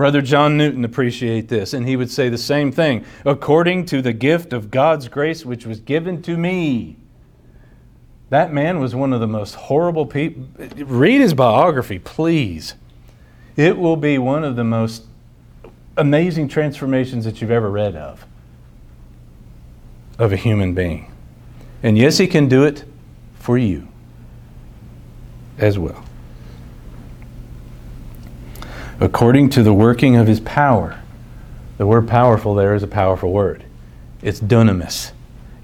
Brother 0.00 0.22
John 0.22 0.56
Newton 0.56 0.82
appreciate 0.82 1.48
this, 1.48 1.74
and 1.74 1.86
he 1.86 1.94
would 1.94 2.10
say 2.10 2.30
the 2.30 2.38
same 2.38 2.72
thing. 2.72 3.04
According 3.26 3.84
to 3.84 4.00
the 4.00 4.14
gift 4.14 4.54
of 4.54 4.70
God's 4.70 5.08
grace 5.08 5.44
which 5.44 5.66
was 5.66 5.78
given 5.78 6.22
to 6.22 6.38
me. 6.38 6.96
That 8.30 8.50
man 8.50 8.80
was 8.80 8.94
one 8.94 9.12
of 9.12 9.20
the 9.20 9.26
most 9.26 9.56
horrible 9.56 10.06
people. 10.06 10.46
Read 10.86 11.20
his 11.20 11.34
biography, 11.34 11.98
please. 11.98 12.76
It 13.56 13.76
will 13.76 13.98
be 13.98 14.16
one 14.16 14.42
of 14.42 14.56
the 14.56 14.64
most 14.64 15.04
amazing 15.98 16.48
transformations 16.48 17.26
that 17.26 17.42
you've 17.42 17.50
ever 17.50 17.68
read 17.70 17.94
of 17.94 18.24
of 20.18 20.32
a 20.32 20.36
human 20.36 20.72
being. 20.72 21.12
And 21.82 21.98
yes, 21.98 22.16
he 22.16 22.26
can 22.26 22.48
do 22.48 22.64
it 22.64 22.86
for 23.34 23.58
you 23.58 23.86
as 25.58 25.78
well 25.78 26.06
according 29.02 29.48
to 29.48 29.62
the 29.62 29.72
working 29.72 30.16
of 30.16 30.26
his 30.26 30.40
power. 30.40 31.00
The 31.78 31.86
word 31.86 32.06
powerful 32.06 32.54
there 32.54 32.74
is 32.74 32.82
a 32.82 32.86
powerful 32.86 33.32
word. 33.32 33.64
It's 34.20 34.40
dunamis. 34.40 35.12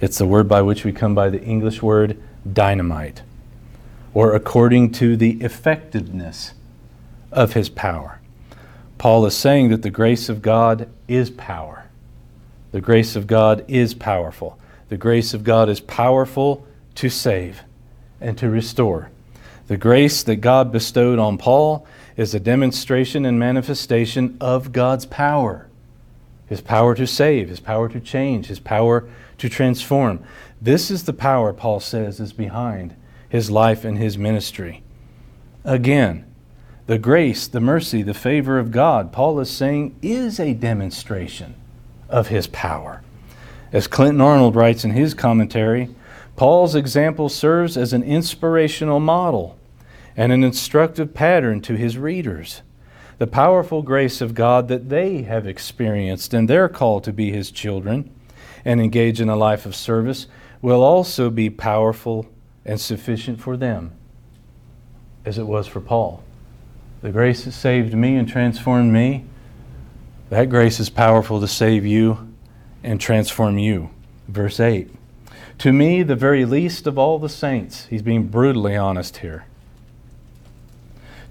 It's 0.00 0.16
the 0.16 0.26
word 0.26 0.48
by 0.48 0.62
which 0.62 0.84
we 0.84 0.92
come 0.92 1.14
by 1.14 1.28
the 1.28 1.42
English 1.42 1.82
word 1.82 2.18
dynamite, 2.50 3.20
or 4.14 4.34
according 4.34 4.92
to 4.92 5.18
the 5.18 5.32
effectiveness 5.42 6.54
of 7.30 7.52
his 7.52 7.68
power. 7.68 8.20
Paul 8.96 9.26
is 9.26 9.36
saying 9.36 9.68
that 9.68 9.82
the 9.82 9.90
grace 9.90 10.30
of 10.30 10.40
God 10.40 10.88
is 11.06 11.28
power. 11.28 11.84
The 12.72 12.80
grace 12.80 13.16
of 13.16 13.26
God 13.26 13.66
is 13.68 13.92
powerful. 13.92 14.58
The 14.88 14.96
grace 14.96 15.34
of 15.34 15.44
God 15.44 15.68
is 15.68 15.80
powerful 15.80 16.66
to 16.94 17.10
save 17.10 17.62
and 18.18 18.38
to 18.38 18.48
restore. 18.48 19.10
The 19.66 19.76
grace 19.76 20.22
that 20.22 20.36
God 20.36 20.72
bestowed 20.72 21.18
on 21.18 21.36
Paul 21.36 21.86
is 22.16 22.34
a 22.34 22.40
demonstration 22.40 23.24
and 23.24 23.38
manifestation 23.38 24.36
of 24.40 24.72
God's 24.72 25.06
power 25.06 25.68
His 26.46 26.60
power 26.60 26.94
to 26.94 27.06
save, 27.06 27.48
His 27.48 27.60
power 27.60 27.88
to 27.88 28.00
change, 28.00 28.46
His 28.46 28.60
power 28.60 29.08
to 29.38 29.48
transform. 29.48 30.22
This 30.60 30.90
is 30.90 31.04
the 31.04 31.12
power, 31.12 31.52
Paul 31.52 31.80
says, 31.80 32.20
is 32.20 32.32
behind 32.32 32.94
His 33.28 33.50
life 33.50 33.84
and 33.84 33.98
His 33.98 34.16
ministry. 34.16 34.82
Again, 35.64 36.24
the 36.86 36.98
grace, 36.98 37.48
the 37.48 37.60
mercy, 37.60 38.02
the 38.02 38.14
favor 38.14 38.58
of 38.58 38.70
God, 38.70 39.12
Paul 39.12 39.40
is 39.40 39.50
saying, 39.50 39.96
is 40.02 40.38
a 40.38 40.54
demonstration 40.54 41.56
of 42.08 42.28
His 42.28 42.46
power. 42.46 43.02
As 43.72 43.88
Clinton 43.88 44.20
Arnold 44.20 44.54
writes 44.54 44.84
in 44.84 44.92
his 44.92 45.12
commentary, 45.12 45.90
Paul's 46.36 46.74
example 46.74 47.28
serves 47.28 47.76
as 47.76 47.92
an 47.92 48.02
inspirational 48.02 49.00
model 49.00 49.55
and 50.16 50.32
an 50.32 50.42
instructive 50.42 51.12
pattern 51.12 51.60
to 51.60 51.76
his 51.76 51.98
readers. 51.98 52.62
The 53.18 53.26
powerful 53.26 53.82
grace 53.82 54.20
of 54.20 54.34
God 54.34 54.68
that 54.68 54.88
they 54.88 55.22
have 55.22 55.46
experienced 55.46 56.34
in 56.34 56.46
their 56.46 56.68
call 56.68 57.00
to 57.00 57.12
be 57.12 57.30
his 57.30 57.50
children 57.50 58.10
and 58.64 58.80
engage 58.80 59.20
in 59.20 59.28
a 59.28 59.36
life 59.36 59.66
of 59.66 59.76
service 59.76 60.26
will 60.60 60.82
also 60.82 61.30
be 61.30 61.48
powerful 61.48 62.26
and 62.64 62.80
sufficient 62.80 63.40
for 63.40 63.56
them, 63.56 63.92
as 65.24 65.38
it 65.38 65.46
was 65.46 65.66
for 65.66 65.80
Paul. 65.80 66.22
The 67.02 67.12
grace 67.12 67.44
that 67.44 67.52
saved 67.52 67.94
me 67.94 68.16
and 68.16 68.28
transformed 68.28 68.92
me, 68.92 69.24
that 70.30 70.50
grace 70.50 70.80
is 70.80 70.90
powerful 70.90 71.40
to 71.40 71.46
save 71.46 71.86
you 71.86 72.34
and 72.82 73.00
transform 73.00 73.58
you. 73.58 73.90
Verse 74.28 74.58
8. 74.58 74.90
To 75.58 75.72
me, 75.72 76.02
the 76.02 76.16
very 76.16 76.44
least 76.44 76.86
of 76.86 76.98
all 76.98 77.18
the 77.18 77.28
saints, 77.28 77.86
he's 77.86 78.02
being 78.02 78.28
brutally 78.28 78.76
honest 78.76 79.18
here. 79.18 79.46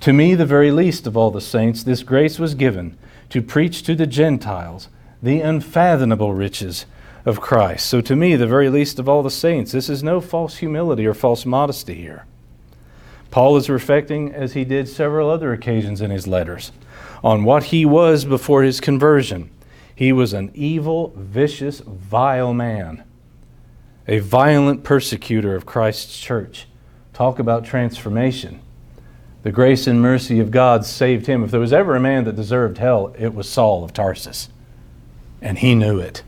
To 0.06 0.14
me, 0.14 0.36
the 0.36 0.45
very 0.45 0.70
least 0.70 1.08
of 1.08 1.18
all 1.18 1.32
the 1.32 1.41
saints, 1.41 1.82
this 1.82 2.03
grace 2.03 2.38
was 2.38 2.53
given 2.53 2.95
to 3.32 3.41
preach 3.41 3.82
to 3.82 3.95
the 3.95 4.06
Gentiles 4.06 4.88
the 5.20 5.41
unfathomable 5.41 6.32
riches 6.32 6.86
of 7.26 7.41
Christ. 7.41 7.88
So, 7.88 8.01
to 8.01 8.16
me, 8.16 8.36
the 8.36 8.45
very 8.45 8.70
least 8.70 8.99
of 8.99 9.10
all 9.10 9.24
the 9.24 9.32
saints, 9.32 9.72
this 9.72 9.89
is 9.89 10.03
no 10.03 10.22
false 10.22 10.58
humility 10.58 11.08
or 11.08 11.16
false 11.16 11.43
modesty 11.43 11.95
here. 11.95 12.28
Paul 13.32 13.58
is 13.58 13.68
reflecting, 13.68 14.32
as 14.32 14.53
he 14.53 14.64
did 14.64 14.88
several 14.88 15.28
other 15.28 15.51
occasions 15.53 16.01
in 16.01 16.12
his 16.12 16.28
letters, 16.28 16.72
on 17.24 17.43
what 17.43 17.64
he 17.64 17.84
was 17.84 18.26
before 18.26 18.62
his 18.62 18.80
conversion. 18.80 19.49
He 19.95 20.12
was 20.12 20.34
an 20.34 20.51
evil, 20.53 21.16
vicious, 21.18 21.80
vile 21.80 22.53
man, 22.53 23.03
a 24.08 24.20
violent 24.20 24.84
persecutor 24.84 25.56
of 25.56 25.66
Christ's 25.66 26.20
church. 26.20 26.68
Talk 27.12 27.39
about 27.39 27.66
transformation. 27.66 28.62
The 29.45 29.51
grace 29.51 29.85
and 29.85 30.01
mercy 30.01 30.39
of 30.39 30.49
God 30.49 30.85
saved 30.85 31.27
him. 31.27 31.43
If 31.43 31.51
there 31.51 31.59
was 31.59 31.71
ever 31.71 31.95
a 31.95 31.99
man 31.99 32.23
that 32.23 32.35
deserved 32.35 32.79
hell, 32.79 33.13
it 33.15 33.35
was 33.35 33.47
Saul 33.47 33.83
of 33.83 33.93
Tarsus. 33.93 34.49
And 35.39 35.59
he 35.59 35.75
knew 35.75 35.99
it. 35.99 36.23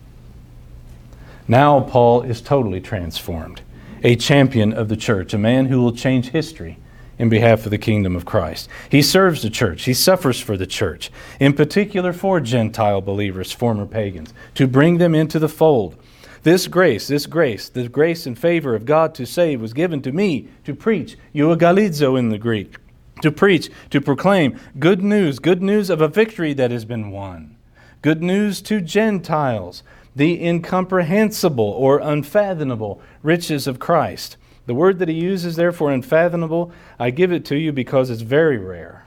Now 1.48 1.80
Paul 1.80 2.22
is 2.22 2.42
totally 2.42 2.80
transformed, 2.80 3.62
a 4.04 4.16
champion 4.18 4.72
of 4.72 4.88
the 4.88 4.96
church, 4.96 5.34
a 5.34 5.40
man 5.40 5.66
who 5.66 5.82
will 5.82 5.94
change 5.94 6.30
history 6.30 6.78
in 7.18 7.28
behalf 7.28 7.66
of 7.66 7.72
the 7.72 7.80
kingdom 7.80 8.16
of 8.16 8.26
Christ. 8.26 8.70
He 8.88 9.02
serves 9.02 9.42
the 9.42 9.50
church, 9.50 9.86
he 9.86 9.96
suffers 9.96 10.40
for 10.40 10.56
the 10.56 10.68
church, 10.68 11.10
in 11.40 11.54
particular 11.54 12.14
for 12.14 12.40
Gentile 12.40 13.02
believers, 13.02 13.52
former 13.52 13.88
pagans, 13.88 14.32
to 14.54 14.68
bring 14.68 15.00
them 15.00 15.16
into 15.16 15.40
the 15.40 15.50
fold. 15.50 15.96
This 16.44 16.68
grace, 16.68 17.08
this 17.08 17.26
grace, 17.26 17.68
the 17.68 17.90
grace 17.90 18.28
and 18.28 18.38
favor 18.38 18.76
of 18.76 18.86
God 18.86 19.16
to 19.16 19.26
save 19.26 19.60
was 19.60 19.74
given 19.74 20.04
to 20.04 20.12
me 20.12 20.50
to 20.66 20.76
preach, 20.76 21.18
euangelizo 21.34 22.16
in 22.16 22.30
the 22.30 22.38
Greek, 22.38 22.78
to 23.22 23.32
preach, 23.32 23.70
to 23.90 24.02
proclaim 24.02 24.60
good 24.80 25.02
news, 25.02 25.40
good 25.40 25.62
news 25.62 25.90
of 25.90 26.02
a 26.02 26.08
victory 26.08 26.54
that 26.54 26.72
has 26.72 26.86
been 26.86 27.12
won, 27.12 27.56
good 28.02 28.22
news 28.22 28.62
to 28.62 28.82
Gentiles, 28.82 29.84
the 30.16 30.44
incomprehensible 30.44 31.70
or 31.70 32.00
unfathomable 32.00 33.02
riches 33.22 33.68
of 33.68 33.80
Christ. 33.80 34.38
The 34.66 34.74
word 34.74 35.00
that 35.00 35.08
he 35.08 35.16
uses 35.16 35.56
there 35.56 35.72
for 35.72 35.92
unfathomable, 35.92 36.72
I 37.00 37.12
give 37.12 37.32
it 37.32 37.46
to 37.46 37.56
you 37.56 37.72
because 37.72 38.10
it's 38.10 38.22
very 38.22 38.58
rare. 38.58 39.06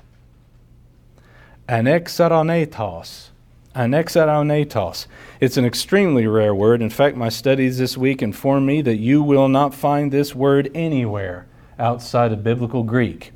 Anexaronetos. 1.68 3.28
Anexaronetos. 3.76 5.06
It's 5.40 5.56
an 5.56 5.64
extremely 5.64 6.26
rare 6.26 6.54
word. 6.54 6.82
In 6.82 6.90
fact, 6.90 7.16
my 7.16 7.28
studies 7.28 7.78
this 7.78 7.96
week 7.96 8.22
inform 8.22 8.66
me 8.66 8.82
that 8.82 8.96
you 8.96 9.22
will 9.22 9.48
not 9.48 9.74
find 9.74 10.10
this 10.10 10.34
word 10.34 10.70
anywhere 10.74 11.46
outside 11.78 12.32
of 12.32 12.42
biblical 12.42 12.82
Greek, 12.82 13.32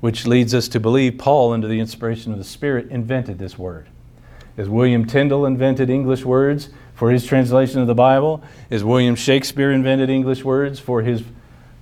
which 0.00 0.26
leads 0.26 0.54
us 0.54 0.68
to 0.68 0.80
believe 0.80 1.18
Paul, 1.18 1.52
under 1.52 1.68
the 1.68 1.80
inspiration 1.80 2.32
of 2.32 2.38
the 2.38 2.44
Spirit, 2.44 2.88
invented 2.90 3.38
this 3.38 3.58
word. 3.58 3.86
As 4.56 4.68
William 4.68 5.04
Tyndale 5.04 5.46
invented 5.46 5.90
English 5.90 6.24
words, 6.24 6.70
for 7.00 7.10
his 7.10 7.24
translation 7.24 7.80
of 7.80 7.86
the 7.86 7.94
Bible, 7.94 8.42
as 8.70 8.84
William 8.84 9.14
Shakespeare 9.14 9.72
invented 9.72 10.10
English 10.10 10.44
words 10.44 10.78
for 10.78 11.00
his 11.00 11.22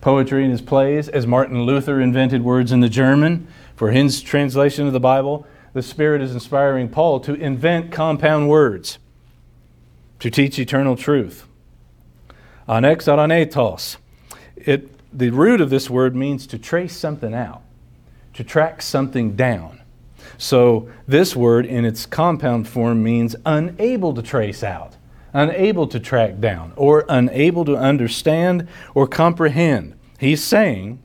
poetry 0.00 0.44
and 0.44 0.52
his 0.52 0.60
plays, 0.60 1.08
as 1.08 1.26
Martin 1.26 1.62
Luther 1.62 2.00
invented 2.00 2.44
words 2.44 2.70
in 2.70 2.78
the 2.78 2.88
German 2.88 3.48
for 3.74 3.90
his 3.90 4.22
translation 4.22 4.86
of 4.86 4.92
the 4.92 5.00
Bible, 5.00 5.44
the 5.72 5.82
Spirit 5.82 6.22
is 6.22 6.32
inspiring 6.32 6.88
Paul 6.88 7.18
to 7.18 7.34
invent 7.34 7.90
compound 7.90 8.48
words 8.48 8.98
to 10.20 10.30
teach 10.30 10.56
eternal 10.56 10.94
truth. 10.94 11.48
Anexaronetos. 12.68 13.96
It, 14.54 14.88
the 15.16 15.30
root 15.30 15.60
of 15.60 15.68
this 15.68 15.90
word 15.90 16.14
means 16.14 16.46
to 16.46 16.58
trace 16.58 16.96
something 16.96 17.34
out, 17.34 17.62
to 18.38 18.44
track 18.44 18.80
something 18.80 19.36
down. 19.36 19.82
So 20.38 20.88
this 21.06 21.36
word 21.36 21.66
in 21.66 21.84
its 21.84 22.06
compound 22.06 22.66
form 22.66 23.02
means 23.02 23.36
unable 23.44 24.14
to 24.14 24.22
trace 24.22 24.62
out 24.62 24.96
unable 25.32 25.86
to 25.86 26.00
track 26.00 26.40
down, 26.40 26.72
or 26.76 27.04
unable 27.08 27.64
to 27.64 27.76
understand 27.76 28.66
or 28.94 29.06
comprehend. 29.06 29.94
He's 30.18 30.42
saying 30.42 31.00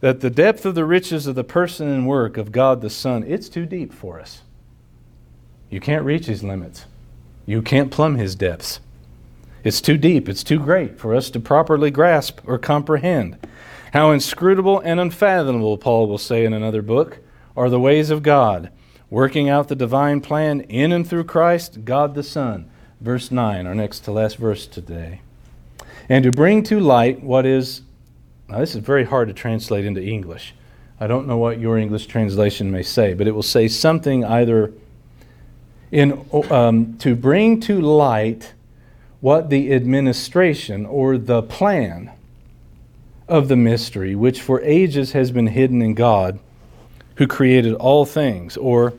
that 0.00 0.20
the 0.20 0.30
depth 0.30 0.64
of 0.64 0.74
the 0.74 0.84
riches 0.84 1.26
of 1.26 1.34
the 1.34 1.44
person 1.44 1.88
and 1.88 2.06
work 2.06 2.36
of 2.36 2.52
God 2.52 2.80
the 2.80 2.90
Son, 2.90 3.24
it's 3.24 3.48
too 3.48 3.66
deep 3.66 3.92
for 3.92 4.20
us. 4.20 4.42
You 5.68 5.80
can't 5.80 6.04
reach 6.04 6.26
his 6.26 6.42
limits. 6.42 6.86
You 7.44 7.62
can't 7.62 7.90
plumb 7.90 8.16
his 8.16 8.34
depths. 8.34 8.80
It's 9.62 9.80
too 9.80 9.98
deep, 9.98 10.28
it's 10.28 10.44
too 10.44 10.58
great 10.58 10.98
for 10.98 11.14
us 11.14 11.28
to 11.30 11.40
properly 11.40 11.90
grasp 11.90 12.40
or 12.46 12.56
comprehend. 12.56 13.36
How 13.92 14.10
inscrutable 14.10 14.80
and 14.80 15.00
unfathomable, 15.00 15.78
Paul 15.78 16.06
will 16.06 16.18
say 16.18 16.44
in 16.44 16.52
another 16.52 16.82
book, 16.82 17.18
are 17.56 17.68
the 17.68 17.80
ways 17.80 18.10
of 18.10 18.22
God, 18.22 18.70
working 19.08 19.48
out 19.48 19.68
the 19.68 19.74
divine 19.74 20.20
plan 20.20 20.60
in 20.62 20.92
and 20.92 21.08
through 21.08 21.24
Christ, 21.24 21.84
God 21.84 22.14
the 22.14 22.22
Son 22.22 22.70
verse 23.00 23.30
9, 23.30 23.66
our 23.66 23.74
next 23.74 24.00
to 24.00 24.12
last 24.12 24.36
verse 24.36 24.66
today. 24.66 25.22
And 26.08 26.24
to 26.24 26.32
bring 26.32 26.62
to 26.64 26.80
light 26.80 27.22
what 27.22 27.46
is, 27.46 27.82
now 28.48 28.58
this 28.58 28.74
is 28.74 28.82
very 28.82 29.04
hard 29.04 29.28
to 29.28 29.34
translate 29.34 29.84
into 29.84 30.02
English. 30.02 30.54
I 30.98 31.06
don't 31.06 31.26
know 31.26 31.38
what 31.38 31.58
your 31.58 31.78
English 31.78 32.06
translation 32.06 32.70
may 32.70 32.82
say, 32.82 33.14
but 33.14 33.26
it 33.26 33.32
will 33.32 33.42
say 33.42 33.68
something 33.68 34.24
either 34.24 34.72
in, 35.90 36.26
um, 36.50 36.98
to 36.98 37.14
bring 37.14 37.58
to 37.60 37.80
light 37.80 38.52
what 39.20 39.50
the 39.50 39.72
administration 39.72 40.84
or 40.84 41.16
the 41.16 41.42
plan 41.42 42.10
of 43.30 43.48
the 43.48 43.56
mystery, 43.56 44.14
which 44.14 44.42
for 44.42 44.60
ages 44.62 45.12
has 45.12 45.30
been 45.30 45.46
hidden 45.46 45.80
in 45.80 45.94
God, 45.94 46.38
who 47.14 47.26
created 47.26 47.74
all 47.74 48.04
things, 48.04 48.56
or 48.56 48.92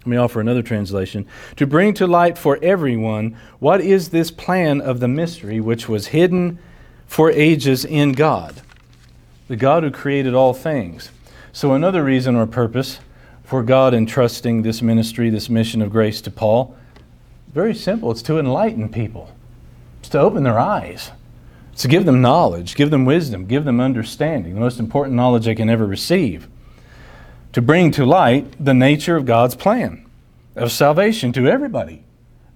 let 0.00 0.06
me 0.06 0.16
offer 0.16 0.40
another 0.40 0.62
translation. 0.62 1.26
To 1.56 1.66
bring 1.66 1.94
to 1.94 2.06
light 2.06 2.38
for 2.38 2.58
everyone 2.62 3.36
what 3.58 3.80
is 3.80 4.10
this 4.10 4.30
plan 4.30 4.80
of 4.80 5.00
the 5.00 5.08
mystery 5.08 5.60
which 5.60 5.88
was 5.88 6.08
hidden 6.08 6.58
for 7.06 7.30
ages 7.30 7.84
in 7.84 8.12
God, 8.12 8.60
the 9.48 9.56
God 9.56 9.82
who 9.82 9.90
created 9.90 10.34
all 10.34 10.54
things. 10.54 11.10
So, 11.52 11.72
another 11.72 12.04
reason 12.04 12.36
or 12.36 12.46
purpose 12.46 13.00
for 13.44 13.62
God 13.62 13.94
entrusting 13.94 14.62
this 14.62 14.82
ministry, 14.82 15.30
this 15.30 15.48
mission 15.48 15.80
of 15.80 15.90
grace 15.90 16.20
to 16.22 16.30
Paul, 16.30 16.76
very 17.52 17.74
simple 17.74 18.10
it's 18.10 18.22
to 18.22 18.38
enlighten 18.38 18.90
people, 18.90 19.34
it's 20.00 20.10
to 20.10 20.20
open 20.20 20.42
their 20.42 20.58
eyes. 20.58 21.10
To 21.78 21.88
give 21.88 22.04
them 22.04 22.20
knowledge, 22.20 22.74
give 22.74 22.90
them 22.90 23.04
wisdom, 23.04 23.46
give 23.46 23.64
them 23.64 23.80
understanding, 23.80 24.54
the 24.54 24.60
most 24.60 24.80
important 24.80 25.16
knowledge 25.16 25.44
they 25.44 25.54
can 25.54 25.70
ever 25.70 25.86
receive 25.86 26.48
to 27.52 27.62
bring 27.62 27.90
to 27.92 28.04
light 28.04 28.52
the 28.62 28.74
nature 28.74 29.16
of 29.16 29.24
God's 29.24 29.54
plan 29.54 30.04
of 30.56 30.72
salvation 30.72 31.32
to 31.32 31.48
everybody 31.48 32.04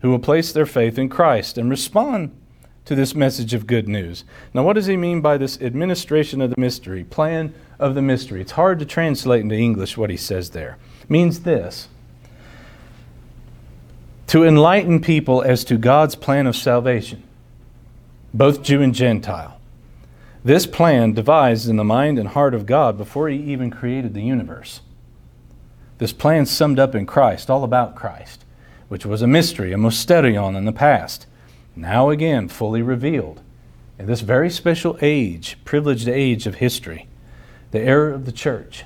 who 0.00 0.10
will 0.10 0.18
place 0.18 0.52
their 0.52 0.66
faith 0.66 0.98
in 0.98 1.08
Christ 1.08 1.56
and 1.56 1.70
respond 1.70 2.36
to 2.84 2.96
this 2.96 3.14
message 3.14 3.54
of 3.54 3.68
good 3.68 3.88
news. 3.88 4.24
Now, 4.52 4.64
what 4.64 4.72
does 4.72 4.86
he 4.86 4.96
mean 4.96 5.20
by 5.20 5.38
this 5.38 5.60
administration 5.62 6.40
of 6.40 6.50
the 6.50 6.60
mystery, 6.60 7.04
plan 7.04 7.54
of 7.78 7.94
the 7.94 8.02
mystery? 8.02 8.40
It's 8.40 8.52
hard 8.52 8.80
to 8.80 8.84
translate 8.84 9.42
into 9.42 9.54
English 9.54 9.96
what 9.96 10.10
he 10.10 10.16
says 10.16 10.50
there. 10.50 10.78
It 11.02 11.10
means 11.10 11.40
this 11.40 11.88
to 14.26 14.44
enlighten 14.44 15.00
people 15.00 15.42
as 15.42 15.62
to 15.64 15.76
God's 15.76 16.16
plan 16.16 16.46
of 16.46 16.56
salvation, 16.56 17.22
both 18.34 18.62
Jew 18.62 18.82
and 18.82 18.94
Gentile. 18.94 19.60
This 20.44 20.66
plan 20.66 21.12
devised 21.12 21.68
in 21.68 21.76
the 21.76 21.84
mind 21.84 22.18
and 22.18 22.28
heart 22.30 22.54
of 22.54 22.66
God 22.66 22.96
before 22.96 23.28
He 23.28 23.36
even 23.36 23.70
created 23.70 24.14
the 24.14 24.22
universe. 24.22 24.80
This 25.98 26.12
plan 26.12 26.46
summed 26.46 26.78
up 26.78 26.94
in 26.94 27.06
Christ, 27.06 27.48
all 27.48 27.62
about 27.62 27.94
Christ, 27.94 28.44
which 28.88 29.06
was 29.06 29.22
a 29.22 29.26
mystery, 29.26 29.72
a 29.72 29.76
mysterion 29.76 30.56
in 30.56 30.64
the 30.64 30.72
past, 30.72 31.26
now 31.76 32.10
again 32.10 32.48
fully 32.48 32.82
revealed 32.82 33.40
in 33.98 34.06
this 34.06 34.20
very 34.20 34.50
special 34.50 34.98
age, 35.00 35.56
privileged 35.64 36.08
age 36.08 36.46
of 36.46 36.56
history, 36.56 37.06
the 37.70 37.80
era 37.80 38.12
of 38.14 38.24
the 38.24 38.32
church, 38.32 38.84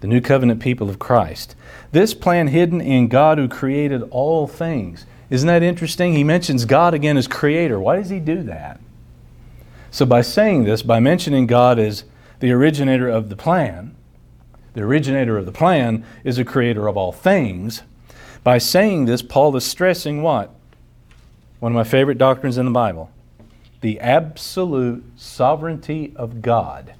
the 0.00 0.06
new 0.08 0.20
covenant 0.20 0.60
people 0.60 0.90
of 0.90 0.98
Christ. 0.98 1.54
This 1.92 2.14
plan 2.14 2.48
hidden 2.48 2.80
in 2.80 3.08
God 3.08 3.38
who 3.38 3.48
created 3.48 4.02
all 4.10 4.48
things. 4.48 5.06
Isn't 5.30 5.46
that 5.46 5.62
interesting? 5.62 6.14
He 6.14 6.24
mentions 6.24 6.64
God 6.64 6.92
again 6.92 7.16
as 7.16 7.28
creator. 7.28 7.78
Why 7.78 7.96
does 7.96 8.10
he 8.10 8.18
do 8.18 8.42
that? 8.42 8.80
So, 9.92 10.04
by 10.04 10.22
saying 10.22 10.64
this, 10.64 10.82
by 10.82 11.00
mentioning 11.00 11.46
God 11.46 11.78
as 11.78 12.04
the 12.40 12.52
originator 12.52 13.08
of 13.08 13.28
the 13.28 13.36
plan, 13.36 13.94
the 14.74 14.82
originator 14.82 15.38
of 15.38 15.46
the 15.46 15.52
plan 15.52 16.04
is 16.24 16.38
a 16.38 16.44
creator 16.44 16.88
of 16.88 16.96
all 16.96 17.12
things. 17.12 17.82
By 18.42 18.58
saying 18.58 19.04
this, 19.04 19.22
Paul 19.22 19.54
is 19.56 19.64
stressing 19.64 20.22
what? 20.22 20.54
One 21.60 21.72
of 21.72 21.76
my 21.76 21.84
favorite 21.84 22.18
doctrines 22.18 22.58
in 22.58 22.66
the 22.66 22.72
Bible 22.72 23.10
the 23.80 23.98
absolute 24.00 25.02
sovereignty 25.16 26.12
of 26.14 26.42
God 26.42 26.92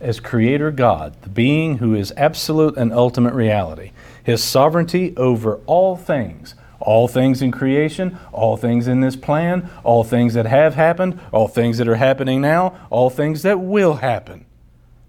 as 0.00 0.20
creator 0.20 0.70
God, 0.70 1.20
the 1.22 1.28
being 1.28 1.78
who 1.78 1.94
is 1.94 2.12
absolute 2.16 2.76
and 2.76 2.92
ultimate 2.92 3.34
reality, 3.34 3.92
his 4.22 4.44
sovereignty 4.44 5.16
over 5.16 5.56
all 5.66 5.96
things, 5.96 6.54
all 6.80 7.08
things 7.08 7.42
in 7.42 7.50
creation, 7.50 8.18
all 8.32 8.56
things 8.56 8.86
in 8.86 9.00
this 9.00 9.16
plan, 9.16 9.68
all 9.82 10.04
things 10.04 10.34
that 10.34 10.46
have 10.46 10.74
happened, 10.74 11.20
all 11.32 11.48
things 11.48 11.78
that 11.78 11.88
are 11.88 11.96
happening 11.96 12.40
now, 12.40 12.78
all 12.90 13.10
things 13.10 13.42
that 13.42 13.60
will 13.60 13.94
happen. 13.94 14.46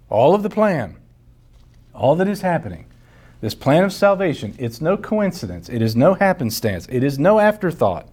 All 0.10 0.34
of 0.34 0.44
the 0.44 0.50
plan, 0.50 0.98
all 1.94 2.16
that 2.16 2.28
is 2.28 2.42
happening. 2.42 2.86
This 3.42 3.54
plan 3.54 3.84
of 3.84 3.94
salvation, 3.94 4.56
it's 4.58 4.82
no 4.82 4.98
coincidence, 4.98 5.70
it 5.70 5.82
is 5.82 5.96
no 5.96 6.16
happenstance, 6.16 6.88
it 6.90 7.04
is 7.04 7.20
no 7.20 7.40
afterthought. 7.40 8.08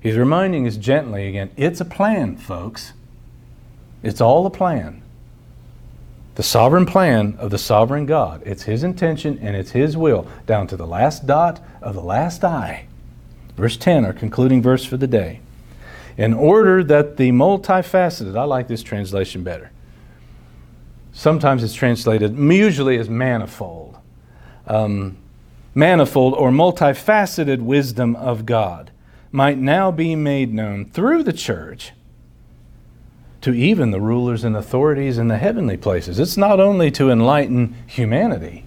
He's 0.00 0.16
reminding 0.16 0.66
us 0.66 0.76
gently 0.76 1.28
again 1.28 1.50
it's 1.56 1.80
a 1.80 1.84
plan, 1.84 2.36
folks. 2.36 2.92
It's 4.02 4.20
all 4.20 4.46
a 4.46 4.50
plan 4.50 5.02
the 6.38 6.44
sovereign 6.44 6.86
plan 6.86 7.36
of 7.40 7.50
the 7.50 7.58
sovereign 7.58 8.06
God. 8.06 8.44
It's 8.46 8.62
His 8.62 8.84
intention 8.84 9.40
and 9.42 9.56
it's 9.56 9.72
His 9.72 9.96
will, 9.96 10.24
down 10.46 10.68
to 10.68 10.76
the 10.76 10.86
last 10.86 11.26
dot 11.26 11.60
of 11.82 11.96
the 11.96 12.00
last 12.00 12.44
I. 12.44 12.86
Verse 13.56 13.76
10, 13.76 14.04
our 14.04 14.12
concluding 14.12 14.62
verse 14.62 14.84
for 14.84 14.96
the 14.96 15.08
day. 15.08 15.40
In 16.16 16.32
order 16.32 16.84
that 16.84 17.16
the 17.16 17.32
multifaceted, 17.32 18.38
I 18.38 18.44
like 18.44 18.68
this 18.68 18.84
translation 18.84 19.42
better. 19.42 19.72
Sometimes 21.12 21.64
it's 21.64 21.74
translated, 21.74 22.38
usually 22.38 22.98
as 22.98 23.10
manifold. 23.10 23.98
Um, 24.68 25.16
manifold 25.74 26.34
or 26.34 26.52
multifaceted 26.52 27.62
wisdom 27.62 28.14
of 28.14 28.46
God 28.46 28.92
might 29.32 29.58
now 29.58 29.90
be 29.90 30.14
made 30.14 30.54
known 30.54 30.84
through 30.84 31.24
the 31.24 31.32
church 31.32 31.90
to 33.40 33.52
even 33.52 33.90
the 33.90 34.00
rulers 34.00 34.44
and 34.44 34.56
authorities 34.56 35.18
in 35.18 35.28
the 35.28 35.38
heavenly 35.38 35.76
places. 35.76 36.18
It's 36.18 36.36
not 36.36 36.58
only 36.60 36.90
to 36.92 37.10
enlighten 37.10 37.74
humanity, 37.86 38.64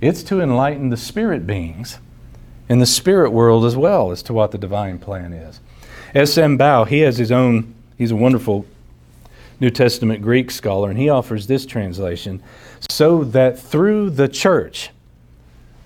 it's 0.00 0.22
to 0.24 0.40
enlighten 0.40 0.88
the 0.88 0.96
spirit 0.96 1.46
beings 1.46 1.98
in 2.68 2.78
the 2.78 2.86
spirit 2.86 3.30
world 3.30 3.64
as 3.64 3.76
well 3.76 4.10
as 4.10 4.22
to 4.22 4.32
what 4.32 4.50
the 4.50 4.58
divine 4.58 4.98
plan 4.98 5.32
is. 5.32 5.60
S.M. 6.14 6.56
Baugh, 6.56 6.84
he 6.84 7.00
has 7.00 7.18
his 7.18 7.30
own, 7.30 7.74
he's 7.98 8.10
a 8.10 8.16
wonderful 8.16 8.66
New 9.60 9.70
Testament 9.70 10.22
Greek 10.22 10.50
scholar, 10.50 10.88
and 10.90 10.98
he 10.98 11.08
offers 11.08 11.46
this 11.46 11.66
translation 11.66 12.42
so 12.88 13.24
that 13.24 13.58
through 13.58 14.10
the 14.10 14.28
church, 14.28 14.90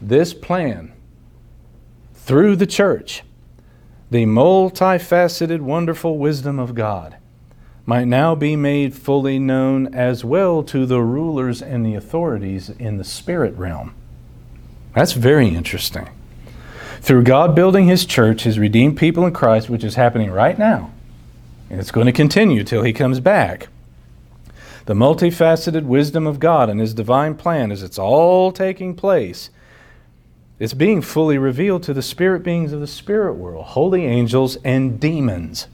this 0.01 0.32
plan, 0.32 0.93
through 2.14 2.57
the 2.57 2.66
church, 2.66 3.22
the 4.11 4.24
multifaceted, 4.24 5.61
wonderful 5.61 6.18
wisdom 6.18 6.59
of 6.59 6.74
God 6.74 7.18
might 7.89 8.05
now 8.05 8.34
be 8.34 8.55
made 8.55 8.95
fully 8.95 9.39
known 9.39 9.86
as 9.95 10.22
well 10.22 10.62
to 10.62 10.84
the 10.84 11.01
rulers 11.01 11.62
and 11.62 11.86
the 11.86 11.95
authorities 11.95 12.68
in 12.68 12.99
the 12.99 13.05
spirit 13.05 13.57
realm. 13.57 13.95
That's 14.95 15.14
very 15.14 15.49
interesting. 15.49 16.07
Through 17.01 17.22
God 17.22 17.55
building 17.55 17.86
His 17.86 18.05
church, 18.05 18.43
His 18.43 18.59
redeemed 18.59 18.99
people 18.99 19.24
in 19.24 19.32
Christ, 19.32 19.70
which 19.70 19.84
is 19.84 19.95
happening 19.95 20.30
right 20.30 20.59
now, 20.59 20.93
and 21.70 21.80
it's 21.80 21.91
going 21.91 22.05
to 22.05 22.12
continue 22.12 22.62
till 22.62 22.82
He 22.82 22.93
comes 22.93 23.20
back. 23.20 23.68
The 24.84 24.93
multifaceted 24.93 25.84
wisdom 25.84 26.26
of 26.26 26.39
God 26.39 26.68
and 26.68 26.80
His 26.80 26.93
divine 26.93 27.36
plan, 27.36 27.72
as 27.72 27.82
it's 27.82 27.99
all 27.99 28.53
taking 28.53 28.97
place, 28.97 29.49
it's 30.59 30.74
being 30.74 31.01
fully 31.01 31.39
revealed 31.39 31.84
to 31.84 31.95
the 31.95 32.03
spirit 32.03 32.43
beings 32.43 32.74
of 32.74 32.80
the 32.80 32.86
spirit 32.86 33.32
world, 33.32 33.64
holy 33.64 34.05
angels 34.05 34.57
and 34.57 35.01
demons, 35.01 35.68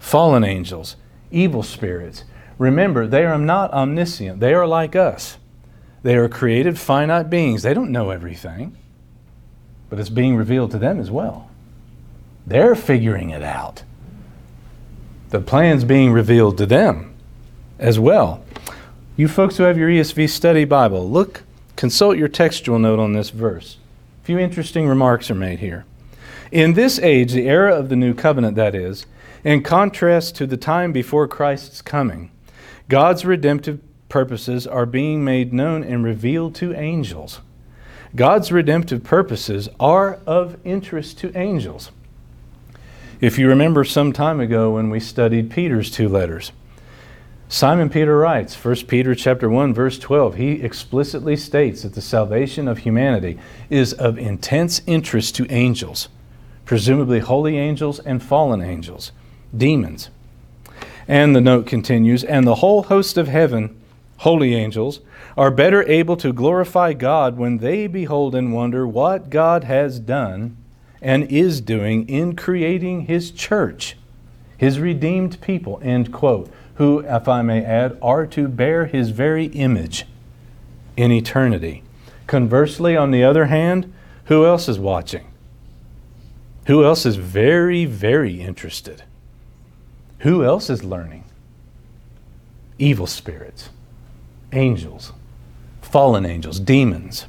fallen 0.00 0.42
angels 0.42 0.96
evil 1.30 1.62
spirits. 1.62 2.24
Remember, 2.58 3.06
they 3.06 3.24
are 3.24 3.38
not 3.38 3.72
omniscient. 3.72 4.40
They 4.40 4.54
are 4.54 4.66
like 4.66 4.96
us. 4.96 5.38
They 6.02 6.16
are 6.16 6.28
created 6.28 6.78
finite 6.78 7.28
beings. 7.28 7.62
They 7.62 7.74
don't 7.74 7.90
know 7.90 8.10
everything, 8.10 8.76
but 9.90 9.98
it's 9.98 10.08
being 10.08 10.36
revealed 10.36 10.70
to 10.70 10.78
them 10.78 11.00
as 11.00 11.10
well. 11.10 11.50
They're 12.46 12.76
figuring 12.76 13.30
it 13.30 13.42
out. 13.42 13.82
The 15.30 15.40
plan's 15.40 15.84
being 15.84 16.12
revealed 16.12 16.58
to 16.58 16.66
them 16.66 17.14
as 17.78 17.98
well. 17.98 18.44
You 19.16 19.28
folks 19.28 19.56
who 19.56 19.64
have 19.64 19.76
your 19.76 19.88
ESV 19.88 20.28
study 20.28 20.64
Bible, 20.64 21.10
look, 21.10 21.42
consult 21.74 22.16
your 22.16 22.28
textual 22.28 22.78
note 22.78 23.00
on 23.00 23.12
this 23.12 23.30
verse. 23.30 23.78
A 24.22 24.26
few 24.26 24.38
interesting 24.38 24.86
remarks 24.86 25.30
are 25.30 25.34
made 25.34 25.58
here. 25.58 25.84
In 26.52 26.74
this 26.74 26.98
age, 27.00 27.32
the 27.32 27.48
era 27.48 27.74
of 27.74 27.88
the 27.88 27.96
new 27.96 28.14
covenant, 28.14 28.54
that 28.56 28.74
is, 28.74 29.06
in 29.46 29.62
contrast 29.62 30.34
to 30.34 30.44
the 30.44 30.56
time 30.56 30.90
before 30.90 31.28
Christ's 31.28 31.80
coming, 31.80 32.32
God's 32.88 33.24
redemptive 33.24 33.78
purposes 34.08 34.66
are 34.66 34.86
being 34.86 35.24
made 35.24 35.52
known 35.52 35.84
and 35.84 36.02
revealed 36.02 36.56
to 36.56 36.74
angels. 36.74 37.40
God's 38.16 38.50
redemptive 38.50 39.04
purposes 39.04 39.68
are 39.78 40.18
of 40.26 40.56
interest 40.64 41.18
to 41.18 41.36
angels. 41.38 41.92
If 43.20 43.38
you 43.38 43.46
remember 43.46 43.84
some 43.84 44.12
time 44.12 44.40
ago 44.40 44.72
when 44.72 44.90
we 44.90 44.98
studied 44.98 45.52
Peter's 45.52 45.92
two 45.92 46.08
letters, 46.08 46.50
Simon 47.48 47.88
Peter 47.88 48.18
writes, 48.18 48.52
1 48.52 48.74
Peter 48.86 49.14
chapter 49.14 49.48
1 49.48 49.72
verse 49.72 50.00
12, 50.00 50.34
he 50.34 50.52
explicitly 50.54 51.36
states 51.36 51.82
that 51.82 51.94
the 51.94 52.02
salvation 52.02 52.66
of 52.66 52.78
humanity 52.78 53.38
is 53.70 53.92
of 53.92 54.18
intense 54.18 54.82
interest 54.88 55.36
to 55.36 55.48
angels, 55.52 56.08
presumably 56.64 57.20
holy 57.20 57.56
angels 57.56 58.00
and 58.00 58.20
fallen 58.20 58.60
angels 58.60 59.12
demons. 59.54 60.10
And 61.08 61.36
the 61.36 61.40
note 61.40 61.66
continues, 61.66 62.24
and 62.24 62.46
the 62.46 62.56
whole 62.56 62.84
host 62.84 63.16
of 63.16 63.28
heaven, 63.28 63.80
holy 64.18 64.54
angels, 64.54 65.00
are 65.36 65.50
better 65.50 65.82
able 65.88 66.16
to 66.16 66.32
glorify 66.32 66.92
God 66.92 67.36
when 67.36 67.58
they 67.58 67.86
behold 67.86 68.34
and 68.34 68.54
wonder 68.54 68.86
what 68.86 69.30
God 69.30 69.64
has 69.64 70.00
done 70.00 70.56
and 71.02 71.24
is 71.24 71.60
doing 71.60 72.08
in 72.08 72.34
creating 72.34 73.02
his 73.02 73.30
church, 73.30 73.96
his 74.56 74.80
redeemed 74.80 75.40
people, 75.40 75.78
end 75.82 76.12
quote, 76.12 76.50
who, 76.76 77.00
if 77.00 77.28
I 77.28 77.42
may 77.42 77.64
add, 77.64 77.98
are 78.02 78.26
to 78.28 78.48
bear 78.48 78.86
his 78.86 79.10
very 79.10 79.46
image 79.46 80.06
in 80.96 81.12
eternity. 81.12 81.82
Conversely, 82.26 82.96
on 82.96 83.10
the 83.10 83.22
other 83.22 83.46
hand, 83.46 83.92
who 84.24 84.44
else 84.44 84.68
is 84.68 84.78
watching? 84.78 85.30
Who 86.66 86.84
else 86.84 87.06
is 87.06 87.16
very, 87.16 87.84
very 87.84 88.40
interested? 88.40 89.04
Who 90.20 90.44
else 90.44 90.70
is 90.70 90.82
learning? 90.82 91.24
Evil 92.78 93.06
spirits, 93.06 93.70
angels, 94.52 95.12
fallen 95.82 96.26
angels, 96.26 96.60
demons. 96.60 97.26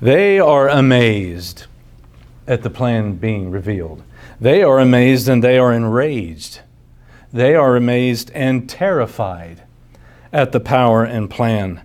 They 0.00 0.38
are 0.38 0.68
amazed 0.68 1.66
at 2.46 2.62
the 2.62 2.70
plan 2.70 3.14
being 3.16 3.50
revealed. 3.50 4.02
They 4.40 4.62
are 4.62 4.78
amazed 4.80 5.28
and 5.28 5.44
they 5.44 5.58
are 5.58 5.72
enraged. 5.72 6.60
They 7.32 7.54
are 7.54 7.76
amazed 7.76 8.30
and 8.34 8.68
terrified 8.68 9.62
at 10.32 10.52
the 10.52 10.60
power 10.60 11.04
and 11.04 11.30
plan 11.30 11.82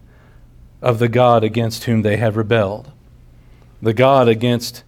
of 0.81 0.99
the 0.99 1.09
God 1.09 1.43
against 1.43 1.83
whom 1.83 2.01
they 2.01 2.17
have 2.17 2.37
rebelled. 2.37 2.91
The 3.81 3.93
God 3.93 4.27
against, 4.27 4.83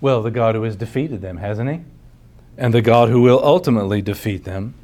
well, 0.00 0.22
the 0.22 0.30
God 0.30 0.54
who 0.54 0.62
has 0.62 0.76
defeated 0.76 1.20
them, 1.20 1.36
hasn't 1.36 1.70
he? 1.70 1.80
And 2.56 2.72
the 2.72 2.82
God 2.82 3.08
who 3.08 3.22
will 3.22 3.40
ultimately 3.42 4.02
defeat 4.02 4.44
them, 4.44 4.74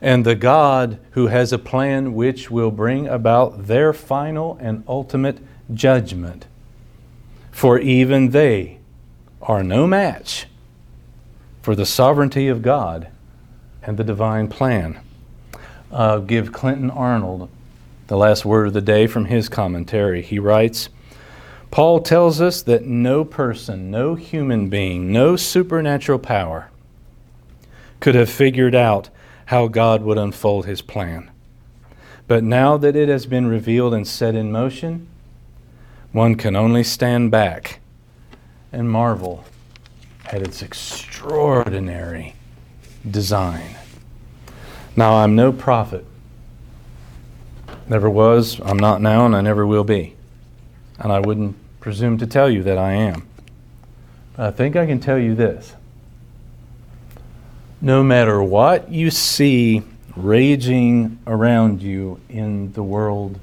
and 0.00 0.24
the 0.24 0.34
God 0.34 0.98
who 1.10 1.26
has 1.26 1.52
a 1.52 1.58
plan 1.58 2.14
which 2.14 2.50
will 2.50 2.70
bring 2.70 3.06
about 3.06 3.66
their 3.66 3.92
final 3.92 4.56
and 4.60 4.82
ultimate 4.88 5.38
judgment. 5.72 6.46
For 7.50 7.78
even 7.78 8.30
they 8.30 8.78
are 9.42 9.62
no 9.62 9.86
match 9.86 10.46
for 11.62 11.74
the 11.74 11.86
sovereignty 11.86 12.48
of 12.48 12.62
God 12.62 13.08
and 13.82 13.98
the 13.98 14.04
divine 14.04 14.48
plan. 14.48 15.00
Uh, 15.92 16.18
give 16.18 16.52
Clinton 16.52 16.90
Arnold 16.90 17.50
the 18.06 18.16
last 18.16 18.44
word 18.44 18.68
of 18.68 18.72
the 18.72 18.80
day 18.80 19.06
from 19.06 19.26
his 19.26 19.48
commentary. 19.48 20.22
He 20.22 20.38
writes, 20.38 20.88
Paul 21.70 22.00
tells 22.00 22.40
us 22.40 22.62
that 22.62 22.84
no 22.84 23.24
person, 23.24 23.90
no 23.90 24.14
human 24.14 24.68
being, 24.68 25.12
no 25.12 25.36
supernatural 25.36 26.18
power 26.18 26.69
could 28.00 28.14
have 28.14 28.30
figured 28.30 28.74
out 28.74 29.10
how 29.46 29.68
God 29.68 30.02
would 30.02 30.18
unfold 30.18 30.66
his 30.66 30.82
plan. 30.82 31.30
But 32.26 32.44
now 32.44 32.76
that 32.76 32.96
it 32.96 33.08
has 33.08 33.26
been 33.26 33.46
revealed 33.46 33.94
and 33.94 34.06
set 34.06 34.34
in 34.34 34.52
motion, 34.52 35.06
one 36.12 36.34
can 36.34 36.56
only 36.56 36.84
stand 36.84 37.30
back 37.30 37.80
and 38.72 38.90
marvel 38.90 39.44
at 40.26 40.42
its 40.42 40.62
extraordinary 40.62 42.34
design. 43.08 43.76
Now, 44.96 45.16
I'm 45.16 45.34
no 45.34 45.52
prophet 45.52 46.04
Never 47.90 48.08
was, 48.08 48.60
I'm 48.60 48.78
not 48.78 49.02
now, 49.02 49.26
and 49.26 49.34
I 49.34 49.40
never 49.40 49.66
will 49.66 49.82
be. 49.82 50.14
And 51.00 51.10
I 51.10 51.18
wouldn't 51.18 51.56
presume 51.80 52.18
to 52.18 52.26
tell 52.26 52.48
you 52.48 52.62
that 52.62 52.78
I 52.78 52.92
am. 52.92 53.26
But 54.36 54.46
I 54.46 54.50
think 54.52 54.76
I 54.76 54.86
can 54.86 55.00
tell 55.00 55.18
you 55.18 55.34
this. 55.34 55.74
No 57.82 58.02
matter 58.02 58.42
what 58.42 58.92
you 58.92 59.10
see 59.10 59.82
raging 60.14 61.18
around 61.26 61.80
you 61.80 62.20
in 62.28 62.72
the 62.72 62.82
world 62.82 63.40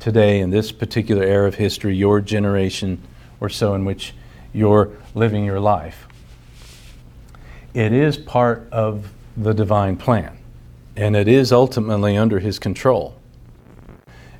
today, 0.00 0.40
in 0.40 0.48
this 0.48 0.72
particular 0.72 1.22
era 1.22 1.48
of 1.48 1.56
history, 1.56 1.94
your 1.94 2.22
generation 2.22 3.02
or 3.40 3.50
so 3.50 3.74
in 3.74 3.84
which 3.84 4.14
you're 4.54 4.90
living 5.14 5.44
your 5.44 5.60
life, 5.60 6.08
it 7.74 7.92
is 7.92 8.16
part 8.16 8.66
of 8.72 9.12
the 9.36 9.52
divine 9.52 9.98
plan, 9.98 10.38
and 10.96 11.14
it 11.14 11.28
is 11.28 11.52
ultimately 11.52 12.16
under 12.16 12.38
His 12.38 12.58
control. 12.58 13.20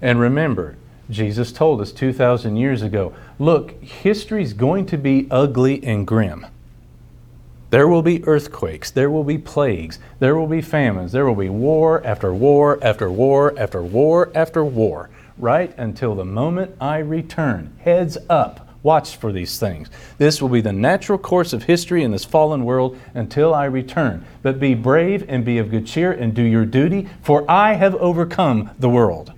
And 0.00 0.18
remember, 0.18 0.76
Jesus 1.10 1.52
told 1.52 1.82
us 1.82 1.92
2,000 1.92 2.56
years 2.56 2.80
ago 2.80 3.12
look, 3.38 3.72
history's 3.82 4.54
going 4.54 4.86
to 4.86 4.96
be 4.96 5.26
ugly 5.30 5.84
and 5.84 6.06
grim. 6.06 6.46
There 7.74 7.88
will 7.88 8.02
be 8.02 8.24
earthquakes, 8.24 8.92
there 8.92 9.10
will 9.10 9.24
be 9.24 9.36
plagues, 9.36 9.98
there 10.20 10.36
will 10.36 10.46
be 10.46 10.62
famines, 10.62 11.10
there 11.10 11.26
will 11.26 11.34
be 11.34 11.48
war 11.48 12.06
after 12.06 12.32
war 12.32 12.78
after 12.80 13.10
war 13.10 13.52
after 13.58 13.82
war 13.82 14.30
after 14.32 14.64
war, 14.64 15.10
right 15.36 15.76
until 15.76 16.14
the 16.14 16.24
moment 16.24 16.76
I 16.80 16.98
return. 16.98 17.76
Heads 17.80 18.16
up, 18.30 18.68
watch 18.84 19.16
for 19.16 19.32
these 19.32 19.58
things. 19.58 19.90
This 20.18 20.40
will 20.40 20.50
be 20.50 20.60
the 20.60 20.72
natural 20.72 21.18
course 21.18 21.52
of 21.52 21.64
history 21.64 22.04
in 22.04 22.12
this 22.12 22.24
fallen 22.24 22.64
world 22.64 22.96
until 23.12 23.52
I 23.52 23.64
return. 23.64 24.24
But 24.42 24.60
be 24.60 24.74
brave 24.74 25.24
and 25.28 25.44
be 25.44 25.58
of 25.58 25.72
good 25.72 25.84
cheer 25.84 26.12
and 26.12 26.32
do 26.32 26.42
your 26.42 26.66
duty, 26.66 27.08
for 27.22 27.44
I 27.50 27.72
have 27.72 27.96
overcome 27.96 28.70
the 28.78 28.88
world. 28.88 29.32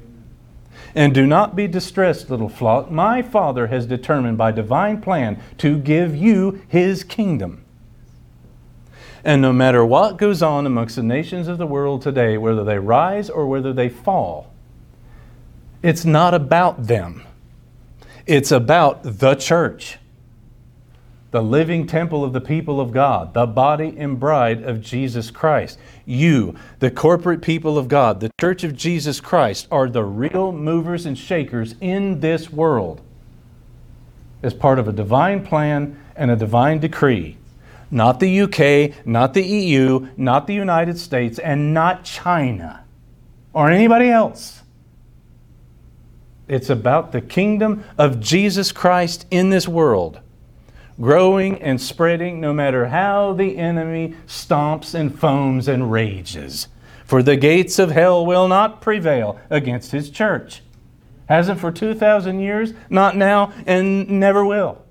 And 0.94 1.14
do 1.14 1.26
not 1.26 1.56
be 1.56 1.68
distressed, 1.68 2.28
little 2.28 2.50
flock. 2.50 2.90
My 2.90 3.22
Father 3.22 3.68
has 3.68 3.86
determined 3.86 4.36
by 4.36 4.52
divine 4.52 5.00
plan 5.00 5.40
to 5.56 5.78
give 5.78 6.14
you 6.14 6.60
his 6.68 7.02
kingdom. 7.02 7.62
And 9.24 9.42
no 9.42 9.52
matter 9.52 9.84
what 9.84 10.16
goes 10.16 10.42
on 10.42 10.66
amongst 10.66 10.96
the 10.96 11.02
nations 11.02 11.48
of 11.48 11.58
the 11.58 11.66
world 11.66 12.02
today, 12.02 12.38
whether 12.38 12.64
they 12.64 12.78
rise 12.78 13.28
or 13.28 13.46
whether 13.46 13.72
they 13.72 13.88
fall, 13.88 14.52
it's 15.82 16.04
not 16.04 16.34
about 16.34 16.86
them. 16.86 17.22
It's 18.26 18.50
about 18.50 19.02
the 19.02 19.34
church 19.34 19.98
the 21.36 21.42
living 21.42 21.86
temple 21.86 22.24
of 22.24 22.32
the 22.32 22.40
people 22.40 22.80
of 22.80 22.92
God, 22.92 23.34
the 23.34 23.44
body 23.44 23.94
and 23.98 24.18
bride 24.18 24.62
of 24.62 24.80
Jesus 24.80 25.30
Christ. 25.30 25.78
You, 26.06 26.54
the 26.78 26.90
corporate 26.90 27.42
people 27.42 27.76
of 27.76 27.88
God, 27.88 28.20
the 28.20 28.30
church 28.40 28.64
of 28.64 28.74
Jesus 28.74 29.20
Christ, 29.20 29.68
are 29.70 29.86
the 29.86 30.02
real 30.02 30.50
movers 30.50 31.04
and 31.04 31.18
shakers 31.18 31.74
in 31.82 32.20
this 32.20 32.50
world 32.50 33.02
as 34.42 34.54
part 34.54 34.78
of 34.78 34.88
a 34.88 34.92
divine 34.92 35.44
plan 35.44 36.00
and 36.16 36.30
a 36.30 36.36
divine 36.36 36.78
decree. 36.78 37.36
Not 37.90 38.20
the 38.20 38.40
UK, 38.40 39.06
not 39.06 39.34
the 39.34 39.44
EU, 39.44 40.08
not 40.16 40.46
the 40.46 40.54
United 40.54 40.98
States, 40.98 41.38
and 41.38 41.72
not 41.72 42.04
China 42.04 42.84
or 43.52 43.70
anybody 43.70 44.08
else. 44.08 44.62
It's 46.48 46.70
about 46.70 47.12
the 47.12 47.20
kingdom 47.20 47.84
of 47.98 48.20
Jesus 48.20 48.72
Christ 48.72 49.26
in 49.30 49.50
this 49.50 49.66
world 49.66 50.20
growing 51.00 51.60
and 51.62 51.80
spreading 51.80 52.40
no 52.40 52.52
matter 52.52 52.86
how 52.86 53.32
the 53.34 53.58
enemy 53.58 54.14
stomps 54.26 54.94
and 54.94 55.18
foams 55.18 55.68
and 55.68 55.90
rages. 55.92 56.68
For 57.04 57.22
the 57.22 57.36
gates 57.36 57.78
of 57.78 57.90
hell 57.90 58.24
will 58.24 58.48
not 58.48 58.80
prevail 58.80 59.38
against 59.50 59.92
his 59.92 60.10
church. 60.10 60.62
Hasn't 61.28 61.60
for 61.60 61.70
2,000 61.70 62.40
years, 62.40 62.72
not 62.88 63.16
now, 63.16 63.52
and 63.66 64.08
never 64.08 64.44
will. 64.44 64.82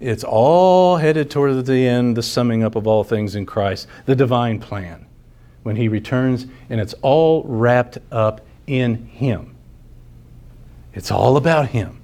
It's 0.00 0.24
all 0.24 0.96
headed 0.96 1.30
toward 1.30 1.66
the 1.66 1.86
end, 1.86 2.16
the 2.16 2.22
summing 2.22 2.62
up 2.62 2.76
of 2.76 2.86
all 2.86 3.02
things 3.02 3.34
in 3.34 3.46
Christ, 3.46 3.88
the 4.06 4.14
divine 4.14 4.60
plan, 4.60 5.06
when 5.62 5.76
he 5.76 5.88
returns, 5.88 6.46
and 6.70 6.80
it's 6.80 6.94
all 7.02 7.42
wrapped 7.44 7.98
up 8.12 8.40
in 8.66 9.06
him. 9.06 9.56
It's 10.94 11.10
all 11.10 11.36
about 11.36 11.68
him 11.68 12.00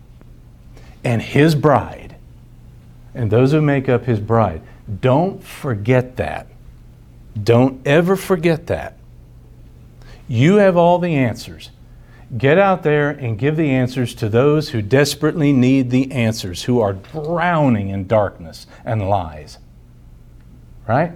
and 1.05 1.23
his 1.23 1.55
bride 1.55 2.17
and 3.15 3.31
those 3.31 3.53
who 3.53 3.63
make 3.63 3.89
up 3.89 4.05
his 4.05 4.19
bride. 4.19 4.61
Don't 5.01 5.43
forget 5.43 6.17
that. 6.17 6.49
Don't 7.41 7.87
ever 7.87 8.17
forget 8.17 8.67
that. 8.67 8.97
You 10.27 10.57
have 10.57 10.77
all 10.77 10.99
the 10.99 11.15
answers. 11.15 11.71
Get 12.37 12.59
out 12.59 12.83
there 12.83 13.11
and 13.11 13.39
give 13.39 13.57
the 13.57 13.71
answers 13.71 14.15
to 14.17 14.29
those 14.29 14.71
who 14.71 14.83
desperately 14.83 15.53
need 15.53 15.91
the 15.91 16.11
answers, 16.11 16.65
who 16.65 16.81
are 16.81 16.95
drowning 16.95 17.91
in 17.91 18.07
darkness 18.07 18.67
and 18.85 19.09
lies. 19.09 19.59
Right? 20.89 21.13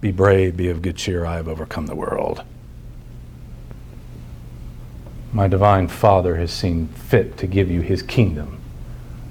Be 0.00 0.12
brave, 0.12 0.56
be 0.56 0.68
of 0.68 0.82
good 0.82 0.96
cheer. 0.96 1.24
I 1.24 1.36
have 1.36 1.48
overcome 1.48 1.86
the 1.86 1.94
world. 1.94 2.42
My 5.32 5.48
divine 5.48 5.88
Father 5.88 6.36
has 6.36 6.52
seen 6.52 6.88
fit 6.88 7.36
to 7.38 7.46
give 7.46 7.70
you 7.70 7.80
his 7.80 8.02
kingdom 8.02 8.60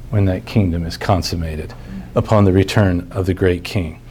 when 0.10 0.26
that 0.26 0.46
kingdom 0.46 0.86
is 0.86 0.98
consummated 0.98 1.74
upon 2.16 2.46
the 2.46 2.52
return 2.52 3.08
of 3.12 3.26
the 3.26 3.34
great 3.34 3.64
king. 3.64 4.02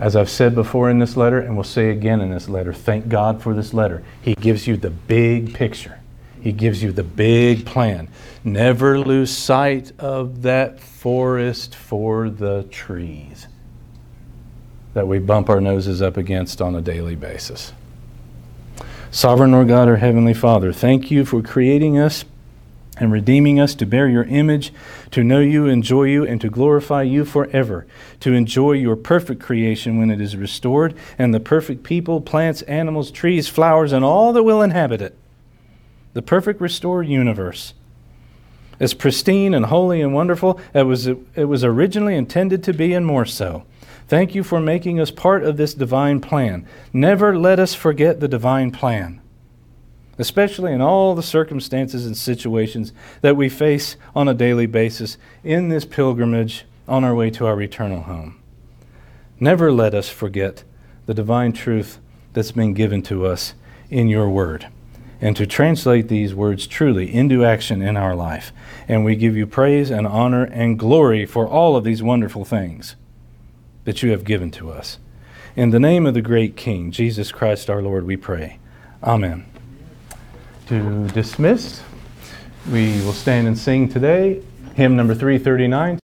As 0.00 0.14
I've 0.14 0.30
said 0.30 0.54
before 0.54 0.90
in 0.90 1.00
this 1.00 1.16
letter, 1.16 1.40
and 1.40 1.56
we'll 1.56 1.64
say 1.64 1.90
again 1.90 2.20
in 2.20 2.30
this 2.30 2.48
letter, 2.48 2.72
thank 2.72 3.08
God 3.08 3.42
for 3.42 3.52
this 3.52 3.74
letter. 3.74 4.04
He 4.22 4.34
gives 4.34 4.66
you 4.66 4.76
the 4.76 4.90
big 4.90 5.54
picture, 5.54 5.98
He 6.40 6.52
gives 6.52 6.82
you 6.82 6.92
the 6.92 7.02
big 7.02 7.66
plan. 7.66 8.08
Never 8.44 9.00
lose 9.00 9.36
sight 9.36 9.92
of 9.98 10.42
that 10.42 10.78
forest 10.78 11.74
for 11.74 12.30
the 12.30 12.62
trees 12.70 13.48
that 14.94 15.06
we 15.06 15.18
bump 15.18 15.48
our 15.48 15.60
noses 15.60 16.00
up 16.00 16.16
against 16.16 16.62
on 16.62 16.74
a 16.74 16.80
daily 16.80 17.14
basis. 17.14 17.72
Sovereign 19.10 19.52
Lord 19.52 19.68
God, 19.68 19.88
our 19.88 19.96
Heavenly 19.96 20.34
Father, 20.34 20.72
thank 20.72 21.10
you 21.10 21.24
for 21.24 21.42
creating 21.42 21.98
us 21.98 22.24
and 22.98 23.12
redeeming 23.12 23.60
us 23.60 23.74
to 23.76 23.86
bear 23.86 24.08
your 24.08 24.24
image, 24.24 24.72
to 25.10 25.24
know 25.24 25.40
you, 25.40 25.66
enjoy 25.66 26.04
you, 26.04 26.26
and 26.26 26.40
to 26.40 26.50
glorify 26.50 27.02
you 27.02 27.24
forever, 27.24 27.86
to 28.20 28.32
enjoy 28.32 28.72
your 28.72 28.96
perfect 28.96 29.40
creation 29.40 29.98
when 29.98 30.10
it 30.10 30.20
is 30.20 30.36
restored, 30.36 30.94
and 31.18 31.32
the 31.32 31.40
perfect 31.40 31.82
people, 31.82 32.20
plants, 32.20 32.62
animals, 32.62 33.10
trees, 33.10 33.48
flowers, 33.48 33.92
and 33.92 34.04
all 34.04 34.32
that 34.32 34.42
will 34.42 34.62
inhabit 34.62 35.00
it. 35.00 35.16
The 36.14 36.22
perfect 36.22 36.60
restored 36.60 37.06
universe. 37.06 37.74
As 38.80 38.94
pristine 38.94 39.54
and 39.54 39.66
holy 39.66 40.00
and 40.00 40.14
wonderful 40.14 40.60
as 40.72 40.82
it 40.82 40.84
was, 40.84 41.06
it 41.06 41.44
was 41.44 41.64
originally 41.64 42.14
intended 42.14 42.62
to 42.64 42.72
be, 42.72 42.92
and 42.92 43.04
more 43.04 43.24
so. 43.24 43.64
Thank 44.06 44.34
you 44.34 44.42
for 44.42 44.60
making 44.60 45.00
us 45.00 45.10
part 45.10 45.44
of 45.44 45.56
this 45.56 45.74
divine 45.74 46.20
plan. 46.20 46.66
Never 46.92 47.36
let 47.38 47.58
us 47.58 47.74
forget 47.74 48.20
the 48.20 48.28
divine 48.28 48.70
plan 48.70 49.17
especially 50.18 50.72
in 50.72 50.80
all 50.80 51.14
the 51.14 51.22
circumstances 51.22 52.04
and 52.04 52.16
situations 52.16 52.92
that 53.20 53.36
we 53.36 53.48
face 53.48 53.96
on 54.14 54.28
a 54.28 54.34
daily 54.34 54.66
basis 54.66 55.16
in 55.44 55.68
this 55.68 55.84
pilgrimage 55.84 56.64
on 56.88 57.04
our 57.04 57.14
way 57.14 57.30
to 57.30 57.46
our 57.46 57.60
eternal 57.62 58.02
home. 58.02 58.40
Never 59.38 59.70
let 59.70 59.94
us 59.94 60.08
forget 60.08 60.64
the 61.06 61.14
divine 61.14 61.52
truth 61.52 61.98
that's 62.32 62.52
been 62.52 62.74
given 62.74 63.02
to 63.02 63.26
us 63.26 63.54
in 63.88 64.08
your 64.08 64.28
word 64.28 64.66
and 65.20 65.36
to 65.36 65.46
translate 65.46 66.08
these 66.08 66.34
words 66.34 66.66
truly 66.66 67.12
into 67.12 67.44
action 67.44 67.82
in 67.82 67.96
our 67.96 68.14
life. 68.14 68.52
And 68.86 69.04
we 69.04 69.16
give 69.16 69.36
you 69.36 69.46
praise 69.46 69.90
and 69.90 70.06
honor 70.06 70.44
and 70.44 70.78
glory 70.78 71.26
for 71.26 71.46
all 71.46 71.76
of 71.76 71.84
these 71.84 72.02
wonderful 72.02 72.44
things 72.44 72.96
that 73.84 74.02
you 74.02 74.10
have 74.10 74.24
given 74.24 74.50
to 74.52 74.70
us. 74.70 74.98
In 75.56 75.70
the 75.70 75.80
name 75.80 76.06
of 76.06 76.14
the 76.14 76.22
great 76.22 76.56
King, 76.56 76.92
Jesus 76.92 77.32
Christ 77.32 77.68
our 77.68 77.82
Lord, 77.82 78.04
we 78.04 78.16
pray. 78.16 78.58
Amen 79.02 79.57
to 80.68 81.08
dismiss. 81.08 81.82
We 82.70 83.00
will 83.02 83.14
stand 83.14 83.46
and 83.46 83.56
sing 83.56 83.88
today, 83.88 84.42
hymn 84.74 84.96
number 84.96 85.14
339. 85.14 85.96